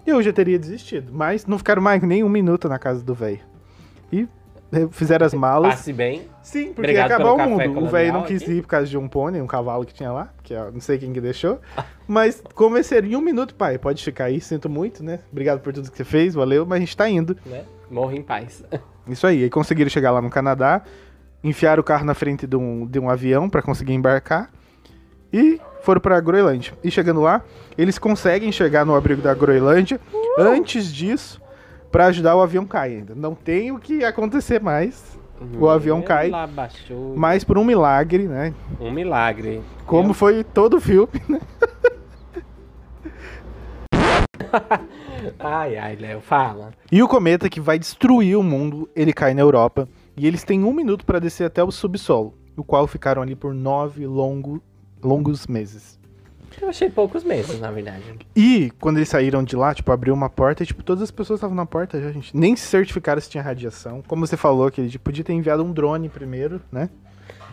Eu 0.05 0.21
já 0.21 0.33
teria 0.33 0.59
desistido, 0.59 1.09
mas 1.13 1.45
não 1.45 1.57
ficaram 1.57 1.81
mais 1.81 2.03
nem 2.03 2.21
um 2.21 2.27
minuto 2.27 2.67
na 2.67 2.77
casa 2.77 3.01
do 3.01 3.13
velho. 3.13 3.39
E 4.11 4.27
eh, 4.73 4.89
fizeram 4.91 5.25
as 5.25 5.33
malas. 5.33 5.75
Passe 5.75 5.93
bem. 5.93 6.23
Sim, 6.43 6.73
porque 6.73 6.81
Obrigado 6.81 7.11
ia 7.11 7.15
acabar 7.15 7.31
o 7.31 7.49
mundo. 7.49 7.79
O 7.79 7.87
velho 7.87 8.11
não 8.11 8.23
quis 8.23 8.41
aqui. 8.41 8.51
ir 8.55 8.61
por 8.61 8.67
causa 8.67 8.87
de 8.87 8.97
um 8.97 9.07
pônei, 9.07 9.41
um 9.41 9.47
cavalo 9.47 9.85
que 9.85 9.93
tinha 9.93 10.11
lá, 10.11 10.33
que 10.43 10.53
eu 10.53 10.69
não 10.69 10.81
sei 10.81 10.97
quem 10.97 11.13
que 11.13 11.21
deixou. 11.21 11.61
Mas 12.05 12.43
convenceram 12.53 13.07
em 13.07 13.15
um 13.15 13.21
minuto, 13.21 13.55
pai. 13.55 13.77
Pode 13.77 14.03
ficar 14.03 14.25
aí, 14.25 14.41
sinto 14.41 14.67
muito, 14.67 15.01
né? 15.01 15.19
Obrigado 15.31 15.61
por 15.61 15.71
tudo 15.71 15.89
que 15.89 15.95
você 15.95 16.03
fez, 16.03 16.33
valeu, 16.33 16.65
mas 16.65 16.75
a 16.75 16.79
gente 16.81 16.97
tá 16.97 17.09
indo. 17.09 17.37
né? 17.45 17.63
Morra 17.89 18.15
em 18.17 18.21
paz. 18.21 18.65
Isso 19.07 19.25
aí. 19.25 19.43
Aí 19.43 19.49
conseguiram 19.49 19.89
chegar 19.89 20.11
lá 20.11 20.21
no 20.21 20.29
Canadá, 20.29 20.81
enfiaram 21.41 21.79
o 21.79 21.85
carro 21.85 22.03
na 22.03 22.13
frente 22.13 22.45
de 22.45 22.57
um, 22.57 22.85
de 22.85 22.99
um 22.99 23.09
avião 23.09 23.49
pra 23.49 23.61
conseguir 23.61 23.93
embarcar 23.93 24.51
e 25.31 25.61
foram 25.81 26.01
pra 26.01 26.19
Groenlândia. 26.19 26.73
E 26.83 26.91
chegando 26.91 27.21
lá, 27.21 27.43
eles 27.77 27.97
conseguem 27.97 28.51
chegar 28.51 28.85
no 28.85 28.95
abrigo 28.95 29.21
da 29.21 29.33
Groenlândia 29.33 29.99
antes 30.37 30.91
disso 30.91 31.41
pra 31.91 32.07
ajudar 32.07 32.35
o 32.35 32.41
avião 32.41 32.65
cair 32.65 32.97
ainda. 32.97 33.15
Não 33.15 33.33
tem 33.33 33.71
o 33.71 33.79
que 33.79 34.03
acontecer 34.03 34.61
mais. 34.61 35.17
O 35.57 35.69
avião 35.69 36.01
cai. 36.01 36.31
Mas 37.15 37.43
por 37.43 37.57
um 37.57 37.63
milagre, 37.63 38.27
né? 38.27 38.53
Um 38.79 38.91
milagre. 38.91 39.61
Como 39.85 40.13
foi 40.13 40.43
todo 40.43 40.77
o 40.77 40.81
filme, 40.81 41.21
né? 41.29 41.39
Ai, 45.37 45.77
ai, 45.77 45.95
Léo, 45.95 46.21
fala. 46.21 46.71
E 46.91 47.03
o 47.03 47.07
cometa 47.07 47.49
que 47.49 47.59
vai 47.59 47.77
destruir 47.77 48.35
o 48.37 48.43
mundo, 48.43 48.89
ele 48.95 49.13
cai 49.13 49.33
na 49.33 49.41
Europa. 49.41 49.87
E 50.17 50.25
eles 50.25 50.43
têm 50.43 50.63
um 50.63 50.73
minuto 50.73 51.05
para 51.05 51.19
descer 51.19 51.45
até 51.45 51.63
o 51.63 51.71
subsolo, 51.71 52.33
o 52.57 52.63
qual 52.63 52.87
ficaram 52.87 53.21
ali 53.21 53.35
por 53.35 53.53
nove 53.53 54.05
longo, 54.07 54.61
longos 55.03 55.47
meses. 55.47 55.97
Eu 56.61 56.67
achei 56.67 56.89
poucos 56.89 57.23
meses, 57.23 57.59
na 57.59 57.71
verdade. 57.71 58.03
E 58.35 58.71
quando 58.81 58.97
eles 58.97 59.07
saíram 59.07 59.43
de 59.43 59.55
lá, 59.55 59.73
tipo, 59.73 59.91
abriu 59.91 60.13
uma 60.13 60.29
porta 60.29 60.63
e, 60.63 60.65
tipo, 60.65 60.83
todas 60.83 61.03
as 61.03 61.11
pessoas 61.11 61.37
estavam 61.37 61.55
na 61.55 61.65
porta 61.65 62.01
já, 62.01 62.11
gente. 62.11 62.35
Nem 62.35 62.55
se 62.55 62.65
certificaram 62.67 63.21
se 63.21 63.29
tinha 63.29 63.41
radiação. 63.41 64.03
Como 64.07 64.25
você 64.27 64.35
falou, 64.35 64.69
que 64.69 64.81
ele 64.81 64.89
tipo, 64.89 65.05
podia 65.05 65.23
ter 65.23 65.31
enviado 65.33 65.63
um 65.63 65.71
drone 65.71 66.09
primeiro, 66.09 66.59
né? 66.71 66.89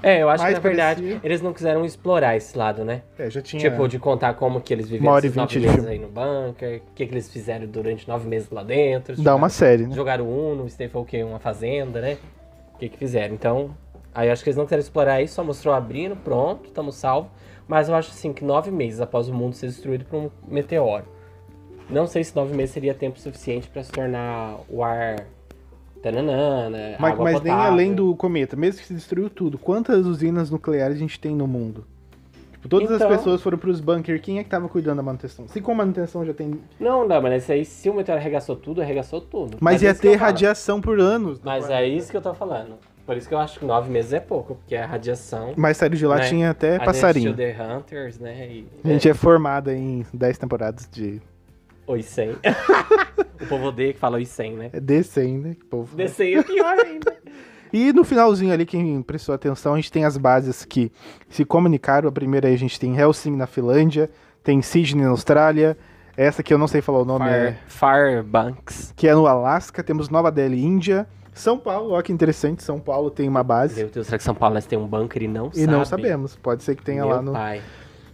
É, 0.02 0.22
eu 0.22 0.28
acho 0.28 0.42
Mais 0.42 0.58
que 0.58 0.62
na 0.62 0.68
verdade 0.68 1.00
parecia. 1.02 1.20
eles 1.24 1.40
não 1.40 1.52
quiseram 1.54 1.84
explorar 1.84 2.36
esse 2.36 2.56
lado, 2.56 2.84
né? 2.84 3.02
É, 3.18 3.30
já 3.30 3.40
tinha. 3.40 3.70
Tipo, 3.70 3.88
de 3.88 3.98
contar 3.98 4.34
como 4.34 4.60
que 4.60 4.72
eles 4.72 4.86
Uma 4.90 4.92
viveram 4.98 5.14
e 5.14 5.18
esses 5.18 5.36
nove 5.36 5.58
meses 5.58 5.74
filme. 5.74 5.90
aí 5.90 5.98
no 5.98 6.08
bunker, 6.08 6.76
o 6.78 6.94
que, 6.94 7.06
que 7.06 7.14
eles 7.14 7.30
fizeram 7.30 7.66
durante 7.66 8.06
nove 8.08 8.28
meses 8.28 8.50
lá 8.50 8.62
dentro. 8.62 9.14
Dá 9.16 9.34
uma 9.34 9.48
jogaram- 9.48 9.48
série, 9.50 9.86
né? 9.86 9.94
Jogaram 9.94 10.28
Uno, 10.28 10.66
foi 10.68 10.88
o 10.94 11.04
quê? 11.04 11.22
Uma 11.22 11.38
fazenda, 11.38 12.00
né? 12.00 12.18
O 12.74 12.78
que 12.78 12.88
que 12.90 12.98
fizeram? 12.98 13.34
Então, 13.34 13.70
aí 14.16 14.30
acho 14.30 14.42
que 14.42 14.48
eles 14.48 14.56
não 14.56 14.64
quiseram 14.64 14.80
explorar 14.80 15.22
isso, 15.22 15.34
só 15.34 15.44
mostrou 15.44 15.74
abrindo, 15.74 16.16
pronto, 16.16 16.66
estamos 16.66 16.96
salvos. 16.96 17.30
Mas 17.68 17.88
eu 17.88 17.94
acho 17.94 18.10
assim 18.10 18.32
que 18.32 18.44
nove 18.44 18.70
meses 18.70 19.00
após 19.00 19.28
o 19.28 19.34
mundo 19.34 19.54
ser 19.54 19.66
destruído 19.66 20.04
por 20.04 20.16
um 20.16 20.30
meteoro. 20.48 21.04
Não 21.90 22.06
sei 22.06 22.24
se 22.24 22.34
nove 22.34 22.54
meses 22.54 22.72
seria 22.72 22.94
tempo 22.94 23.18
suficiente 23.20 23.68
pra 23.68 23.82
se 23.82 23.92
tornar 23.92 24.56
o 24.68 24.82
ar. 24.82 25.26
Tananana, 26.02 26.94
Mas, 27.00 27.12
água 27.12 27.24
mas 27.24 27.42
nem 27.42 27.52
além 27.52 27.92
do 27.94 28.14
cometa, 28.14 28.54
mesmo 28.54 28.80
que 28.80 28.86
se 28.86 28.94
destruiu 28.94 29.28
tudo, 29.28 29.58
quantas 29.58 30.06
usinas 30.06 30.50
nucleares 30.50 30.96
a 30.96 31.00
gente 31.00 31.18
tem 31.18 31.34
no 31.34 31.48
mundo? 31.48 31.84
Tipo, 32.52 32.68
todas 32.68 32.90
Então- 32.92 33.10
as 33.10 33.16
pessoas 33.16 33.42
foram 33.42 33.58
pros 33.58 33.80
bunkers, 33.80 34.20
quem 34.20 34.38
é 34.38 34.44
que 34.44 34.50
tava 34.50 34.68
cuidando 34.68 34.98
da 34.98 35.02
manutenção? 35.02 35.48
Se 35.48 35.60
com 35.60 35.74
manutenção 35.74 36.24
já 36.24 36.32
tem. 36.32 36.60
Não, 36.78 37.08
não, 37.08 37.20
mas 37.20 37.50
aí, 37.50 37.64
se 37.64 37.90
o 37.90 37.94
meteoro 37.94 38.20
arregaçou 38.20 38.54
tudo, 38.54 38.80
arregaçou 38.82 39.20
tudo. 39.20 39.56
Mas, 39.60 39.82
ia 39.82 39.90
é 39.90 39.94
que 39.94 40.06
eu 40.06 40.12
ter 40.12 40.16
radiação 40.16 40.80
por 40.80 41.00
anos. 41.00 41.40
Mas 41.42 41.68
é 41.68 41.84
isso 41.86 42.10
que 42.10 42.16
eu 42.16 42.22
tô 42.22 42.34
falando. 42.34 42.76
Por 43.06 43.16
isso 43.16 43.28
que 43.28 43.34
eu 43.34 43.38
acho 43.38 43.60
que 43.60 43.64
nove 43.64 43.88
meses 43.88 44.12
é 44.12 44.18
pouco, 44.18 44.56
porque 44.56 44.74
a 44.74 44.84
radiação. 44.84 45.54
Mas 45.56 45.76
saiu 45.76 45.90
de 45.90 46.04
lá 46.04 46.16
Né? 46.16 46.28
tinha 46.28 46.50
até 46.50 46.76
a 46.76 46.80
passarinho. 46.80 47.34
The 47.34 47.56
Hunters, 47.62 48.18
né? 48.18 48.48
E, 48.48 48.68
A 48.84 48.88
gente 48.88 49.08
é 49.08 49.14
formada 49.14 49.72
em 49.72 50.04
10 50.12 50.38
temporadas 50.38 50.88
de. 50.90 51.22
Oi 51.86 52.02
100. 52.02 52.32
o 53.42 53.46
povo 53.48 53.66
odeia 53.66 53.92
que 53.92 53.98
fala 54.00 54.16
oi 54.16 54.24
100, 54.24 54.56
né? 54.56 54.70
É 54.72 54.80
D100, 54.80 55.40
né? 55.40 55.56
Povo. 55.70 55.96
The 55.96 56.08
100 56.08 56.34
é 56.34 56.42
pior 56.42 56.76
ainda. 56.80 57.16
E 57.72 57.92
no 57.92 58.02
finalzinho 58.02 58.52
ali, 58.52 58.66
quem 58.66 59.00
prestou 59.02 59.34
atenção, 59.34 59.74
a 59.74 59.76
gente 59.76 59.92
tem 59.92 60.04
as 60.04 60.16
bases 60.16 60.64
que 60.64 60.90
se 61.28 61.44
comunicaram. 61.44 62.08
A 62.08 62.12
primeira 62.12 62.48
aí 62.48 62.54
a 62.54 62.58
gente 62.58 62.78
tem 62.80 62.96
Helsinki 62.96 63.36
na 63.36 63.46
Finlândia, 63.46 64.10
tem 64.42 64.60
Sydney 64.62 65.04
na 65.04 65.10
Austrália. 65.10 65.76
Essa 66.16 66.42
que 66.42 66.52
eu 66.52 66.58
não 66.58 66.66
sei 66.66 66.80
falar 66.80 67.00
o 67.00 67.04
nome 67.04 67.28
é. 67.28 67.56
Far, 67.68 68.24
Farbanks. 68.24 68.92
Que 68.96 69.06
é 69.06 69.14
no 69.14 69.26
Alasca. 69.26 69.84
Temos 69.84 70.08
Nova 70.08 70.32
Delhi, 70.32 70.64
Índia. 70.64 71.06
São 71.36 71.58
Paulo, 71.58 71.92
ó 71.92 72.02
que 72.02 72.12
interessante. 72.12 72.62
São 72.62 72.80
Paulo 72.80 73.10
tem 73.10 73.28
uma 73.28 73.42
base. 73.42 73.76
Meu 73.76 73.88
Deus, 73.88 74.06
será 74.06 74.18
que 74.18 74.24
São 74.24 74.34
Paulo 74.34 74.60
tem 74.62 74.78
um 74.78 74.86
bunker 74.86 75.22
e 75.22 75.28
não 75.28 75.48
E 75.48 75.60
sabe? 75.60 75.66
não 75.66 75.84
sabemos. 75.84 76.34
Pode 76.36 76.62
ser 76.62 76.74
que 76.74 76.82
tenha 76.82 77.02
Meu 77.04 77.14
lá 77.14 77.22
no. 77.22 77.32
pai. 77.32 77.60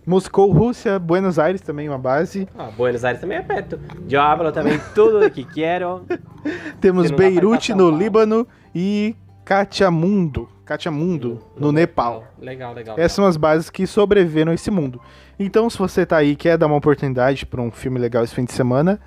Moscou, 0.05 0.51
Rússia, 0.51 0.99
Buenos 0.99 1.39
Aires 1.39 1.61
também 1.61 1.89
uma 1.89 1.99
base. 1.99 2.49
Ah, 2.59 2.71
Buenos 2.77 3.05
Aires 3.05 3.21
também 3.21 3.39
é 3.39 3.43
perto. 3.43 3.79
Diablo 4.05 4.51
também, 4.51 4.81
tudo 4.95 5.31
que 5.31 5.45
quero. 5.45 6.05
Temos 6.81 7.13
Beirute 7.13 7.73
no. 7.73 7.89
Líbano 7.89 8.47
e 8.75 9.15
Katmandu, 9.45 10.49
Katmandu 10.65 11.41
no, 11.57 11.71
Nepal. 11.71 12.25
Legal, 12.41 12.75
legal. 12.75 12.97
Essas 12.99 13.13
são 13.13 13.25
as 13.27 13.37
bases 13.37 13.71
que 13.71 13.87
sobreviveram 13.87 14.51
a 14.51 14.55
esse 14.55 14.71
mundo. 14.71 15.01
Então, 15.39 15.71
se 15.71 15.79
você 15.79 16.05
tá 16.05 16.17
aí 16.17 16.31
e 16.33 16.37
quer 16.37 16.59
dar 16.59 16.67
uma 16.67 16.77
oportunidade 16.77 17.47
para 17.47 17.61
um 17.63 17.71
filme 17.71 17.99
legal 18.01 18.25
esse 18.25 18.35
fim 18.35 18.45
de 18.45 18.53
semana, 18.53 19.01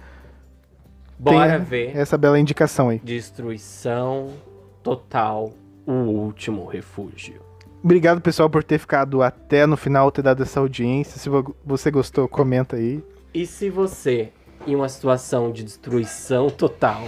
Bora 1.17 1.57
ver. 1.59 1.95
essa 1.95 2.17
bela 2.17 2.39
indicação 2.39 2.89
aí. 2.89 2.99
Destruição 3.03 4.29
total. 4.83 5.53
O 5.87 5.91
último 5.91 6.65
refúgio. 6.65 7.35
Obrigado, 7.83 8.19
pessoal, 8.19 8.49
por 8.49 8.63
ter 8.63 8.79
ficado 8.79 9.21
até 9.21 9.67
no 9.67 9.77
final, 9.77 10.09
ter 10.11 10.23
dado 10.23 10.41
essa 10.41 10.59
audiência. 10.59 11.19
Se 11.19 11.29
vo- 11.29 11.55
você 11.63 11.91
gostou, 11.91 12.27
comenta 12.27 12.75
aí. 12.75 13.03
E 13.31 13.45
se 13.45 13.69
você, 13.69 14.31
em 14.65 14.73
uma 14.75 14.89
situação 14.89 15.51
de 15.51 15.63
destruição 15.63 16.49
total, 16.49 17.03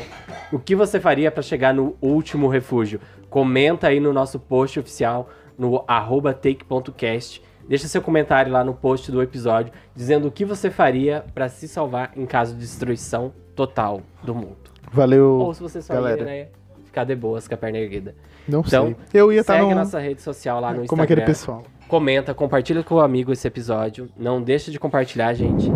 o 0.52 0.60
que 0.60 0.76
você 0.76 1.00
faria 1.00 1.32
para 1.32 1.42
chegar 1.42 1.74
no 1.74 1.96
último 2.00 2.48
refúgio? 2.48 3.00
Comenta 3.32 3.88
aí 3.88 4.00
no 4.00 4.14
nosso 4.14 4.40
post 4.40 4.80
oficial, 4.80 5.28
no 5.58 5.84
arroba 5.88 6.32
take.cast. 6.32 7.42
Deixa 7.68 7.88
seu 7.88 8.02
comentário 8.02 8.52
lá 8.52 8.64
no 8.64 8.74
post 8.74 9.12
do 9.12 9.22
episódio, 9.22 9.74
dizendo 9.96 10.28
o 10.28 10.32
que 10.32 10.46
você 10.46 10.70
faria 10.70 11.26
para 11.34 11.50
se 11.50 11.68
salvar 11.68 12.12
em 12.16 12.26
caso 12.26 12.54
de 12.54 12.60
destruição 12.62 13.34
total 13.56 14.02
do 14.24 14.34
mundo. 14.34 14.56
Valeu, 14.92 15.40
Ou 15.40 15.54
se 15.54 15.62
você 15.62 15.82
só 15.82 15.94
galera. 15.94 16.20
ia, 16.22 16.26
né, 16.26 16.48
ficar 16.86 17.04
de 17.04 17.16
boas 17.16 17.48
com 17.48 17.54
a 17.54 17.58
perna 17.58 17.78
erguida. 17.78 18.16
Não 18.48 18.62
Então, 18.66 18.86
sei. 18.88 18.96
Eu 19.22 19.34
ia 19.34 19.42
estar 19.42 19.54
Segue 19.56 19.66
no... 19.66 19.72
a 19.74 19.76
nossa 19.76 20.00
rede 20.00 20.22
social 20.22 20.62
lá 20.62 20.74
no 20.74 20.86
Como 20.86 21.02
aquele 21.02 21.22
Instagram. 21.22 21.26
pessoal. 21.26 21.64
Comenta, 21.90 22.34
compartilha 22.34 22.84
com 22.84 22.96
o 22.96 23.00
amigo 23.02 23.32
esse 23.34 23.46
episódio. 23.48 24.10
Não 24.18 24.42
deixa 24.42 24.72
de 24.72 24.80
compartilhar, 24.80 25.34
gente. 25.34 25.70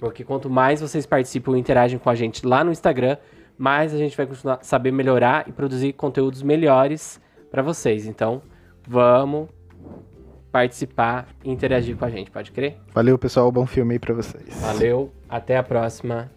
Porque 0.00 0.24
quanto 0.24 0.48
mais 0.48 0.80
vocês 0.80 1.04
participam 1.04 1.56
e 1.56 1.60
interagem 1.60 1.98
com 1.98 2.08
a 2.08 2.14
gente 2.14 2.46
lá 2.46 2.62
no 2.64 2.70
Instagram, 2.70 3.16
mais 3.56 3.92
a 3.92 3.98
gente 3.98 4.16
vai 4.16 4.26
continuar 4.26 4.60
saber 4.62 4.90
melhorar 4.92 5.46
e 5.48 5.52
produzir 5.52 5.92
conteúdos 5.92 6.42
melhores 6.42 7.20
pra 7.50 7.60
vocês. 7.62 8.06
Então, 8.06 8.40
vamos 8.86 9.48
participar 10.50 11.28
e 11.44 11.50
interagir 11.50 11.96
com 11.96 12.04
a 12.04 12.10
gente, 12.10 12.30
pode 12.30 12.52
crer? 12.52 12.78
Valeu, 12.94 13.18
pessoal. 13.18 13.50
Bom 13.52 13.66
filme 13.66 13.94
aí 13.94 13.98
pra 13.98 14.14
vocês. 14.14 14.60
Valeu, 14.60 15.12
até 15.28 15.56
a 15.56 15.62
próxima. 15.62 16.30